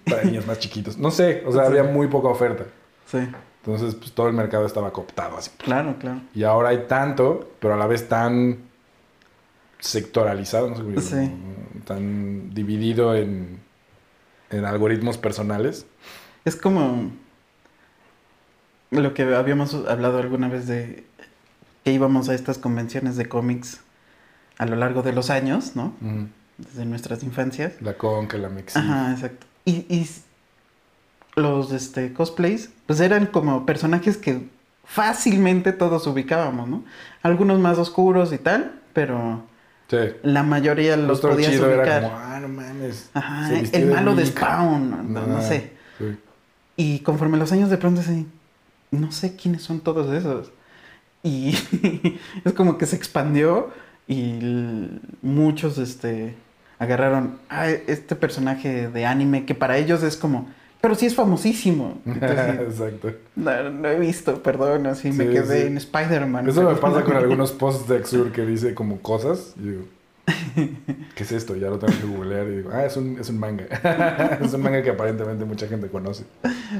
[0.09, 0.97] para niños más chiquitos.
[0.97, 2.63] No sé, o sea, había muy poca oferta.
[3.05, 3.17] Sí,
[3.65, 5.51] Entonces, pues todo el mercado estaba cooptado así.
[5.57, 6.21] claro, claro.
[6.33, 8.59] Y ahora hay tanto, pero a la vez tan
[9.79, 11.31] sectoralizado, no sé cómo Sí.
[11.85, 13.59] tan dividido en,
[14.49, 15.85] en algoritmos personales.
[16.45, 17.11] Es como
[18.91, 21.03] lo que habíamos hablado alguna vez de
[21.83, 23.79] que íbamos a estas convenciones de cómics
[24.57, 25.93] a lo largo de los años, ¿no?
[26.57, 27.73] Desde nuestras infancias.
[27.81, 28.77] La conca, la mexi.
[28.77, 29.45] Ajá, exacto.
[29.65, 30.09] Y, y
[31.35, 34.49] los este, cosplays, pues eran como personajes que
[34.83, 36.83] fácilmente todos ubicábamos, ¿no?
[37.21, 39.43] Algunos más oscuros y tal, pero
[39.87, 39.97] Sí.
[40.23, 42.03] la mayoría los lo podías chido ubicar.
[42.03, 43.09] era como, ah, no mames.
[43.13, 44.33] Ajá, se el malo de Nick".
[44.37, 45.71] Spawn, no, no sé.
[45.97, 46.17] sí.
[46.75, 48.27] Y conforme los años de pronto así,
[48.91, 50.51] no sé quiénes son todos esos.
[51.23, 51.55] Y
[52.45, 53.71] es como que se expandió
[54.07, 54.39] y
[55.21, 56.35] muchos este,
[56.79, 60.47] agarraron a este personaje de anime que para ellos es como,
[60.81, 61.99] pero sí es famosísimo.
[62.05, 63.13] Entonces, Exacto.
[63.35, 65.67] no, no he visto, perdón, así me quedé sí.
[65.67, 66.49] en Spider-Man.
[66.49, 69.53] Eso me pasa con algunos posts de Exur que dice como cosas.
[69.57, 69.83] Y digo,
[71.15, 71.55] ¿qué es esto?
[71.55, 73.65] Ya lo tengo que googlear y digo, ah, es un, es un manga.
[74.41, 76.25] es un manga que aparentemente mucha gente conoce.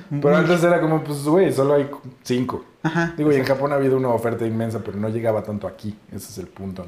[0.09, 1.89] Pero antes era como, pues, güey, solo hay
[2.23, 2.65] cinco.
[2.83, 3.13] Ajá.
[3.17, 5.95] Digo, y en Japón ha habido una oferta inmensa, pero no llegaba tanto aquí.
[6.09, 6.85] Ese es el punto.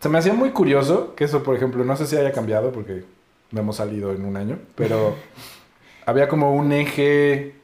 [0.00, 3.04] Se me hacía muy curioso que eso, por ejemplo, no sé si haya cambiado porque
[3.50, 5.14] no hemos salido en un año, pero
[6.06, 7.54] había como un eje,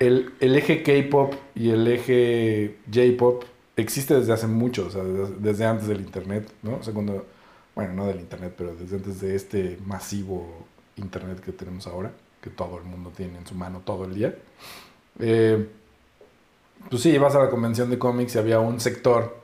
[0.00, 3.44] el, el eje K-pop y el eje J-pop
[3.76, 6.76] existe desde hace mucho, o sea, desde, antes del Internet, ¿no?
[6.76, 7.26] O sea, cuando,
[7.74, 10.66] bueno, no del Internet, pero desde antes de este masivo
[10.96, 14.34] Internet que tenemos ahora, que todo el mundo tiene en su mano todo el día.
[15.18, 15.68] Eh,
[16.88, 19.42] pues sí, ibas a la convención de cómics y había un sector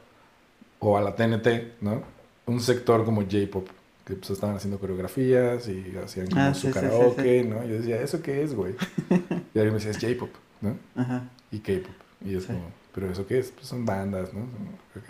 [0.79, 2.03] o a la TNT, ¿no?
[2.47, 3.69] Un sector como J-pop,
[4.05, 7.65] que pues estaban haciendo coreografías y hacían como Ah, su sí, sí, sí, karaoke, ¿no?
[7.65, 8.75] Yo decía, ¿eso qué es, güey?
[9.11, 10.31] y alguien me decía, es J-pop,
[10.61, 10.77] ¿no?
[10.97, 11.29] Ajá.
[11.51, 11.95] Y K-pop.
[12.25, 12.65] Y es como,
[12.95, 13.51] ¿pero eso qué es?
[13.53, 14.41] Pues son bandas, ¿no?
[14.41, 14.69] Son-
[15.03, 15.09] ok.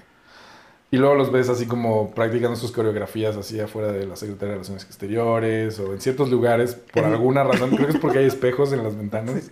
[0.90, 4.54] Y luego los ves así como practicando sus coreografías así afuera de la Secretaría de
[4.56, 8.74] Relaciones Exteriores o en ciertos lugares, por alguna razón, creo que es porque hay espejos
[8.74, 9.50] en las ventanas.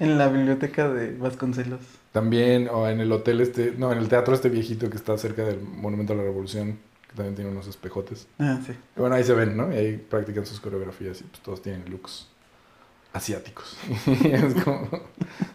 [0.00, 1.80] En la biblioteca de Vasconcelos.
[2.10, 5.44] También, o en el hotel este, no, en el teatro este viejito que está cerca
[5.44, 6.76] del Monumento a la Revolución,
[7.08, 8.26] que también tiene unos espejotes.
[8.40, 8.72] Ah, sí.
[8.96, 9.72] Y bueno, ahí se ven, ¿no?
[9.72, 12.26] Y ahí practican sus coreografías y pues todos tienen looks
[13.12, 13.76] asiáticos.
[14.24, 14.88] Es como...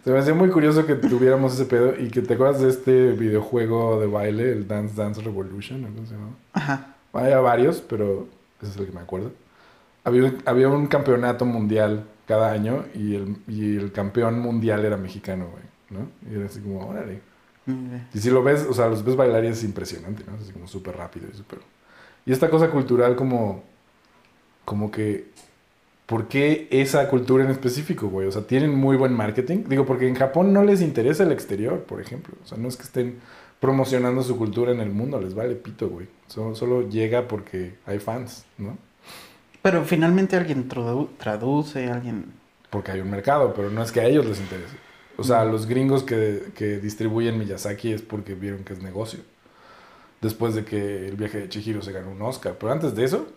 [0.03, 3.11] Se me hacía muy curioso que tuviéramos ese pedo y que te acuerdas de este
[3.13, 5.87] videojuego de baile, el Dance Dance Revolution, ¿no?
[5.89, 6.29] ¿cómo se llama?
[6.53, 6.95] Ajá.
[7.13, 8.27] Había varios, pero
[8.61, 9.31] ese es el que me acuerdo.
[10.03, 14.97] Había, un- había un campeonato mundial cada año y el, y el campeón mundial era
[14.97, 16.09] mexicano, güey, ¿no?
[16.31, 17.21] Y era así como, órale.
[18.13, 20.35] Y si lo ves, o sea, los ves bailar y es impresionante, ¿no?
[20.35, 21.59] Es así como súper rápido y súper...
[22.25, 23.63] Y esta cosa cultural como...
[24.65, 25.29] Como que...
[26.05, 28.27] ¿Por qué esa cultura en específico, güey?
[28.27, 29.63] O sea, tienen muy buen marketing.
[29.67, 32.35] Digo, porque en Japón no les interesa el exterior, por ejemplo.
[32.43, 33.19] O sea, no es que estén
[33.59, 36.07] promocionando su cultura en el mundo, les vale pito, güey.
[36.27, 38.77] Solo, solo llega porque hay fans, ¿no?
[39.63, 42.33] Pero finalmente alguien tradu- traduce, alguien...
[42.69, 44.75] Porque hay un mercado, pero no es que a ellos les interese.
[45.17, 49.21] O sea, a los gringos que, que distribuyen Miyazaki es porque vieron que es negocio.
[50.21, 52.57] Después de que el viaje de Chihiro se ganó un Oscar.
[52.59, 53.27] Pero antes de eso,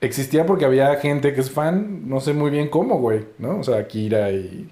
[0.00, 3.58] existía porque había gente que es fan, no sé muy bien cómo, güey, ¿no?
[3.58, 4.70] O sea, Akira y,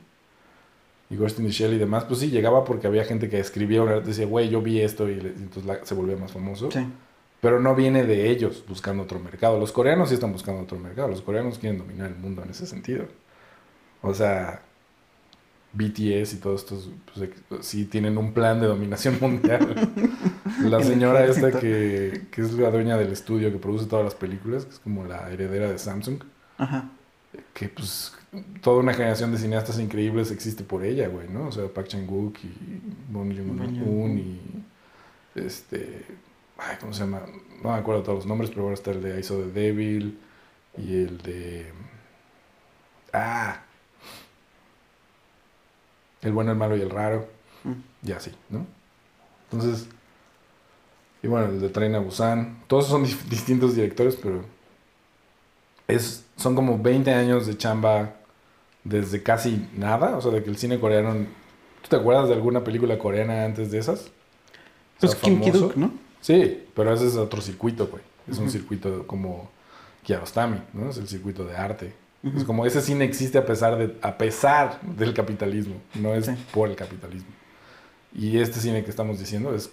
[1.11, 3.83] y Ghost in the Shell y demás, pues sí, llegaba porque había gente que escribía
[3.83, 6.71] una decía, güey, yo vi esto y, le- y entonces la- se volvía más famoso.
[6.71, 6.81] Sí.
[7.41, 9.59] Pero no viene de ellos buscando otro mercado.
[9.61, 11.09] Los coreanos sí están buscando otro mercado.
[11.09, 13.05] Los coreanos quieren dominar el mundo en ese sentido.
[14.03, 14.63] O sea,
[15.73, 17.31] BTS y todos estos pues,
[17.67, 19.91] sí tienen un plan de dominación mundial.
[20.71, 24.65] La señora esta que, que es la dueña del estudio que produce todas las películas,
[24.65, 26.23] que es como la heredera de Samsung,
[26.59, 26.91] Ajá.
[27.55, 28.15] que pues
[28.61, 31.49] toda una generación de cineastas increíbles existe por ella, güey, ¿no?
[31.49, 32.81] O sea, Park Chan-wook y
[33.11, 34.09] Bong Joon-ho.
[34.09, 34.41] y
[35.35, 36.05] este,
[36.59, 37.23] ay, ¿cómo se llama?
[37.63, 40.19] No me acuerdo todos los nombres, pero ahora está el de I Saw the Devil
[40.79, 41.73] y el de
[43.13, 43.63] ah,
[46.23, 47.29] El bueno, el malo y el raro.
[47.65, 48.09] Mm.
[48.09, 48.67] Y así, ¿no?
[49.51, 49.89] Entonces,
[51.27, 52.63] y bueno, el de Tren a Busan.
[52.69, 54.45] Todos son distintos directores, pero
[55.89, 58.15] es, son como 20 años de chamba
[58.85, 60.17] desde casi nada.
[60.17, 61.15] O sea, de que el cine coreano...
[61.83, 64.01] ¿Tú te acuerdas de alguna película coreana antes de esas?
[64.07, 64.11] O
[65.01, 65.41] Pues sea, Kim.
[65.41, 65.93] Ki-duk, ¿no?
[66.21, 68.03] Sí, pero ese es otro circuito, güey.
[68.29, 69.49] Es un circuito como
[70.03, 70.91] Kiarostami, ¿no?
[70.91, 71.93] Es el circuito de arte.
[72.25, 72.47] Es Ujú.
[72.47, 76.33] como ese cine existe a pesar, de, a pesar del capitalismo, no es Sí.
[76.53, 77.29] por el capitalismo.
[78.13, 79.71] Y este cine que estamos diciendo es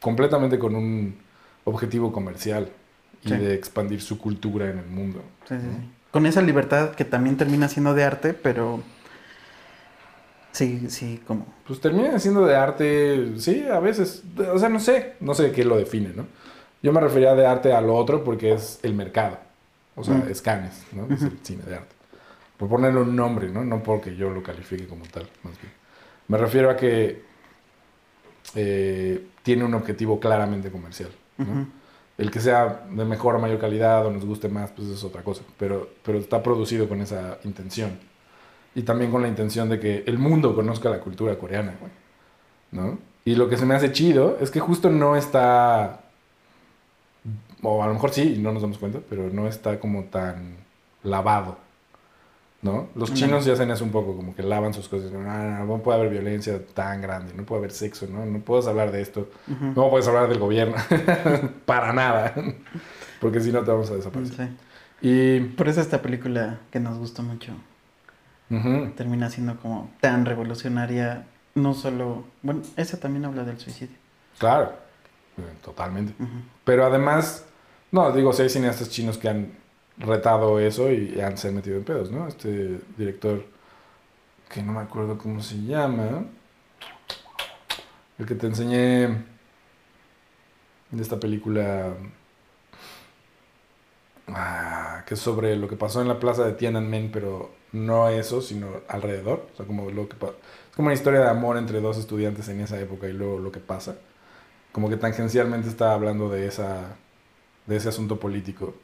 [0.00, 1.16] completamente con un
[1.64, 2.68] objetivo comercial
[3.24, 3.36] y Sí.
[3.36, 5.22] de expandir su cultura en el mundo.
[5.48, 5.90] Sí, sí, sí.
[6.10, 8.80] Con esa libertad que también termina siendo de arte, pero
[10.52, 11.46] sí, sí, como...
[11.66, 14.22] Pues termina siendo de arte, sí, a veces.
[14.52, 16.26] O sea, no sé, no sé qué lo define, ¿no?
[16.82, 19.38] Yo me refería de arte a lo otro porque es el mercado.
[19.96, 20.28] O sea, Mm.
[20.30, 21.12] es Cannes, ¿no?
[21.14, 21.94] Es el cine de arte.
[22.56, 23.64] Por ponerle un nombre, ¿no?
[23.64, 25.72] No porque yo lo califique como tal, más bien.
[26.28, 27.22] Me refiero a que
[28.54, 31.10] eh, tiene un objetivo claramente comercial.
[32.18, 35.22] El que sea de mejor o mayor calidad o nos guste más, pues es otra
[35.22, 35.42] cosa.
[35.58, 37.98] Pero, pero está producido con esa intención.
[38.74, 41.92] Y también con la intención de que el mundo conozca la cultura coreana, güey.
[42.72, 42.98] ¿No?
[43.24, 46.00] Y lo que se me hace chido es que justo no está.
[47.62, 50.56] O a lo mejor sí, no nos damos cuenta, pero no está como tan
[51.02, 51.58] lavado.
[52.62, 52.88] ¿No?
[52.94, 53.16] Los No.
[53.16, 55.12] chinos ya hacen eso un poco, como que lavan sus cosas.
[55.12, 58.24] No, no, no, no puede haber violencia tan grande, no puede haber sexo, ¿no?
[58.24, 59.28] No puedes hablar de esto.
[59.46, 60.74] No puedes hablar del gobierno.
[61.66, 62.34] Para nada.
[63.20, 64.48] Porque si no te vamos a desaparecer.
[65.00, 65.08] Sí.
[65.08, 65.40] Y.
[65.40, 67.52] Por eso esta película que nos gustó mucho
[68.96, 71.26] termina siendo como tan revolucionaria,
[71.56, 72.24] no solo...
[72.42, 73.96] Bueno, esa también habla del suicidio.
[74.38, 74.72] Claro.
[75.36, 76.14] Eh, Totalmente.
[76.64, 77.44] Pero además.
[77.92, 79.52] No, digo, si hay cineastas chinos que han
[79.98, 82.28] retado eso y han se metido en pedos, ¿no?
[82.28, 83.44] Este director.
[84.48, 86.24] Que no me acuerdo cómo se llama.
[88.18, 89.08] El que te enseñé.
[90.90, 91.94] De esta película.
[94.28, 98.40] ah, que es sobre lo que pasó en la plaza de Tiananmen, pero no eso,
[98.40, 99.46] sino alrededor.
[99.52, 100.32] O sea, como lo que es
[100.74, 103.60] como una historia de amor entre dos estudiantes en esa época y luego lo que
[103.60, 103.96] pasa.
[104.72, 106.96] Como que tangencialmente está hablando de esa
[107.66, 108.74] de ese asunto político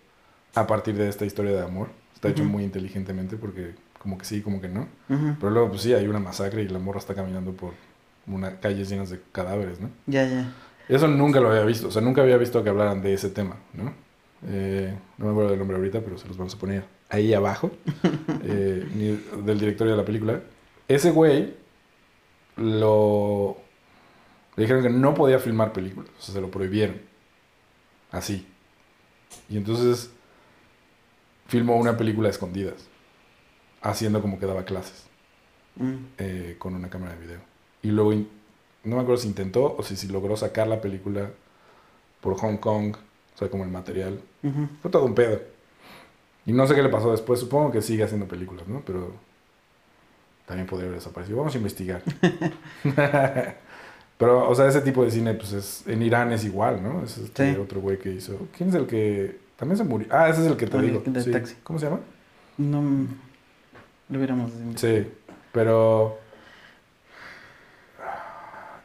[0.55, 1.89] a partir de esta historia de amor.
[2.15, 4.87] Está hecho muy inteligentemente porque como que sí, como que no.
[5.09, 7.73] Pero luego pues sí, hay una masacre y la morra está caminando por
[8.27, 9.91] una calles llenas de cadáveres, ¿no?
[10.07, 10.53] Ya, ya.
[10.89, 13.57] Eso nunca lo había visto, o sea, nunca había visto que hablaran de ese tema,
[13.73, 13.93] ¿no?
[14.47, 17.70] Eh, no me acuerdo del nombre ahorita, pero se los vamos a poner ahí abajo,
[18.45, 20.41] eh, ni- del director de la película.
[20.89, 21.55] Ese güey
[22.57, 23.57] lo...
[24.57, 26.97] Le dijeron que no podía filmar películas, o sea, se lo prohibieron.
[28.11, 28.47] Así.
[29.49, 30.11] Y entonces
[31.53, 32.89] filmó una película a escondidas,
[33.83, 35.05] haciendo como que daba clases
[35.77, 35.95] Mm.
[36.19, 37.39] eh, con una cámara de video.
[37.83, 41.31] Y luego, no me acuerdo si intentó o si, si logró sacar la película
[42.23, 42.95] por Hong Kong,
[43.35, 44.20] o sea, como el material.
[44.83, 45.41] Fue todo un pedo.
[46.47, 48.81] Y no sé qué le pasó después, supongo que sigue haciendo películas, ¿no?
[48.85, 49.12] Pero
[50.47, 51.39] también podría haber desaparecido.
[51.39, 52.03] Vamos a investigar.
[54.19, 57.03] Pero, o sea, ese tipo de cine, pues es, en Irán es igual, ¿no?
[57.03, 57.59] Es este Sí.
[57.61, 58.47] otro güey que hizo.
[58.57, 60.09] ¿Quién es el que también se murió?
[60.11, 61.03] Ah, ese es el que te El digo.
[61.07, 61.31] del Sí.
[61.31, 61.55] taxi.
[61.63, 62.01] ¿Cómo se llama?
[62.59, 62.83] No
[64.09, 64.51] lo hubiéramos...
[64.75, 65.07] Sí,
[65.53, 66.19] pero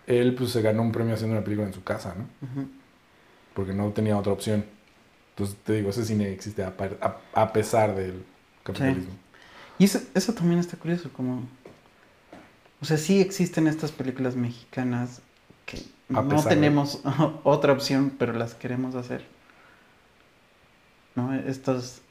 [0.06, 2.26] él pues se ganó un premio haciendo una película en su casa, ¿no?
[3.56, 4.66] Porque no tenía otra opción.
[5.32, 8.24] Entonces te digo, ese cine existe a, par- a- a pesar del
[8.64, 9.14] capitalismo.
[9.80, 11.42] Y eso, eso también está curioso, como...
[12.82, 15.22] O sea, sí existen estas películas mexicanas
[15.66, 17.02] que no de- tenemos
[17.44, 19.26] otra opción, pero las queremos hacer.
[21.18, 21.34] ¿No?
[21.34, 22.02] Estas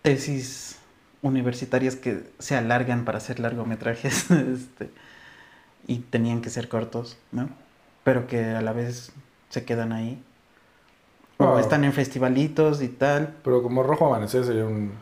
[0.00, 0.78] tesis
[1.20, 4.90] universitarias que se alargan para hacer largometrajes este,
[5.88, 7.48] y tenían que ser cortos, ¿no?
[8.04, 9.12] Pero que a la vez
[9.48, 10.22] se quedan ahí.
[11.38, 13.34] O están en festivalitos y tal.
[13.42, 14.92] Pero como Rojo Amanecer sería un,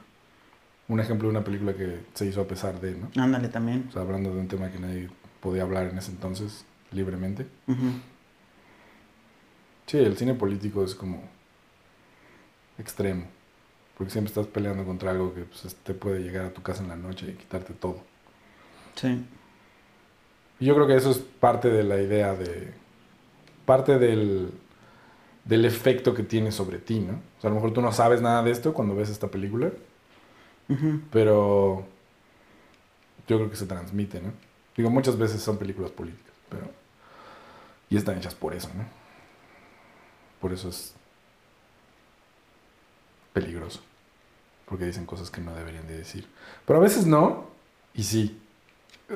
[0.89, 3.23] un ejemplo de una película que se hizo a pesar de, ¿no?
[3.23, 3.87] Ándale también.
[3.91, 5.11] O sea, hablando de un tema que nadie
[5.41, 7.47] podía hablar en ese entonces libremente.
[9.87, 11.23] Sí, el cine político es como
[12.79, 13.27] extremo.
[13.97, 16.89] Porque siempre estás peleando contra algo que pues, te puede llegar a tu casa en
[16.89, 17.99] la noche y quitarte todo.
[18.97, 19.25] Sí.
[20.61, 22.73] Yo creo que eso es parte de la idea de.
[23.65, 24.51] parte del,
[25.45, 27.15] del efecto que tiene sobre ti, ¿no?
[27.15, 29.71] O sea, a lo mejor tú no sabes nada de esto cuando ves esta película,
[31.11, 31.87] pero
[33.29, 34.33] yo creo que se transmite, ¿no?
[34.77, 36.69] Digo, muchas veces son películas políticas, pero.
[37.91, 38.85] y están hechas por eso, ¿no?
[40.41, 40.95] Por eso es
[43.35, 43.81] peligroso.
[44.65, 46.27] Porque dicen cosas que no deberían de decir.
[46.67, 47.49] Pero a veces no,
[47.93, 48.41] y sí.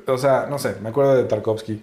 [0.07, 1.83] O sea, no sé, me acuerdo de Tarkovsky.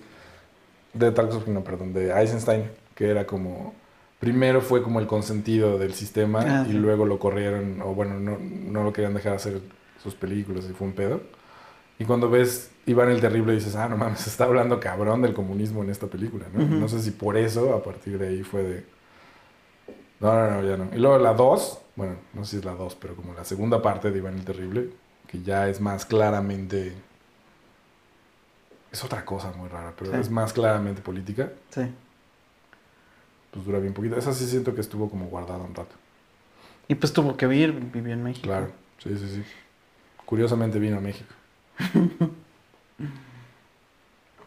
[0.94, 3.74] De Tarkovsky, no, perdón, de Eisenstein, que era como.
[4.20, 6.78] Primero fue como el consentido del sistema Ah, y sí.
[6.78, 9.60] luego lo corrieron, o bueno, no, no lo querían dejar hacer
[10.02, 11.22] sus películas y fue un pedo.
[12.00, 15.84] Y cuando ves Iván el Terrible dices, ah, no mames, está hablando cabrón del comunismo
[15.84, 16.64] en esta película, ¿no?
[16.64, 16.76] Ujú.
[16.76, 18.86] No sé si por eso, a partir de ahí fue de...
[20.20, 20.88] No, no, no, ya no.
[20.96, 23.82] Y luego la 2, bueno, no sé si es la 2, pero como la segunda
[23.82, 24.90] parte de Iván el Terrible,
[25.28, 26.94] que ya es más claramente...
[28.92, 30.18] Es otra cosa muy rara, pero Sí.
[30.20, 31.82] es más claramente política, Sí.
[33.52, 34.18] pues dura bien poquito.
[34.18, 35.96] Esa sí siento que estuvo como guardada un rato.
[36.88, 38.48] Y pues tuvo que vivir, vivió en México.
[38.48, 39.44] Claro, sí, sí, sí.
[40.26, 41.34] Curiosamente vino a México.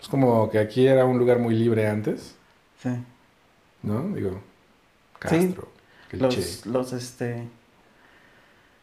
[0.00, 2.36] es como que aquí era un lugar muy libre antes,
[2.82, 2.90] Sí.
[3.82, 4.02] ¿no?
[4.10, 5.18] Digo, Sí.
[5.18, 5.77] Castro, que
[6.16, 6.36] el Che.
[6.38, 7.48] Los, los, este...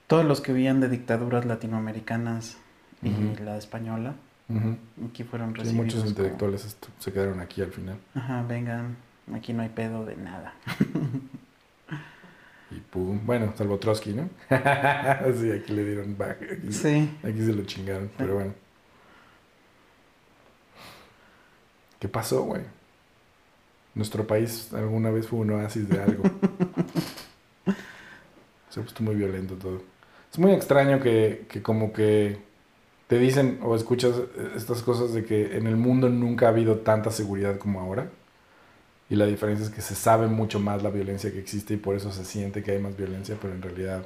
[0.07, 2.57] Todos los que vivían de dictaduras latinoamericanas
[3.01, 3.09] y
[3.43, 4.13] la española,
[4.49, 4.77] Ujú.
[5.09, 5.85] aquí fueron Sí, recibidos.
[5.85, 7.97] muchos como, intelectuales se quedaron aquí al final.
[8.13, 8.97] Ajá, vengan,
[9.33, 10.53] aquí no hay pedo de nada.
[12.71, 14.23] Y pum, bueno, salvo Trotsky, ¿no?
[14.49, 16.41] sí, aquí le dieron back.
[16.41, 17.09] Aquí, Sí.
[17.23, 18.53] aquí se lo chingaron, pero bueno.
[21.99, 22.61] ¿Qué pasó, güey?
[23.95, 26.23] Nuestro país alguna vez fue un oasis de algo.
[28.69, 29.81] Se ha puesto muy violento todo.
[30.31, 32.37] Es muy extraño que, que como que
[33.07, 34.15] te dicen o escuchas
[34.55, 38.09] estas cosas de que en el mundo nunca ha habido tanta seguridad como ahora.
[39.09, 41.95] Y la diferencia es que se sabe mucho más la violencia que existe y por
[41.95, 44.03] eso se siente que hay más violencia, pero en realidad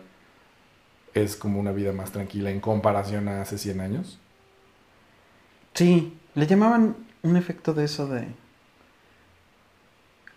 [1.13, 4.19] es como una vida más tranquila en comparación a hace 100 años.
[5.73, 8.27] Sí, le llamaban un efecto de eso de...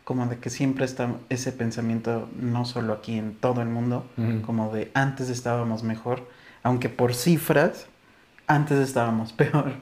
[0.05, 4.05] Como de que siempre está ese pensamiento, no solo aquí, en todo el mundo,
[4.45, 6.29] como de antes estábamos mejor,
[6.65, 7.87] aunque por cifras,
[8.49, 9.73] antes estábamos peor.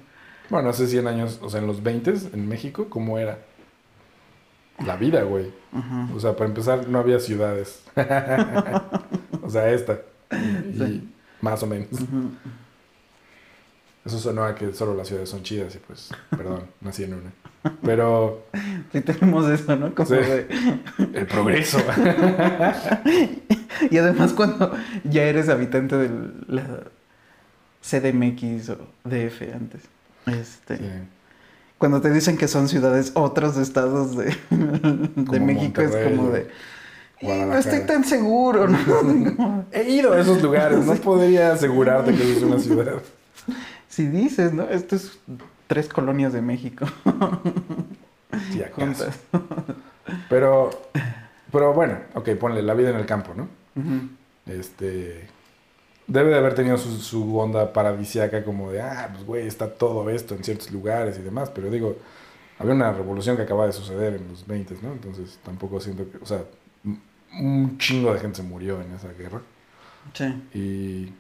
[0.51, 3.39] Bueno, hace 100 años, o sea, en los 20 en México, ¿cómo era?
[4.85, 5.53] La vida, güey.
[6.15, 7.83] O sea, para empezar, no había ciudades.
[9.43, 10.01] o sea, esta.
[10.33, 11.09] Y Sí.
[11.41, 11.89] más o menos.
[14.05, 17.33] Eso sonó a que solo las ciudades son chidas y pues, perdón, nací en una.
[17.83, 18.47] Pero
[18.93, 19.95] Sí tenemos eso, ¿no?
[19.95, 20.15] Como Sí.
[20.17, 20.47] de...
[21.15, 21.79] el progreso.
[23.91, 24.73] Y además cuando
[25.05, 26.11] ya eres habitante de
[26.49, 26.65] la
[27.83, 29.83] CDMX o DF antes,
[30.27, 30.85] este, Sí.
[31.79, 36.49] cuando te dicen que son ciudades otros estados de, de México es como de...
[37.21, 39.65] "Eh, No estoy tan seguro, ¿no?
[39.73, 42.95] He ido a esos lugares, no podría asegurarte que es una ciudad.
[43.89, 44.65] si dices, ¿no?
[44.65, 45.19] Esto es
[45.71, 46.85] tres colonias de México
[48.53, 48.75] Si acaso.
[48.75, 49.21] juntas.
[50.29, 50.71] Pero,
[51.53, 53.49] pero bueno, ok, ponle la vida en el campo, ¿no?
[54.47, 55.29] Este.
[56.09, 60.11] Debe de haber tenido su, su onda paradisiaca como de, ah, pues güey, está todo
[60.11, 61.97] esto en ciertos lugares y demás, pero digo,
[62.59, 64.91] había una revolución que acaba de suceder en los 20, ¿no?
[64.91, 66.43] Entonces tampoco siento que, o sea,
[67.41, 69.41] un chingo de gente se murió en esa guerra.
[70.15, 70.25] Sí.
[70.53, 71.13] Y,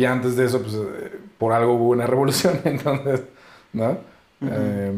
[0.00, 3.24] y antes de eso, pues eh, por algo hubo una revolución, entonces,
[4.40, 4.92] Eh,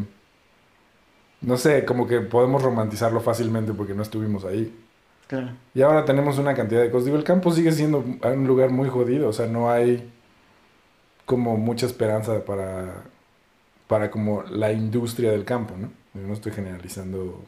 [1.41, 4.75] no sé, como que podemos romantizarlo fácilmente porque no estuvimos ahí.
[5.27, 5.49] Claro.
[5.73, 7.05] Y ahora tenemos una cantidad de cosas.
[7.05, 10.11] Digo, el campo sigue siendo un lugar muy jodido, o sea, no hay
[11.25, 13.03] como mucha esperanza para,
[13.87, 15.89] para como la industria del campo, ¿no?
[16.13, 17.41] Yo no estoy generalizando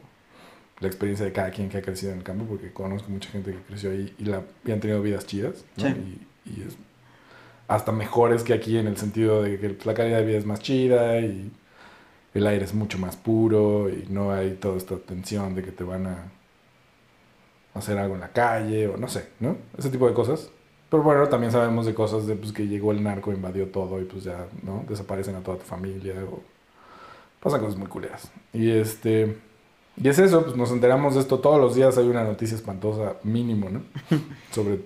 [0.80, 3.52] la experiencia de cada quien que ha crecido en el campo, porque conozco mucha gente
[3.52, 5.84] que creció ahí y, la, y han tenido vidas chidas, ¿no?
[5.84, 6.20] Sí.
[6.46, 6.76] Y, y es
[7.68, 10.60] hasta mejores que aquí en el sentido de que la calidad de vida es más
[10.60, 11.50] chida y
[12.34, 15.84] el aire es mucho más puro y no hay toda esta tensión de que te
[15.84, 16.24] van a
[17.74, 19.56] hacer algo en la calle o no sé, ¿no?
[19.78, 20.50] Ese tipo de cosas.
[20.90, 24.04] Pero bueno, también sabemos de cosas de pues, que llegó el narco, invadió todo y
[24.04, 24.84] pues ya, ¿no?
[24.88, 26.40] Desaparecen a toda tu familia o
[27.40, 28.30] pasan cosas muy culeras.
[28.52, 29.36] Y este
[29.96, 33.16] y es eso, pues nos enteramos de esto todos los días hay una noticia espantosa
[33.22, 33.82] mínimo, ¿no?
[34.50, 34.80] Sobre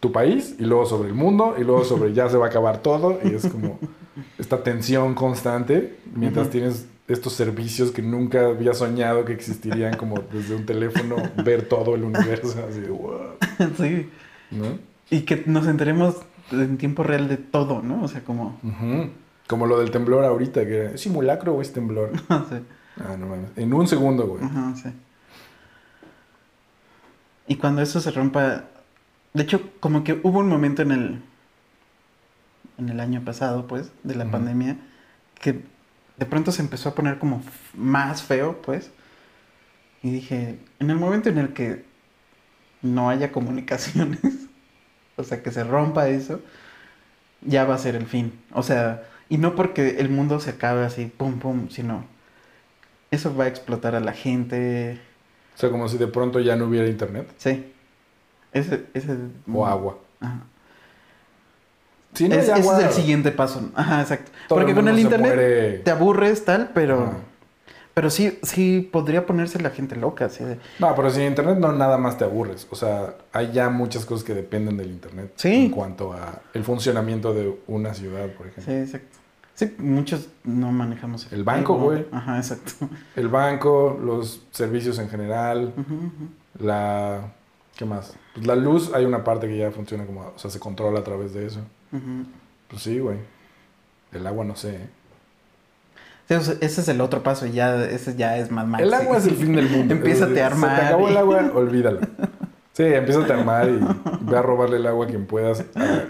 [0.00, 2.82] tu país y luego sobre el mundo y luego sobre ya se va a acabar
[2.82, 3.78] todo y es como
[4.38, 10.54] esta tensión constante mientras tienes estos servicios que nunca había soñado que existirían como desde
[10.54, 13.34] un teléfono ver todo el universo así de "What?",
[13.76, 14.08] sí.
[14.50, 14.78] ¿no?
[15.10, 16.16] Y que nos enteremos
[16.52, 18.02] en tiempo real de todo, ¿no?
[18.02, 18.58] O sea, como...
[19.48, 22.12] Como lo del temblor ahorita, que era, ¿es simulacro o es temblor?
[22.48, 22.56] sí.
[22.96, 23.50] Ah, no mames.
[23.56, 24.44] En un segundo, güey.
[24.44, 24.90] Ajá, sí.
[27.48, 28.64] Y cuando eso se rompa,
[29.34, 31.22] de hecho, como que hubo un momento en el
[32.78, 34.76] en el año pasado, pues, de la pandemia,
[35.40, 35.62] que
[36.16, 37.42] de pronto se empezó a poner como
[37.74, 38.90] más feo, pues.
[40.02, 41.84] Y dije, en el momento en el que
[42.82, 44.20] no haya comunicaciones,
[45.16, 46.40] o sea, que se rompa eso,
[47.42, 48.32] ya va a ser el fin.
[48.52, 52.04] O sea, Y no porque el mundo se acabe así, pum, pum, sino
[53.10, 55.00] eso va a explotar a la gente.
[55.54, 57.72] O sea, como si de pronto ya no hubiera internet Sí.
[58.52, 59.16] Ese, ese...
[59.52, 59.98] o agua.
[60.20, 60.40] Ajá.
[62.18, 63.70] No Es- ese agua, es el siguiente paso.
[63.74, 64.30] Ajá, exacto.
[64.48, 65.78] Porque con el internet muere.
[65.78, 67.02] te aburres tal, pero...
[67.04, 67.12] Ajá.
[67.92, 70.58] Pero sí, sí podría ponerse la gente loca, así de...
[70.78, 72.66] No, pero sin internet no nada más te aburres.
[72.70, 75.32] O sea, hay ya muchas cosas que dependen del internet.
[75.34, 75.66] Sí.
[75.66, 78.72] En cuanto a el funcionamiento de una ciudad, por ejemplo.
[78.72, 79.18] Sí, exacto.
[79.54, 81.84] Sí, muchos no manejamos El banco, efectivo.
[81.90, 82.06] güey.
[82.12, 82.72] Ajá, exacto.
[83.16, 85.74] El banco, los servicios en general,
[86.58, 87.32] la...
[87.76, 88.14] ¿Qué más?
[88.34, 90.20] Pues la luz, hay una parte que ya funciona como...
[90.34, 91.60] O sea, se controla a través de eso.
[92.68, 93.16] Pues sí, güey.
[94.12, 94.88] El agua no sé, ¿eh?
[96.28, 98.80] Ese es el otro paso, y ya, ese ya es más mal.
[98.80, 99.94] El agua es el fin del mundo.
[99.94, 102.00] Empiézate a Se armar te acabó y- el agua, olvídalo.
[102.72, 103.80] Sí, empieza a armar y
[104.30, 105.64] ve a robarle el agua a quien puedas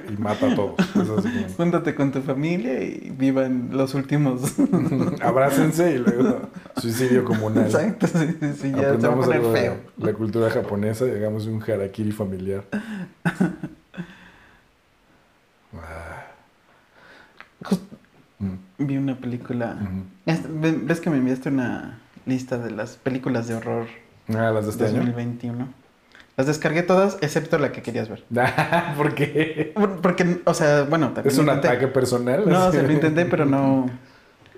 [0.08, 0.74] y mata a todos.
[1.18, 4.52] Así Júntate con tu familia y vivan los últimos.
[4.52, 6.40] como, Abrácense y luego
[6.76, 7.64] suicidio comunal.
[7.64, 9.76] Exacto, sí, sí, sí, ya se va a Aprendamos poner feo.
[9.96, 12.62] la cultura japonesa y hagamos un harakiri familiar.
[15.74, 16.26] Ah.
[17.62, 17.82] Just-
[18.40, 18.56] Mm,
[18.86, 19.76] Vi una película.
[19.82, 20.02] ujú.
[20.24, 23.86] Es- ve- ¿Ves que me enviaste una lista de las películas de horror
[24.30, 24.96] Ah, las de este año.
[24.96, 25.68] 2021?
[26.36, 28.24] Las descargué todas, excepto la que querías ver.
[28.96, 29.72] ¿Por qué?
[29.74, 31.12] Por- Porque, o sea, bueno.
[31.24, 31.68] ¿Es un intenté.
[31.68, 32.48] ataque personal?
[32.48, 33.90] No, se lo intenté, pero no.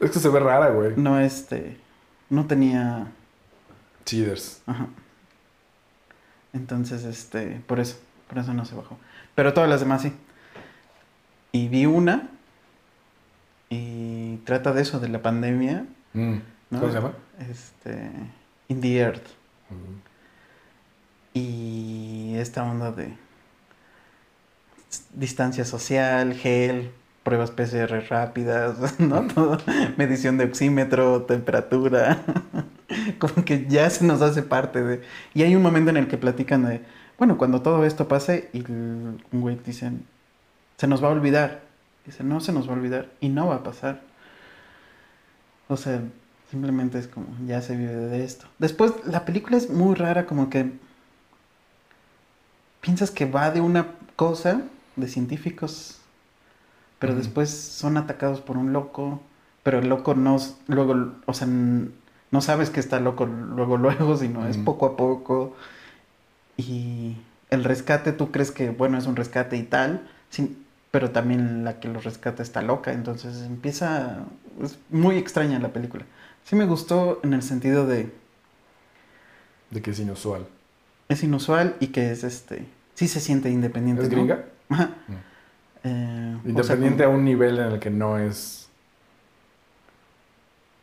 [0.01, 0.93] Es que se ve rara, güey.
[0.97, 1.77] No, este.
[2.31, 3.07] No tenía.
[4.05, 4.62] Cheaters.
[4.66, 4.86] Ajá.
[6.53, 7.61] Entonces, este.
[7.66, 7.99] Por eso.
[8.28, 8.99] Por eso no se bajó.
[9.35, 10.12] Pero todas las demás sí.
[11.53, 12.28] Y vi una.
[13.70, 15.86] Y trata de eso, de la pandemia.
[16.12, 16.35] Mm.
[16.70, 16.81] ¿no?
[16.81, 17.12] ¿Cómo se llama?
[17.51, 18.11] Este.
[18.69, 19.27] In the Earth.
[19.70, 20.11] Mm.
[21.34, 23.16] Y esta onda de
[25.14, 26.90] distancia social, gel,
[27.22, 29.26] pruebas PCR rápidas, ¿no?
[29.96, 32.22] Medición de oxímetro, temperatura,
[33.18, 35.02] como que ya se nos hace parte de...
[35.34, 36.82] Y hay un momento en el que platican de,
[37.18, 40.04] bueno, cuando todo esto pase y un güey dicen,
[40.76, 41.62] se nos va a olvidar.
[42.04, 44.00] Dice, no se nos va a olvidar y no va a pasar.
[45.68, 46.02] O sea,
[46.50, 48.46] simplemente es como, ya se vive de esto.
[48.59, 50.72] Después, la película es muy rara, como que
[52.82, 53.86] piensas que va de una
[54.16, 54.62] cosa
[54.96, 55.98] de científicos,
[56.98, 59.22] pero después son atacados por un loco,
[59.62, 60.36] pero el loco no,
[60.68, 65.56] luego, o sea, no sabes que está loco luego, luego, sino es poco a poco.
[66.56, 67.16] Y
[67.50, 71.80] el rescate, tú crees que, bueno, es un rescate y tal, sin- pero también la
[71.80, 74.24] que lo rescata está loca, entonces empieza,
[74.62, 76.04] es muy extraña la película.
[76.44, 78.12] Sí me gustó en el sentido de,
[79.70, 80.46] De que es inusual.
[81.12, 84.02] Es inusual y que es este, sí se siente independiente.
[84.02, 84.16] ¿Es ¿no?
[84.16, 84.44] gringa?
[84.68, 84.74] Mm.
[85.84, 88.68] Eh, o sea, Independiente como- a un nivel en el que no es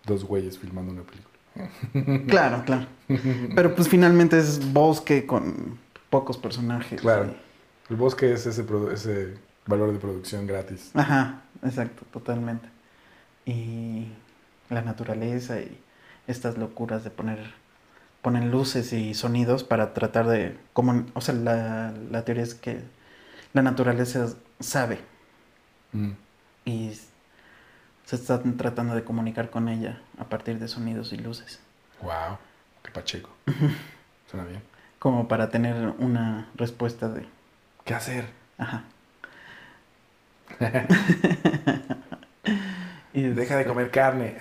[0.05, 2.23] dos güeyes filmando una película.
[2.27, 2.85] Claro, claro.
[3.55, 5.77] Pero pues finalmente es bosque con
[6.09, 7.01] pocos personajes.
[7.01, 7.25] Claro.
[7.31, 9.33] y- El bosque es ese, ese
[9.65, 10.91] valor de producción gratis.
[10.93, 12.67] Ajá, exacto, totalmente.
[13.45, 14.07] Y
[14.69, 15.77] la naturaleza y
[16.27, 17.39] estas locuras de poner
[18.21, 22.81] ponen luces y sonidos para tratar de como o sea la, la teoría es que
[23.53, 24.27] la naturaleza
[24.59, 24.99] sabe
[25.91, 26.11] Mm.
[26.65, 26.91] y
[28.05, 31.59] se están tratando de comunicar con ella a partir de sonidos y luces
[32.01, 32.37] Wow,
[32.83, 33.29] qué pacheco.
[34.29, 34.61] Suena bien.
[34.99, 37.25] como para tener una respuesta de
[37.85, 38.25] ¿Qué hacer?
[38.57, 38.83] ajá
[43.13, 44.35] y Deja de comer carne.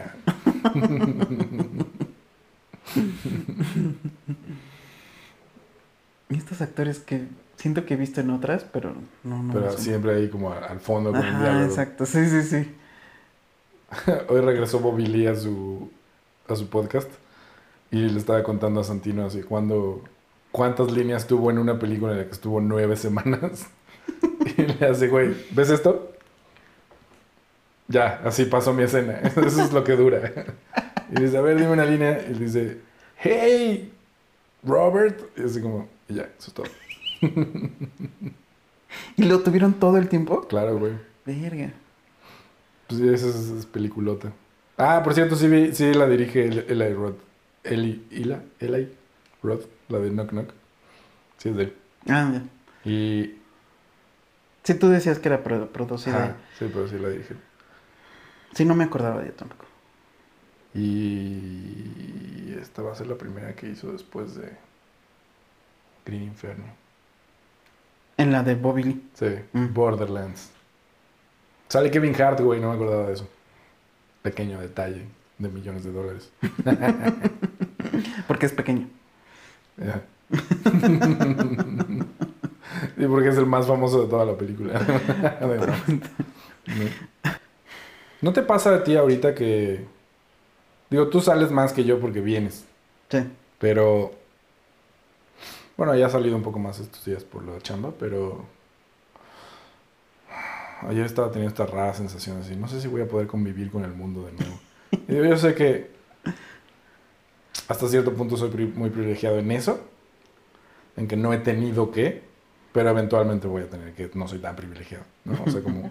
[6.31, 8.95] Y estos actores que siento que he visto en otras, pero
[9.25, 9.53] no, no.
[9.53, 11.65] Pero siempre ahí como al fondo con el Ajá, diálogo.
[11.65, 12.75] exacto, sí, sí, sí.
[14.29, 15.91] Hoy regresó Bobby Lee a su,
[16.47, 17.11] a su podcast
[17.91, 20.05] y le estaba contando a Santino así cuándo,
[20.53, 23.67] cuántas líneas tuvo en una película en la que estuvo nueve semanas.
[24.59, 26.13] y le hace, güey, ¿ves esto?
[27.87, 29.15] Ya, así pasó mi escena.
[29.23, 30.21] Eso es lo que dura.
[31.11, 32.21] Y dice, a ver, dime una línea.
[32.29, 32.81] Y dice,
[33.17, 33.93] hey,
[34.65, 35.21] Robert.
[35.37, 36.67] Y así como, y ya, eso es todo.
[39.17, 40.43] ¿Y lo tuvieron todo el tiempo?
[40.49, 40.93] Claro, güey.
[41.27, 41.73] Verga.
[42.87, 44.33] Pues sí, esa es, es peliculota.
[44.77, 47.19] Ah, por cierto, sí, vi- sí la dirige El- Eli Roth.
[47.65, 48.89] Eli, Ila, Eli
[49.43, 50.51] Roth, la de Knock Knock.
[51.37, 51.75] Sí, es de él.
[52.09, 52.91] Ah, ya.
[52.91, 53.35] Y.
[54.63, 56.17] Sí, tú decías que era pro- producida.
[56.25, 57.35] Ajá, sí, pero sí la dirige.
[58.55, 59.67] Sí, no me acordaba de tampoco.
[60.75, 62.55] Y.
[62.61, 64.51] Esta va a ser la primera que hizo después de.
[66.05, 66.65] Green Inferno.
[68.17, 69.03] En la de Bobby Lee.
[69.15, 69.73] Sí, Mm.
[69.75, 70.51] Borderlands.
[71.69, 73.29] Sale Kevin Hart, güey, no me acordaba de eso.
[74.23, 75.05] Pequeño detalle
[75.39, 76.33] de millones de dólares.
[78.27, 78.89] Porque es pequeño.
[82.97, 84.81] Y porque es el más famoso de toda la película.
[88.21, 89.87] ¿No te pasa a ti ahorita que...
[90.91, 92.65] Digo, tú sales más que yo porque vienes,
[93.11, 93.19] Sí.
[93.59, 94.13] pero...
[95.77, 98.45] Bueno, ya ha salido un poco más estos días por la chamba, pero...
[100.89, 102.55] Ayer estaba teniendo esta rara sensación así.
[102.55, 104.59] No sé si voy a poder convivir con el mundo de nuevo.
[105.09, 105.91] Y yo sé que
[107.69, 109.81] hasta cierto punto soy pri- muy privilegiado en eso,
[110.97, 112.23] en que no he tenido que,
[112.73, 115.37] pero eventualmente voy a tener que, no soy tan privilegiado, ¿no?
[115.45, 115.91] O sea, como,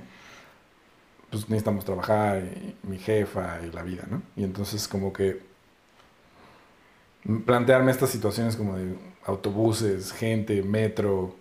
[1.42, 4.22] pues necesitamos trabajar, y mi jefa y la vida, ¿no?
[4.36, 5.42] Y entonces como que
[7.46, 8.96] plantearme estas situaciones como de
[9.26, 11.36] autobuses, gente, metro,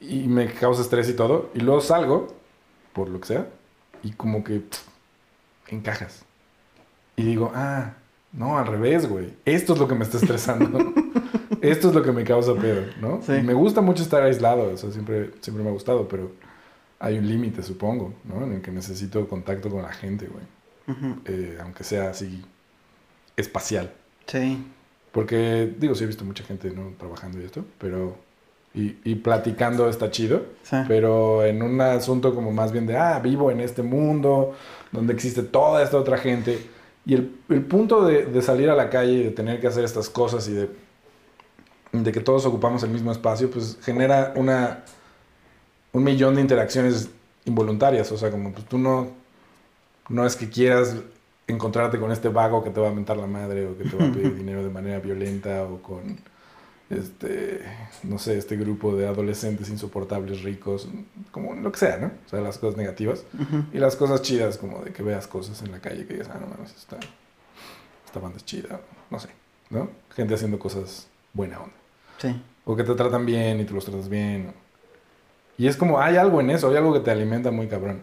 [0.00, 2.28] y me causa estrés y todo, y luego salgo,
[2.92, 3.48] por lo que sea,
[4.02, 4.82] y como que pff,
[5.68, 6.24] encajas.
[7.16, 7.94] Y digo, ah,
[8.32, 9.34] no, al revés, güey.
[9.44, 10.94] Esto es lo que me está estresando.
[11.60, 13.20] Esto es lo que me causa pedo, ¿no?
[13.22, 13.32] Sí.
[13.32, 16.30] Y me gusta mucho estar aislado, o sea, siempre, siempre me ha gustado, pero
[17.00, 18.44] hay un límite, supongo, ¿no?
[18.44, 20.44] En el que necesito contacto con la gente, güey.
[20.96, 21.20] Ujú.
[21.26, 22.44] Eh, aunque sea así
[23.36, 23.92] espacial.
[24.26, 24.66] Sí.
[25.12, 26.92] Porque, digo, sí he visto mucha gente, ¿no?
[26.98, 28.16] Trabajando y esto, pero...
[28.74, 30.76] Y, y platicando está chido, Sí.
[30.86, 34.54] pero en un asunto como más bien de, ah, vivo en este mundo,
[34.92, 36.58] donde existe toda esta otra gente.
[37.06, 39.84] Y el, el punto de, de salir a la calle y de tener que hacer
[39.84, 40.68] estas cosas y de,
[41.92, 44.84] de que todos ocupamos el mismo espacio, pues genera una,
[45.92, 47.10] un millón de interacciones
[47.44, 48.10] involuntarias.
[48.12, 49.08] O sea, como pues tú no,
[50.08, 50.96] no es que quieras
[51.46, 54.06] encontrarte con este vago que te va a mentar la madre o que te va
[54.06, 56.18] a pedir dinero de manera violenta o con
[56.90, 57.62] este,
[58.02, 60.88] no sé, este grupo de adolescentes insoportables, ricos,
[61.30, 62.06] como lo que sea, ¿no?
[62.06, 63.24] O sea, las cosas negativas
[63.72, 66.38] y las cosas chidas, como de que veas cosas en la calle que digas, ah,
[66.40, 66.98] no mames, esta,
[68.06, 69.28] esta banda es chida, no sé,
[69.68, 69.90] ¿no?
[70.14, 71.74] Gente haciendo cosas buena onda.
[72.18, 72.42] Sí.
[72.64, 74.52] O que te tratan bien y tú los tratas bien.
[75.58, 78.00] Y es como, hay algo en eso, hay algo que te alimenta muy cabrón.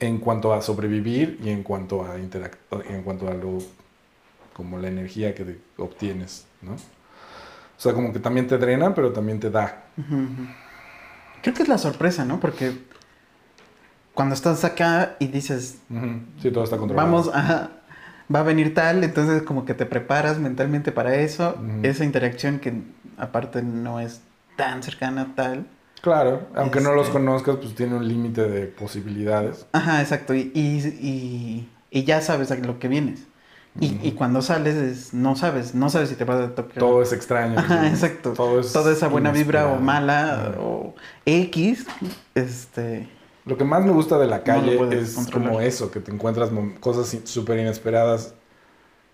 [0.00, 3.58] En cuanto a sobrevivir y en cuanto a en cuanto a lo,
[4.54, 6.72] como la energía que obtienes, ¿no?
[6.72, 9.84] O sea, como que también te drena, pero también te da.
[11.42, 12.40] Creo que es la sorpresa, ¿no?
[12.40, 12.72] Porque
[14.14, 15.78] cuando estás acá y dices.
[16.40, 17.08] Sí, todo está controlado.
[17.08, 17.70] vamos a...
[18.34, 21.58] Va a venir tal, entonces como que te preparas mentalmente para eso.
[21.82, 22.72] Esa interacción que
[23.18, 24.22] aparte no es
[24.56, 25.66] tan cercana tal.
[26.04, 29.64] Claro, aunque no los Este- conozcas, pues tiene un límite de posibilidades.
[29.72, 30.34] Ajá, exacto.
[30.34, 33.20] Y, y, y- y ya sabes a lo que vienes.
[33.80, 36.74] Y, y cuando sales es- no sabes, no sabes si te vas a tocar.
[36.78, 37.58] Todo es extraño.
[37.58, 38.34] Ajá, exacto.
[38.34, 40.94] Todo es Toda esa buena vibra o mala o
[41.24, 41.86] X,
[42.34, 43.08] este...
[43.46, 45.48] Lo que más me gusta de la calle es controlar.
[45.48, 46.50] como eso, que te encuentras
[46.80, 48.34] cosas súper inesperadas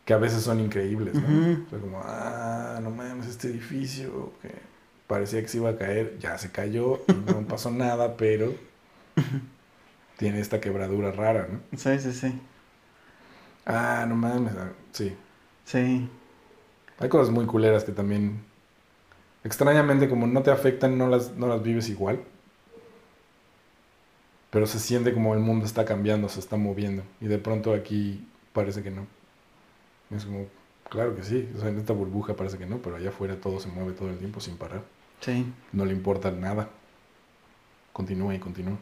[0.05, 1.21] que a veces son increíbles, ¿no?
[1.21, 1.62] Ujú.
[1.67, 4.51] O sea, como, ah, no mames, este edificio que
[5.11, 8.55] parecía que se iba a caer, ya se cayó y no pasó nada, pero
[10.16, 11.59] tiene esta quebradura rara, ¿no?
[11.77, 12.41] Sí, sí, sí.
[13.66, 15.16] Ah, no mames, ah, sí.
[15.65, 16.09] Sí.
[17.01, 18.41] Hay cosas muy culeras que también,
[19.43, 22.20] extrañamente, como no te afectan, no las, no las vives igual.
[24.51, 27.03] Pero se siente como el mundo está cambiando, se está moviendo.
[27.20, 29.09] Y de pronto aquí parece que no.
[30.15, 30.47] Es como,
[30.89, 31.49] claro que sí.
[31.57, 34.09] O sea, en esta burbuja parece que no, pero allá afuera todo se mueve todo
[34.11, 34.82] el tiempo sin parar.
[35.21, 35.53] Sí.
[35.73, 36.69] No le importa nada.
[37.93, 38.77] Continúa y continúa.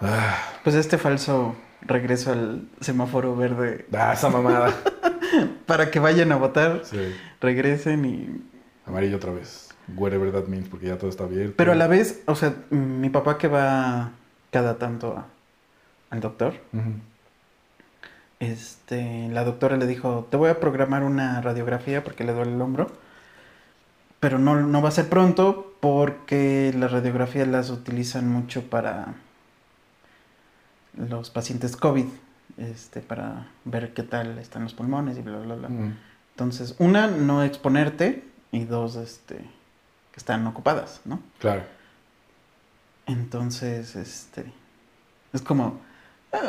[0.00, 4.72] Ah, Pues este falso regreso al semáforo verde ah, esa mamada.
[5.66, 7.14] para que vayan a votar, Sí.
[7.40, 8.42] regresen y...
[8.86, 9.68] Amarillo otra vez.
[9.96, 11.54] Whatever that means, porque ya todo está abierto.
[11.56, 14.10] Pero a la vez, o sea, mi papá que va
[14.50, 15.26] cada tanto a-
[16.10, 16.54] al doctor,
[18.40, 22.60] este, la doctora le dijo, te voy a programar una radiografía porque le duele el
[22.60, 22.90] hombro,
[24.20, 29.14] pero no, no va a ser pronto porque las radiografías las utilizan mucho para
[30.96, 32.06] los pacientes COVID,
[32.56, 35.68] este, para ver qué tal están los pulmones y bla, bla, bla.
[35.68, 35.92] Ujú.
[36.32, 41.20] Entonces, una, no exponerte y dos, este, que están ocupadas, ¿no?
[41.38, 41.62] Claro.
[43.06, 44.52] Entonces, este,
[45.32, 45.80] es como,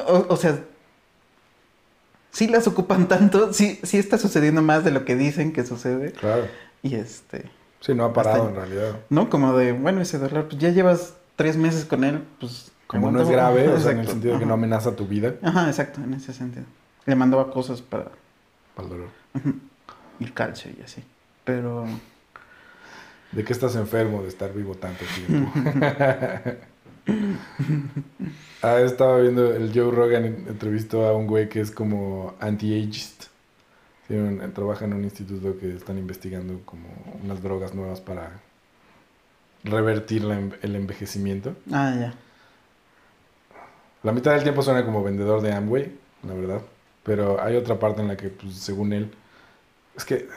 [0.07, 0.59] o, o sea,
[2.31, 6.11] sí las ocupan tanto, sí, sí está sucediendo más de lo que dicen que sucede
[6.13, 6.47] Claro.
[6.83, 7.49] y este,
[7.81, 8.99] Sí, no ha parado Hasta- en realidad.
[9.09, 9.29] ¿no?
[9.29, 12.71] Como de, bueno, ese dolor, pues ya llevas tres meses con él, pues...
[12.87, 15.35] Como no es grave, o sea, en el sentido de que no amenaza tu vida,
[15.43, 16.65] Ajá, exacto, en ese sentido.
[17.05, 18.05] Le mandaba cosas para
[18.75, 19.07] para el dolor.
[20.19, 21.03] el calcio y así,
[21.43, 21.85] pero...
[23.31, 25.51] ¿De qué estás enfermo de estar vivo tanto tiempo?
[28.61, 33.18] Ah, estaba viendo el Joe Rogan entrevistó a un güey que es como anti-ageist.
[34.09, 36.87] Un- trabaja en un instituto que están investigando como
[37.23, 38.31] unas drogas nuevas para
[39.63, 41.55] revertir la el envejecimiento.
[41.71, 42.13] Ah, ya.
[44.03, 45.91] La mitad del tiempo suena como vendedor de Amway,
[46.27, 46.61] la verdad.
[47.03, 49.11] Pero hay otra parte en la que, pues, según él,
[49.97, 50.27] es que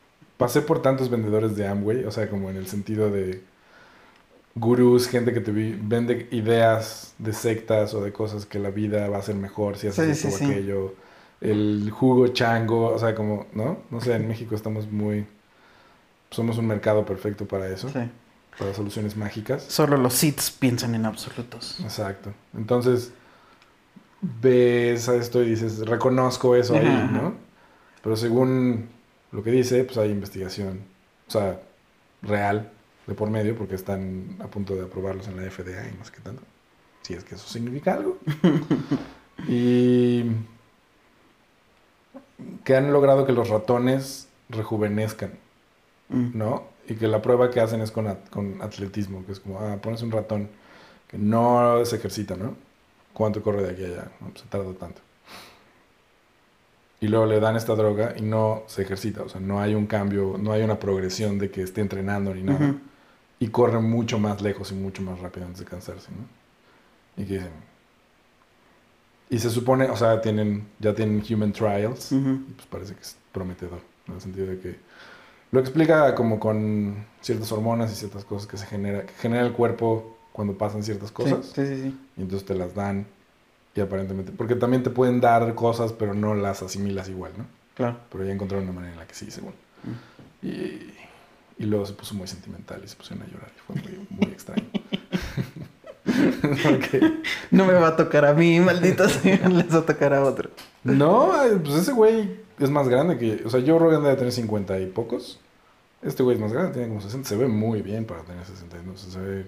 [0.36, 3.42] pasé por tantos vendedores de Amway, o sea, como en el sentido de
[4.54, 9.18] gurús, gente que te vende ideas de sectas o de cosas que la vida va
[9.18, 10.44] a ser mejor si haces Sí, esto sí, o sí.
[11.40, 13.78] El jugo chango, o sea, como, ¿no?
[13.90, 15.26] No sé, en México estamos muy...
[16.30, 18.00] Somos un mercado perfecto para eso, Sí.
[18.58, 19.62] para soluciones mágicas.
[19.64, 21.78] Solo los Siths piensan en absolutos.
[21.80, 22.32] Exacto.
[22.56, 23.12] Entonces,
[24.20, 27.06] ves a esto y dices, reconozco eso ahí, ajá.
[27.12, 27.34] ¿no?
[28.02, 28.88] Pero según
[29.32, 30.80] lo que dice, pues hay investigación,
[31.28, 31.60] o sea,
[32.22, 32.70] real
[33.06, 36.20] de por medio, porque están a punto de aprobarlos en la FDA y más que
[36.20, 36.42] tanto.
[37.02, 38.18] Si es que eso significa algo.
[39.48, 40.24] y
[42.64, 45.32] que han logrado que los ratones rejuvenezcan.
[46.08, 46.38] Mm.
[46.38, 46.62] ¿no?
[46.88, 49.76] Y que la prueba que hacen es con, at- con atletismo, que es como, ah,
[49.82, 50.48] pones un ratón
[51.08, 52.54] que no se ejercita, ¿no?
[53.12, 54.12] ¿Cuánto corre de aquí a allá?
[54.20, 55.00] No, pues, se tarda tanto.
[57.00, 59.86] Y luego le dan esta droga y no se ejercita, o sea, no hay un
[59.86, 62.64] cambio, no hay una progresión de que esté entrenando ni nada.
[62.70, 62.78] Ujú.
[63.40, 67.22] Y corre mucho más lejos y mucho más rápido antes de cansarse, ¿no?
[67.22, 67.50] Y que dicen...
[69.28, 72.12] Y se supone, o sea, tienen, ya tienen human trials.
[72.12, 72.30] Ujú.
[72.48, 74.76] Y pues parece que es prometedor, en el sentido de que
[75.52, 79.52] lo explica como con ciertas hormonas y ciertas cosas que se genera, que genera el
[79.52, 81.98] cuerpo cuando pasan ciertas cosas Sí, sí, sí.
[82.16, 83.06] y entonces te las dan
[83.74, 87.44] y aparentemente, porque también te pueden dar cosas pero no las asimilas igual, ¿no?
[87.74, 87.98] Claro.
[88.10, 89.52] Pero ya encontraron una manera en la que sí, según.
[90.42, 90.92] Y,
[91.58, 94.32] y luego se puso muy sentimental y se pusieron a llorar y fue muy, muy
[94.32, 94.64] extraño.
[97.50, 100.50] No me va a tocar a mí, maldita sea, les va a tocar a otro.
[100.84, 103.42] No, pues ese güey es más grande que...
[103.44, 105.40] O sea, Joe Rogan debe tener 50 y pocos.
[106.02, 107.28] Este güey es más grande, tiene como 60.
[107.28, 108.76] Se ve muy bien para tener 60.
[108.82, 109.46] No se ve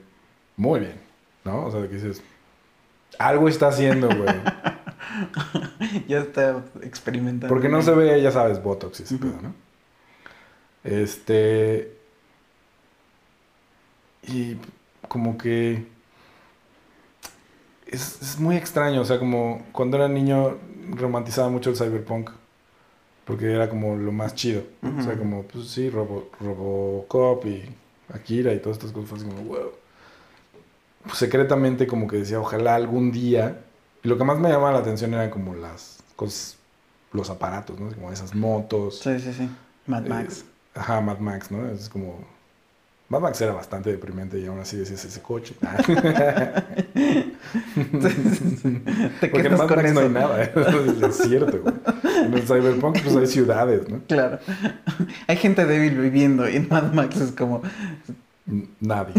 [0.56, 1.01] muy bien,
[1.44, 1.66] ¿no?
[1.66, 2.22] O sea, que dices...
[3.18, 4.35] Algo está haciendo, güey.
[6.06, 7.48] Ya está experimentando.
[7.48, 9.55] Porque no se ve, ya sabes, Botox y ese pedo, ¿no?
[10.85, 11.97] Este...
[14.26, 14.56] Y
[15.09, 15.86] como que...
[17.89, 20.56] Es, es muy extraño, o sea, como cuando era niño
[20.90, 22.31] romantizaba mucho el cyberpunk.
[23.24, 24.62] Porque era como lo más chido.
[24.98, 27.62] O sea, como, pues sí, Robo, Robocop y
[28.10, 29.09] Akira y todas estas cosas.
[29.10, 29.70] Fue así como, wow.
[31.05, 33.60] Pues, secretamente como que decía, ojalá algún día.
[34.02, 36.56] Y lo que más me llamaba la atención era como las cosas,
[37.12, 37.93] los aparatos, ¿no?
[37.93, 38.98] Como esas motos.
[39.01, 39.48] Sí, sí, sí.
[39.86, 40.44] Mad Eh, Max.
[40.74, 41.69] ajá, Mad Max, ¿no?
[41.70, 42.20] Es como...
[43.09, 45.55] Mad Max era bastante deprimente y aún así decías ese coche.
[49.20, 51.74] Te Porque en Mad Max no hay nada, es el desierto, güey.
[52.24, 54.01] En el Cyberpunk pues hay ciudades, ¿no?
[54.06, 54.39] Claro.
[55.26, 57.62] Hay gente débil viviendo y en Mad Max es como.
[58.80, 59.14] Nadie.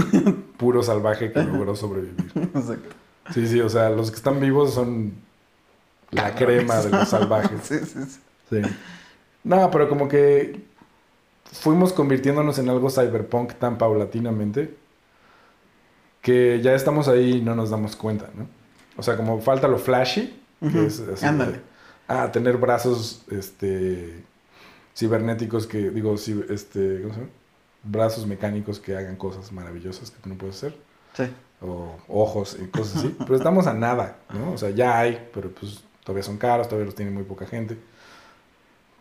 [0.57, 2.31] Puro salvaje que logró sobrevivir.
[2.35, 2.95] Exacto.
[3.33, 5.13] Sí, sí, o sea, los que están vivos son
[6.11, 6.63] la Cabrones.
[6.65, 7.59] crema de los salvajes.
[7.63, 8.19] Sí, sí, sí.
[8.49, 8.61] Sí.
[9.43, 10.61] No, pero como que
[11.51, 14.75] fuimos convirtiéndonos en algo cyberpunk tan paulatinamente
[16.21, 18.47] que ya estamos ahí y no nos damos cuenta, ¿no?
[18.97, 21.61] O sea, como falta lo flashy, que es así de- Ándale.
[22.07, 24.23] ah, tener brazos este
[24.95, 27.31] cibernéticos que digo, este, ¿cómo se llama?
[27.83, 30.75] Brazos mecánicos que hagan cosas maravillosas que tú no puedes hacer
[31.13, 31.23] Sí.
[31.61, 33.15] o ojos y cosas así.
[33.19, 34.51] Pero estamos a nada, ¿no?
[34.51, 37.77] O sea, ya hay, pero pues todavía son caros, todavía los tiene muy poca gente.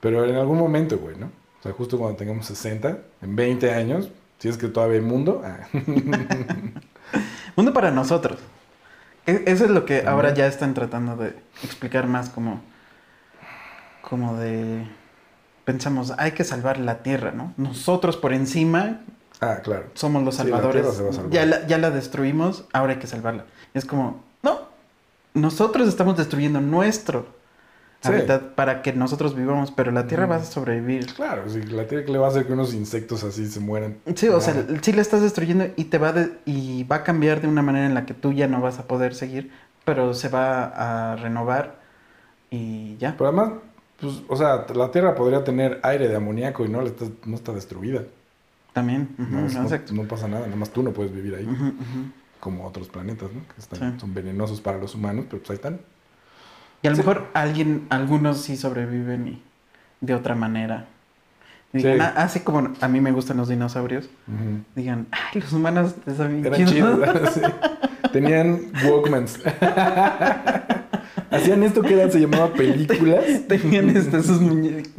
[0.00, 1.30] Pero en algún momento, güey, ¿no?
[1.60, 5.42] O sea, justo cuando tengamos 60, en 20 años, si es que todavía hay mundo,
[5.44, 5.66] ah,
[7.56, 8.38] Mundo para nosotros.
[9.26, 10.14] E- Eso es lo que También.
[10.14, 12.60] ahora ya están tratando de explicar más como.
[14.02, 14.86] Como de.
[15.64, 17.52] Pensamos, hay que salvar la tierra, ¿no?
[17.58, 19.00] Nosotros por encima
[19.40, 19.86] ah, claro.
[19.94, 20.86] somos los Sí, la salvadores.
[20.94, 21.30] salvar.
[21.30, 23.44] ya, la, ya la destruimos, ahora hay que salvarla.
[23.74, 24.60] Es como, no,
[25.34, 27.26] nosotros estamos destruyendo nuestro
[28.00, 28.12] Sí.
[28.54, 31.06] para que nosotros vivamos, pero la tierra va a sobrevivir.
[31.14, 33.96] Claro, sí, la tierra que le va a hacer que unos insectos así se mueran.
[34.14, 37.40] Sí, o sea, sí la estás destruyendo y te va de- y va a cambiar
[37.40, 39.50] de una manera en la que tú ya no vas a poder seguir,
[39.84, 41.80] pero se va a renovar
[42.50, 43.16] y ya.
[43.18, 43.50] Pero además,
[44.00, 47.34] pues, o sea, la tierra podría tener aire de amoníaco y no, le está, no
[47.34, 48.02] está destruida.
[48.72, 49.08] También.
[49.18, 49.40] ujú, ¿no?
[49.40, 49.92] no, exacto.
[49.92, 51.48] no pasa nada, nada más tú no puedes vivir ahí.
[52.38, 53.40] Como otros planetas, ¿no?
[53.52, 54.00] Que están, Sí.
[54.00, 55.80] son venenosos para los humanos, pero pues ahí están.
[56.82, 57.00] Y a lo Sí.
[57.02, 59.42] mejor alguien, algunos sí sobreviven y
[60.00, 60.86] de otra manera.
[61.72, 61.78] Sí.
[61.78, 64.08] digan, "Ah, así como a mí me gustan los dinosaurios,
[64.74, 66.72] digan, ay, los humanos bien Eran chidos.
[66.72, 66.98] chidos".
[66.98, 67.30] ¿verdad?
[67.34, 67.40] Sí.
[68.12, 69.38] Tenían Walkmans.
[71.30, 73.24] Hacían esto que era, se llamaba películas.
[73.48, 74.40] Tenían este, sus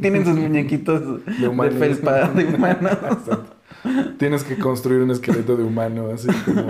[0.00, 1.74] tienen sus muñequitos de, humanos.
[1.78, 2.92] felpa de humanos.
[2.92, 3.56] Exacto.
[4.18, 6.66] Tienes que construir un esqueleto de humano, así como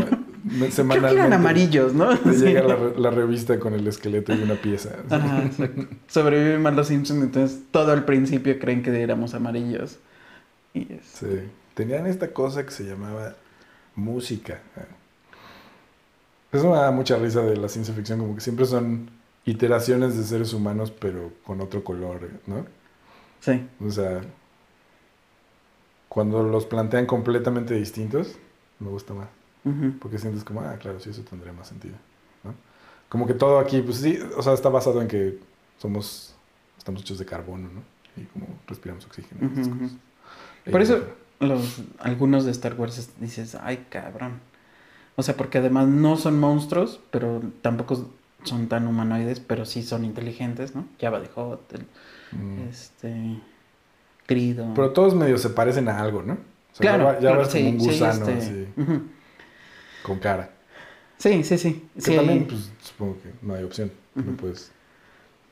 [0.51, 2.13] Creo que eran amarillos, ¿no?
[2.25, 4.97] Llega la, re- la revista con el esqueleto y una pieza.
[5.09, 5.87] Ajá, exacto.
[6.09, 9.99] Sobreviven más los Simpsons, entonces todo al principio creen que éramos amarillos.
[10.75, 11.05] Y es...
[11.05, 11.49] Sí.
[11.75, 13.37] Tenían esta cosa que se llamaba
[13.95, 14.61] música.
[16.53, 19.11] Eso me da mucha risa de la ciencia ficción, como que siempre son
[19.45, 22.67] iteraciones de seres humanos, pero con otro color, ¿no?
[23.41, 23.67] Sí.
[23.85, 24.21] O sea,
[26.09, 28.37] cuando los plantean completamente distintos,
[28.81, 29.29] me gusta más.
[30.01, 31.95] Porque sientes como, ah, claro, sí, eso tendría más sentido.
[32.45, 32.55] ¿no?
[33.09, 35.39] Como que todo aquí, pues sí, o sea, está basado en que
[35.79, 36.35] somos,
[36.79, 37.83] estamos hechos de carbono, ¿no?
[38.23, 39.41] Y como respiramos oxígeno.
[39.43, 39.85] y esas Ujú, ujú.
[39.85, 39.97] cosas.
[40.71, 41.05] Por Eh, eso
[41.41, 44.41] los, algunos de Star Wars es- dices, ay cabrón.
[45.17, 48.11] O sea, porque además no son monstruos, pero tampoco
[48.45, 50.87] son tan humanoides, pero sí son inteligentes, ¿no?
[51.01, 51.87] Java de Hot, el-
[52.33, 52.69] mm.
[52.69, 53.37] este...
[54.29, 54.67] Grido.
[54.75, 56.35] Pero todos medio se parecen a algo, ¿no?
[56.35, 59.03] O sea, claro, ya, ya claro, vas como sí, un sí, gusano este, así, ujú.
[60.03, 60.51] Con cara.
[61.19, 61.87] Sí, sí, sí.
[61.95, 63.93] Que sí, también, pues, supongo que no hay opción.
[64.15, 64.73] No puedes...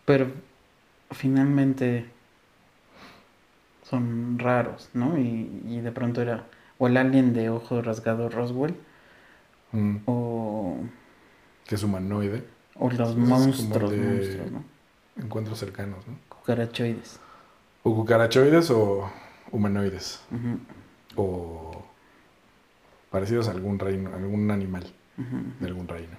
[0.04, 0.26] Pero
[1.10, 2.06] finalmente
[3.88, 5.18] son raros, ¿no?
[5.18, 6.44] Y, y de pronto era
[6.78, 8.74] o el alien de ojo rasgado Roswell
[9.72, 10.76] mm, o,
[11.66, 12.44] que es humanoide.
[12.76, 14.64] o los monstruos, de- monstruos, ¿no?
[15.22, 16.14] Encuentros cercanos, ¿no?
[16.28, 17.18] Cucarachoides.
[17.82, 19.10] O cucarachoides o
[19.50, 20.20] humanoides.
[21.16, 21.67] O
[23.10, 24.84] parecidos a algún reino, algún animal
[25.60, 26.16] de algún reino.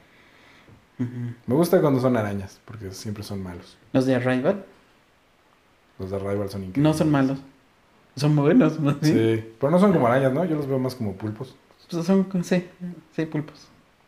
[1.48, 3.78] Me gusta cuando son arañas, porque siempre son malos.
[3.94, 4.66] Los de Arrival
[5.98, 6.84] Los de Rival son increíbles.
[6.84, 7.40] no son malos.
[8.16, 9.45] Son buenos, más Sí.
[9.60, 10.44] pero no son como arañas, ¿no?
[10.44, 11.56] Yo los veo más como pulpos.
[11.90, 12.68] Pues son, sí,
[13.16, 13.68] sí, pulpos.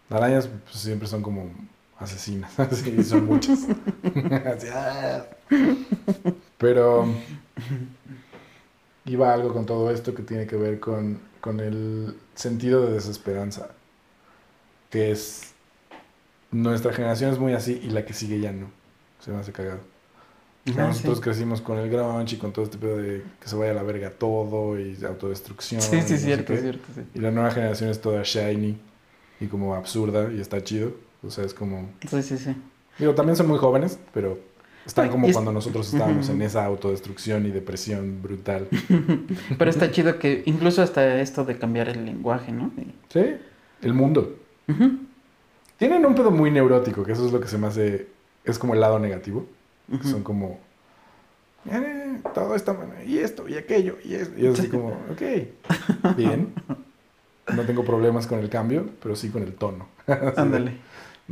[0.10, 1.49] Arañas pues, siempre son como
[1.98, 2.53] asesinas.
[2.72, 3.68] Sí, son muchas.
[4.74, 5.24] ¡ah!
[6.58, 7.06] Pero
[9.06, 13.70] iba algo con todo esto que tiene que ver con, con el sentido de desesperanza.
[14.90, 15.53] Que es.
[16.52, 18.70] Nuestra generación es muy así y la que sigue ya no.
[19.20, 19.80] Se me hace cagado.
[20.68, 21.24] Ah, nosotros sí.
[21.24, 23.84] crecimos con el grunge y con todo este pedo de que se vaya a la
[23.84, 25.82] verga todo y de autodestrucción.
[25.82, 27.02] Sí, no sí, cierto, cierto, sí.
[27.16, 28.78] Y la nueva generación es toda shiny
[29.40, 30.94] y como absurda y está chido.
[31.24, 31.90] O sea, es como...
[32.10, 32.56] Sí, sí, sí.
[32.99, 34.38] Digo, también son muy jóvenes, pero
[34.86, 38.68] están Ay, como es- cuando nosotros estábamos en esa autodestrucción y depresión brutal.
[39.58, 42.72] Pero está chido que incluso hasta esto de cambiar el lenguaje, ¿no?
[43.10, 43.24] ¿Sí?
[43.82, 44.36] El mundo.
[45.78, 48.08] Tienen un pedo muy neurótico, que eso es lo que se me hace...
[48.44, 49.45] Es como el lado negativo.
[50.02, 50.08] que.
[50.08, 50.60] Son como...
[51.70, 54.32] "Eh, todo está mal, y esto, y aquello, y eso.
[54.38, 56.53] Y es así como, ok, bien.
[57.56, 59.88] No tengo problemas con el cambio, pero sí con el tono.
[60.38, 60.78] Ándale.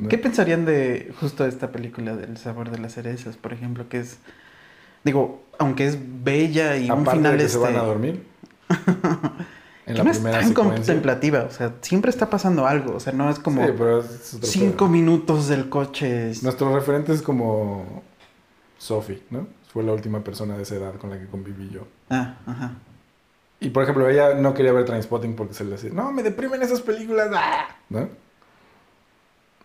[0.10, 4.18] ¿Qué pensarían de justo esta película del sabor de las cerezas, por ejemplo, que es,
[5.04, 8.24] digo, aunque es bella y un Aparte final de que este, se van a dormir.
[9.86, 10.76] en la no es primera tan secuencia.
[10.76, 14.38] contemplativa, o sea, siempre está pasando algo, o sea, no es como Sí, pero es
[14.44, 14.88] cinco pedo.
[14.90, 16.30] minutos del coche.
[16.32, 18.04] es- Nuestro referente es como
[18.78, 19.48] Sophie, ¿no?
[19.74, 21.88] Fue la última persona de esa edad con la que conviví yo.
[22.10, 22.72] Ah, ajá.
[23.60, 26.62] Y por ejemplo, ella no quería ver Trainspotting porque se le decía, no, me deprimen
[26.62, 28.08] esas películas, ¡ah!", ¿no?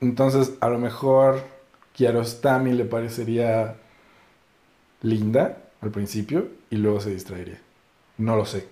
[0.01, 1.43] Entonces, a lo mejor
[1.95, 3.77] Kiarostami le parecería
[5.03, 7.59] linda al principio y luego se distraería.
[8.19, 8.67] No lo sé.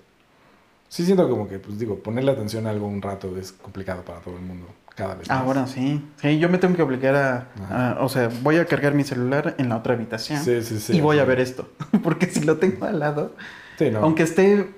[0.89, 4.21] Sí siento como que, pues digo, ponerle atención a algo un rato es complicado para
[4.21, 5.39] todo el mundo, cada vez más.
[5.41, 6.05] Ahora sí.
[6.21, 9.55] Sí, yo me tengo que obligar a, a- o sea, voy a cargar mi celular
[9.59, 10.97] en la otra habitación Sí, sí, sí.
[10.97, 11.69] y voy a ver esto,
[12.03, 13.35] porque si lo tengo al lado,
[13.79, 14.01] Sí, no.
[14.01, 14.69] aunque esté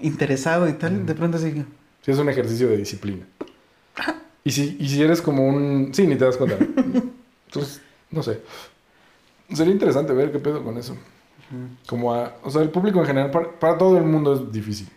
[0.00, 1.06] interesado y tal, Mm.
[1.06, 1.64] de pronto sí.
[2.02, 3.26] Sí, es un ejercicio de disciplina.
[4.44, 5.90] Y si, y si eres como un...
[5.94, 6.58] Sí, ni te das cuenta.
[7.46, 8.40] Entonces, no sé.
[9.52, 10.96] Sería interesante ver qué pedo con eso.
[11.86, 12.36] Como a...
[12.42, 14.88] O sea, el público en general, para, para todo el mundo es difícil.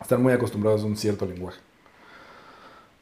[0.00, 1.60] Están muy acostumbrados a un cierto lenguaje.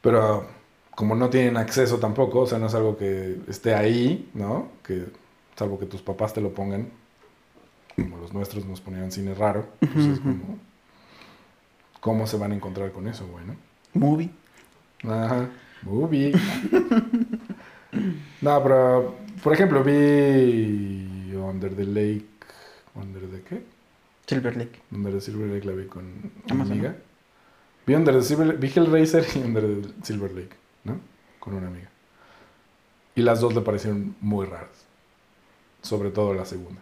[0.01, 0.47] Pero
[0.95, 4.69] como no tienen acceso tampoco, o sea, no es algo que esté ahí, ¿no?
[4.85, 5.07] Que
[5.57, 6.91] salvo que tus papás te lo pongan,
[7.97, 10.59] como los nuestros nos ponían cine raro, pues es como...
[12.01, 13.57] ¿Cómo se van a encontrar con eso, güey, no?
[13.95, 14.29] Movie.
[15.05, 15.49] Ajá.
[15.83, 16.33] Movie.
[18.41, 22.27] no, pero, por ejemplo, vi Under the Lake.
[22.95, 23.63] ¿Under the qué?
[24.27, 24.81] Silver Lake.
[24.93, 26.05] Under the Silver Lake la vi con
[26.51, 26.97] una amiga.
[27.87, 31.01] Vi Under the Silver Vi Hellraiser y Under the Silver Lake, ¿no?
[31.41, 31.89] Con una amiga.
[33.15, 34.87] Y las dos le parecieron muy raras.
[35.83, 36.81] Sobre todo la segunda.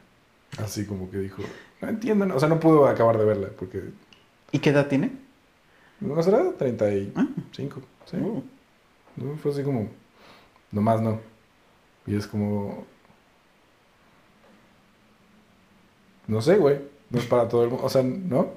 [0.59, 1.43] Así como que dijo,
[1.81, 2.37] no entiendo, no".
[2.37, 3.83] o sea, no pudo acabar de verla porque,
[4.53, 5.13] ¿Y qué edad tiene?
[6.01, 6.53] ¿no será?
[6.59, 7.27] 35, Ah.
[8.11, 8.16] Sí.
[8.16, 8.43] Uh.
[9.16, 9.37] ¿no?
[9.37, 9.89] Fue así como,
[10.73, 11.20] nomás no.
[12.07, 12.85] Y es como,
[16.27, 16.78] no sé, güey,
[17.11, 18.49] no es para todo el mundo, o sea, ¿no?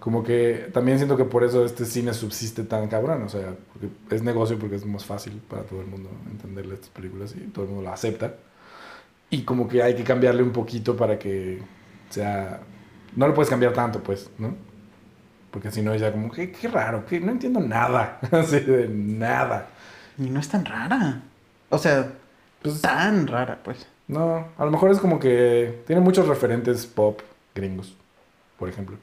[0.00, 3.88] Como que también siento que por eso este cine subsiste tan cabrón, o sea, porque
[4.14, 7.64] es negocio porque es más fácil para todo el mundo entenderle estas películas y todo
[7.64, 8.34] el mundo lo acepta.
[9.30, 11.60] Y como que hay que cambiarle un poquito para que
[12.10, 12.60] sea...
[13.16, 14.54] No lo puedes cambiar tanto, pues, ¿no?
[15.56, 19.68] Porque si no, ya como, qué, qué raro, que no entiendo nada, así de nada.
[20.18, 21.22] Y no es tan rara.
[21.70, 22.12] O sea,
[22.60, 23.86] Pues, tan rara, pues.
[24.06, 27.20] no, a lo mejor es como que tiene muchos referentes pop
[27.54, 27.96] gringos,
[28.58, 28.98] por ejemplo.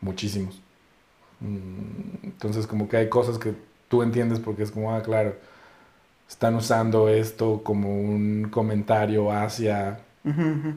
[0.00, 0.60] Muchísimos.
[1.40, 3.54] Mm, Entonces como que hay cosas que
[3.88, 5.34] tú entiendes porque es como, ah, claro,
[6.28, 10.74] están usando esto como un comentario hacia, Ujú, ujú.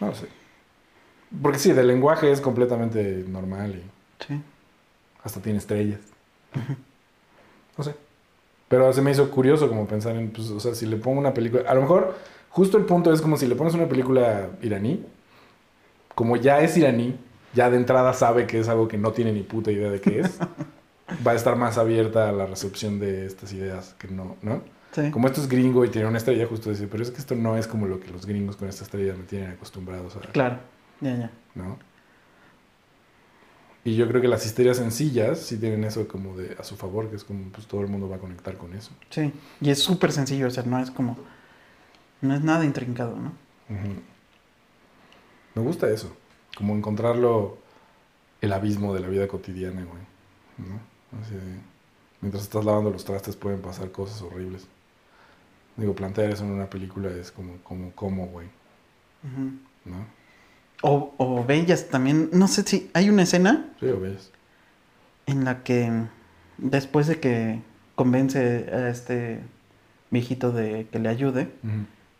[0.00, 0.28] no lo sé.
[1.42, 4.40] Porque sí, del lenguaje es completamente normal y Sí.
[5.22, 6.00] hasta tiene estrellas.
[7.76, 7.94] No sé.
[8.68, 11.34] Pero se me hizo curioso como pensar en, pues, o sea, si le pongo una
[11.34, 12.16] película, a lo mejor
[12.50, 15.04] justo el punto es como si le pones una película iraní,
[16.14, 17.16] como ya es iraní,
[17.54, 20.20] ya de entrada sabe que es algo que no tiene ni puta idea de qué
[20.20, 20.38] es,
[21.26, 24.62] va a estar más abierta a la recepción de estas ideas que no, ¿no?
[24.92, 25.10] Sí.
[25.10, 27.56] Como esto es gringo y tiene una estrella, justo decir, pero es que esto no
[27.56, 30.58] es como lo que los gringos con esta estrella me tienen acostumbrados a, Claro.
[31.00, 31.30] Ya, ya.
[31.54, 31.78] ¿no?
[33.82, 37.08] Y yo creo que las historias sencillas sí tienen eso como de a su favor,
[37.08, 38.90] que es como pues todo el mundo va a conectar con eso.
[39.08, 39.32] Sí.
[39.60, 41.16] Y es súper sencillo, o sea, no es como.
[42.20, 43.32] No es nada intrincado, ¿no?
[45.54, 46.14] Me gusta eso,
[46.56, 47.58] como encontrarlo
[48.42, 50.02] el abismo de la vida cotidiana, güey.
[50.58, 51.20] ¿no?
[51.20, 51.60] Así de,
[52.20, 54.66] mientras estás lavando los trastes pueden pasar cosas horribles.
[55.76, 58.48] Digo, plantear eso en una película es como, como, como, güey.
[59.84, 60.19] ¿no?
[60.82, 62.30] O, o bellas también.
[62.32, 62.90] No sé si.
[62.94, 64.30] Hay una escena Sí, o ves.
[65.26, 65.90] en la que
[66.58, 67.60] después de que
[67.94, 69.40] convence a este
[70.10, 71.50] viejito de que le ayude,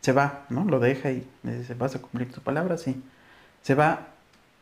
[0.00, 0.64] se va, ¿no?
[0.64, 3.02] Lo deja y le dice, vas a cumplir tu palabra, sí.
[3.62, 4.08] Se va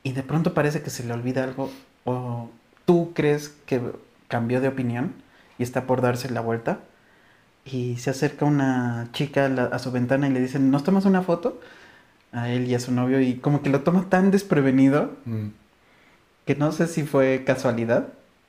[0.02, 1.70] y de pronto parece que se le olvida algo
[2.04, 2.50] o
[2.86, 3.80] tú crees que
[4.28, 5.12] cambió de opinión
[5.58, 6.78] y está por darse la vuelta
[7.64, 11.04] y se acerca una chica a, la- a su ventana y le dice, ¿nos tomas
[11.04, 11.60] una foto?
[12.32, 15.48] A él y a su novio y como que lo toma tan desprevenido Mm.
[16.44, 18.08] que no sé si fue casualidad.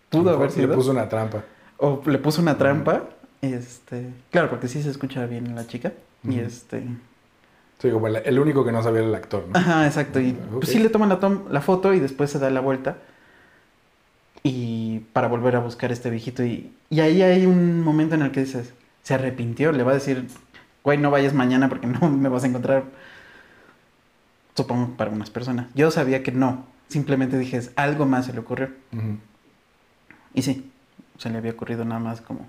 [0.09, 0.67] Pudo haber sido.
[0.67, 1.43] Le puso una trampa.
[1.77, 3.03] O le puso una trampa.
[3.41, 5.93] Este, claro, porque sí se escucha bien la chica.
[6.27, 6.83] Y este.
[7.81, 9.57] Sí, como el, el único que no sabía era el actor, ¿no?
[9.57, 10.19] Ajá, exacto.
[10.19, 12.97] Y pues sí le toman la, tom- la foto y después se da la vuelta.
[14.43, 16.43] Y para volver a buscar a este viejito.
[16.43, 18.73] Y, y ahí hay un momento en el que dices,
[19.03, 19.71] se arrepintió.
[19.71, 20.27] Le va a decir,
[20.83, 22.83] güey, no vayas mañana porque no me vas a encontrar.
[24.59, 25.67] Supongo para unas personas.
[25.73, 26.65] Yo sabía que no.
[26.89, 28.67] Simplemente dije, algo más se le ocurrió.
[30.33, 30.69] Y sí,
[31.17, 32.45] se le había ocurrido nada más como,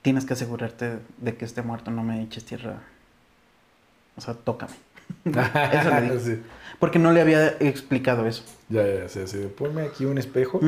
[0.00, 2.80] tienes que asegurarte de que esté muerto, no me eches tierra.
[4.16, 4.72] O sea, tócame.
[5.26, 6.18] Eso le.
[6.18, 6.40] Sí.
[6.78, 8.42] Porque no le había explicado eso.
[8.70, 10.60] Ya, ya, sí, de, ponme aquí un espejo.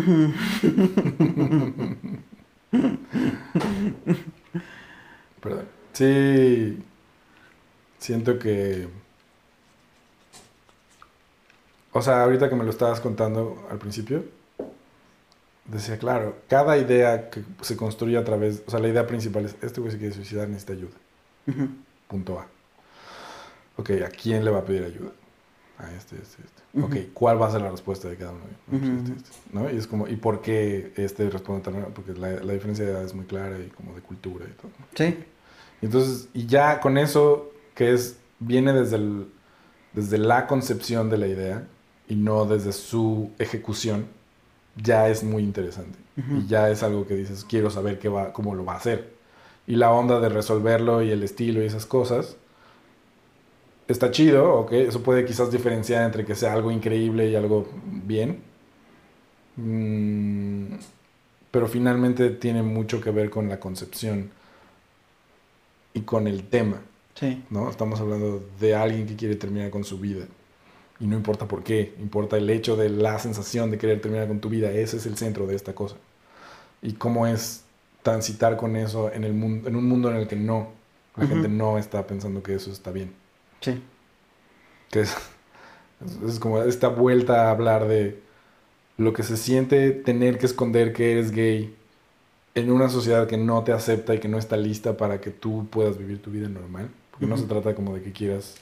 [5.40, 5.64] Perdón.
[5.94, 6.82] Sí,
[7.98, 9.07] siento que...
[11.92, 14.24] O sea, ahorita que me lo estabas contando al principio,
[15.64, 19.56] decía, claro, cada idea que se construye a través, o sea, la idea principal es,
[19.62, 20.96] este güey se quiere suicidar, necesita ayuda.
[21.46, 21.68] Ujú.
[22.08, 22.46] Punto A.
[23.76, 25.10] Ok, ¿a quién le va a pedir ayuda?
[25.78, 26.62] A este, este, este.
[26.74, 26.86] Ujú.
[26.86, 28.40] Ok, ¿cuál va a ser la respuesta de cada uno?
[28.66, 28.98] No, pues Ujú.
[29.00, 29.70] este, este, ¿no?
[29.70, 33.02] Y es como, ¿y por qué este responde tan Porque la, la diferencia de edad
[33.04, 34.70] es muy clara y como de cultura y todo.
[34.94, 35.24] Sí,
[35.80, 39.28] Y entonces, y ya con eso, que es, viene desde, el-
[39.92, 41.66] desde la concepción de la idea
[42.08, 44.06] y no desde su ejecución,
[44.76, 45.98] ya es muy interesante.
[46.16, 49.12] Y ya es algo que dices, quiero saber qué va, cómo lo va a hacer.
[49.68, 52.36] Y la onda de resolverlo y el estilo y esas cosas,
[53.86, 58.40] está chido, ok, eso puede quizás diferenciar entre que sea algo increíble y algo bien.
[59.56, 60.74] Mm,
[61.50, 64.30] pero finalmente tiene mucho que ver con la concepción
[65.94, 66.80] y con el tema,
[67.14, 67.44] sí.
[67.50, 67.70] ¿no?
[67.70, 70.26] Estamos hablando de alguien que quiere terminar con su vida.
[71.00, 74.40] Y no importa por qué, importa el hecho de la sensación de querer terminar con
[74.40, 74.70] tu vida.
[74.72, 75.96] Ese es el centro de esta cosa.
[76.82, 77.64] Y cómo es
[78.02, 80.70] transitar con eso en, el mundo, en un mundo en el que no,
[81.16, 81.34] la Ujú.
[81.34, 83.12] gente no está pensando que eso está bien.
[83.60, 83.82] Sí.
[84.90, 85.16] Que es,
[86.26, 88.20] es- como esta vuelta a hablar de
[88.98, 91.74] lo que se siente tener que esconder que eres gay
[92.54, 95.68] en una sociedad que no te acepta y que no está lista para que tú
[95.70, 96.90] puedas vivir tu vida normal.
[97.12, 97.42] Porque no Ujú.
[97.42, 98.56] se trata como de que quieras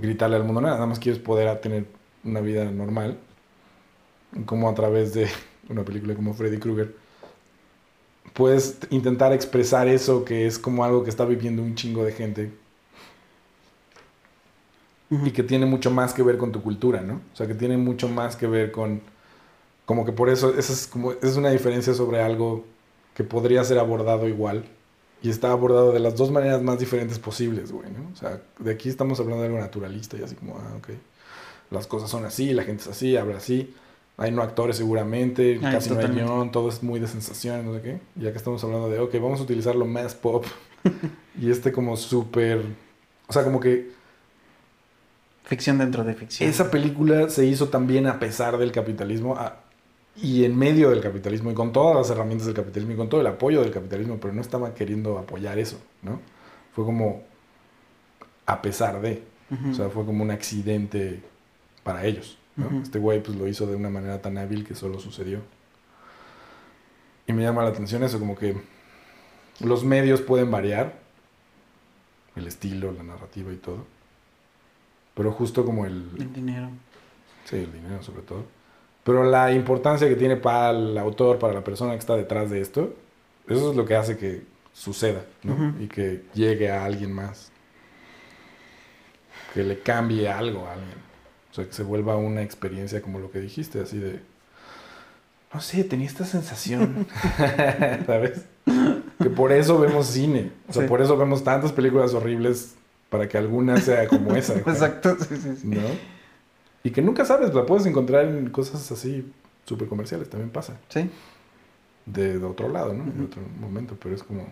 [0.00, 1.86] gritarle al mundo nada, nada más quieres poder tener
[2.24, 3.18] una vida normal.
[4.46, 5.28] Como a través de
[5.68, 6.94] una película como Freddy Krueger
[8.32, 12.52] puedes intentar expresar eso que es como algo que está viviendo un chingo de gente
[15.10, 17.20] y que tiene mucho más que ver con tu cultura, ¿no?
[17.32, 19.00] O sea, que tiene mucho más que ver con
[19.84, 22.64] como que por eso esa es como es una diferencia sobre algo
[23.14, 24.64] que podría ser abordado igual
[25.22, 28.10] y está abordado de las dos maneras más diferentes posibles, güey, ¿no?
[28.12, 30.88] O sea, de aquí estamos hablando de algo naturalista y así como, ah, ok.
[31.70, 33.74] Las cosas son así, la gente es así, habla así.
[34.16, 36.22] Hay no actores seguramente, Ay, casi no hay totalmente.
[36.24, 38.00] guion, todo es muy de sensación, no sé qué.
[38.16, 40.44] Ya que estamos hablando de, ok, vamos a utilizar lo más pop.
[41.40, 42.62] y este como súper...
[43.28, 43.90] O sea, como que
[45.44, 46.48] Ficción dentro de ficción.
[46.48, 49.56] esa película se hizo también a pesar del capitalismo a-
[50.22, 53.20] y en medio del capitalismo y con todas las herramientas del capitalismo y con todo
[53.20, 56.20] el apoyo del capitalismo, pero no estaba queriendo apoyar eso, ¿no?
[56.74, 57.22] Fue como
[58.46, 59.22] a pesar de,
[59.70, 61.22] o sea, fue como un accidente
[61.82, 62.82] para ellos, ¿no?
[62.82, 65.40] Este güey pues lo hizo de una manera tan hábil que solo sucedió.
[67.26, 68.56] Y me llama la atención eso, como que
[69.60, 70.98] los medios pueden variar,
[72.36, 73.86] el estilo, la narrativa y todo,
[75.14, 76.70] pero justo como el, El dinero.
[77.44, 78.44] Sí, el dinero sobre todo.
[79.10, 82.60] Pero la importancia que tiene para el autor, para la persona que está detrás de
[82.60, 82.94] esto,
[83.48, 84.42] eso es lo que hace que
[84.72, 85.54] suceda, ¿no?
[85.54, 85.82] Ujú.
[85.82, 87.50] Y que llegue a alguien más.
[89.54, 90.94] Que le cambie algo a alguien.
[91.50, 94.20] O sea, que se vuelva una experiencia como lo que dijiste, así de...
[95.52, 97.08] No sé, tenía esta sensación.
[98.06, 98.44] ¿Sabes?
[99.20, 100.52] Que por eso vemos cine.
[100.68, 100.88] O sea, Sí.
[100.88, 102.76] por eso vemos tantas películas horribles
[103.08, 104.54] para que alguna sea como esa.
[104.58, 105.66] Exacto, sí, sí, sí.
[105.66, 105.80] ¿No?
[106.82, 109.30] Y que nunca sabes, la puedes encontrar en cosas así
[109.66, 110.78] súper comerciales, también pasa.
[110.88, 111.10] Sí,
[112.06, 113.04] De, de otro lado, ¿no?
[113.04, 113.24] En Ujú.
[113.24, 114.46] otro momento, pero es como,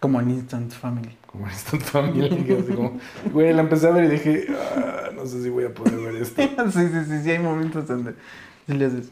[0.00, 1.16] como en Instant Family.
[1.26, 2.26] como en Instant Family.
[2.54, 2.98] así como,
[3.32, 6.16] güey, la empecé a ver y dije, "Ah, no sé si voy a poder ver
[6.16, 6.42] esto.
[6.72, 8.14] sí, sí, sí, sí, hay momentos donde
[8.66, 9.10] sí le haces.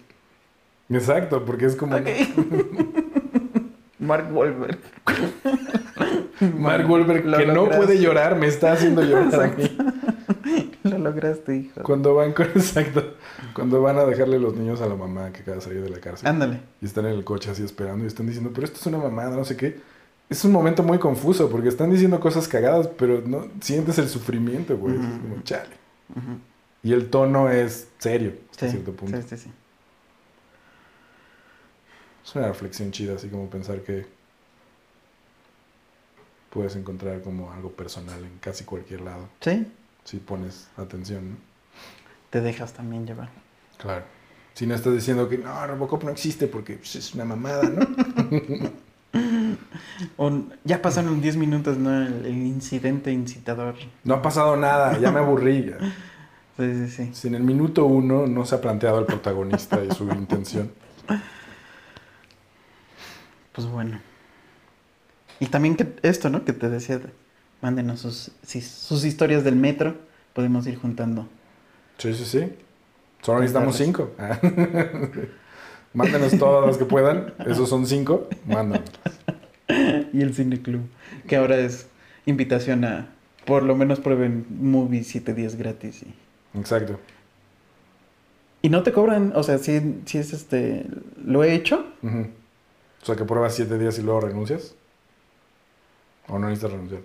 [0.90, 2.08] Exacto, porque es como Ok.
[4.00, 4.78] Mark Wahlberg.
[6.58, 9.76] Mark Wahlberg que no puede llorar, me está haciendo llorar a mí.
[10.84, 11.82] Lo lograste, hijo.
[11.82, 13.14] Cuando van con, exacto,
[13.54, 16.00] cuando van a dejarle los niños a la mamá que acaba de salir de la
[16.00, 16.26] cárcel.
[16.26, 16.60] Ándale.
[16.80, 19.36] y están en el coche así esperando y están diciendo, pero esto es una mamada,
[19.36, 19.78] no sé qué.
[20.28, 24.76] Es un momento muy confuso porque están diciendo cosas cagadas, pero no sientes el sufrimiento,
[24.78, 24.94] güey.
[24.94, 25.74] Es como chale.
[26.82, 29.16] Y el tono es serio hasta Sí, cierto punto.
[29.20, 29.50] sí, sí, sí.
[32.24, 34.06] Es una reflexión chida, así como pensar que
[36.50, 39.66] puedes encontrar como algo personal en casi cualquier lado, Sí,
[40.04, 41.36] si pones atención, ¿no?
[42.30, 43.28] te dejas también llevar.
[43.78, 44.04] Claro.
[44.54, 47.86] Si no estás diciendo que no, Robocop no existe porque pues, es una mamada, ¿no?
[50.16, 50.30] O
[50.64, 51.90] ya pasaron 10 minutos, ¿no?
[52.02, 53.74] El, el incidente incitador.
[54.04, 55.66] No ha pasado nada, ya me aburrí.
[55.70, 55.78] ya.
[56.56, 57.10] Sí, sí, sí.
[57.14, 60.70] Si en el minuto uno no se ha planteado el protagonista y su intención.
[63.52, 63.98] Pues bueno.
[65.40, 66.44] Y también que esto, ¿no?
[66.44, 67.10] Que te decía, de-
[67.62, 69.94] mándenos sus, sus historias del metro.
[70.34, 71.26] Podemos ir juntando.
[71.98, 72.52] Sí, sí, sí.
[73.22, 74.10] Solo necesitamos cinco.
[75.92, 77.34] Mándenos todas las que puedan.
[77.46, 78.28] Esos son cinco.
[78.46, 78.88] Mándanos.
[80.12, 80.80] Y el Cine Club.
[81.28, 81.86] Que ahora es
[82.26, 83.08] invitación a
[83.46, 86.02] por lo menos prueben Movie 7 días gratis.
[86.02, 86.98] Y, Exacto.
[88.62, 90.86] y no te cobran, o sea, si, si es este.
[91.24, 91.86] Lo he hecho.
[92.02, 94.74] O sea, que pruebas siete días y luego renuncias.
[96.30, 97.02] O no necesitas renunciar.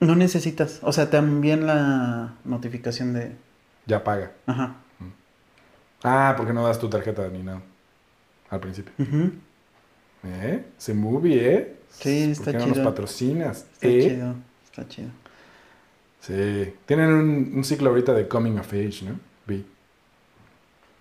[0.00, 0.78] No necesitas.
[0.82, 3.32] O sea, también la notificación de.
[3.86, 4.32] Ya paga.
[4.46, 4.76] Ajá.
[6.04, 7.60] Ah, porque no das tu tarjeta ni nada.
[8.50, 8.92] Al principio.
[8.98, 9.32] Ujú.
[10.24, 10.64] ¿Eh?
[10.78, 11.76] Se movie, ¿eh?
[11.90, 12.84] Sí, ¿Por está qué no nos chido.
[12.88, 13.66] patrocinas?
[13.74, 14.00] Está ¿Eh?
[14.08, 14.34] chido.
[14.64, 15.08] Está chido.
[16.20, 16.74] Sí.
[16.86, 19.18] Tienen un, un ciclo ahorita de Coming of Age, ¿no?
[19.46, 19.64] Vi.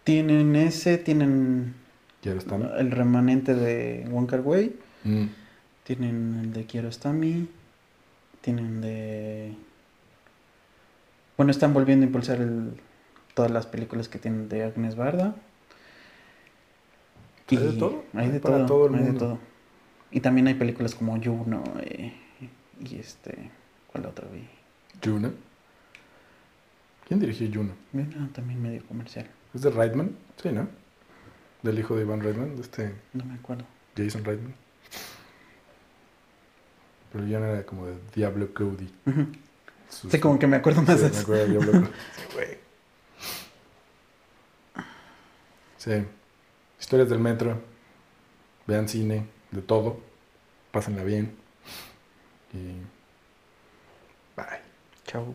[0.04, 1.74] Tienen ese, tienen
[2.22, 2.60] Quiero estar.
[2.78, 4.74] el remanente de Wong Kar Wai,
[5.04, 5.26] Mm.
[5.84, 7.48] tienen el de Kiarostami,
[8.48, 9.54] tienen de...
[11.36, 12.80] Bueno, están volviendo a impulsar el-
[13.34, 15.36] todas las películas que tienen de Agnes Barda.
[17.50, 18.04] ¿Hay de todo?
[18.14, 19.40] Hay de Para todo, todo el hay de todo.
[20.12, 22.14] Y también hay películas como Juno eh,
[22.80, 23.52] y este...
[23.92, 24.48] ¿Cuál otro vi?
[25.04, 25.32] Juno.
[27.06, 27.74] ¿Quién dirigió Juno?
[27.92, 30.16] Mira, también medio comercial, ¿Es de Reitman?
[30.42, 30.70] Sí, ¿no?
[31.64, 33.66] Del hijo de Ivan Reitman, de este no me acuerdo.
[33.98, 34.54] Jason Reitman.
[37.18, 38.88] Pero el guion era como de Diablo Cody.
[39.90, 41.22] Sus- Sí, como que me acuerdo más Sí, de me eso.
[41.24, 41.82] acuerdo de Diablo Cody.
[42.16, 42.58] Sí, güey.
[45.78, 46.06] Sí.
[46.80, 47.60] Historias del metro.
[48.68, 50.00] Vean cine, de todo.
[50.72, 51.36] Pásenla bien.
[52.54, 52.74] Y.
[54.36, 54.60] Bye.
[55.08, 55.34] Chao.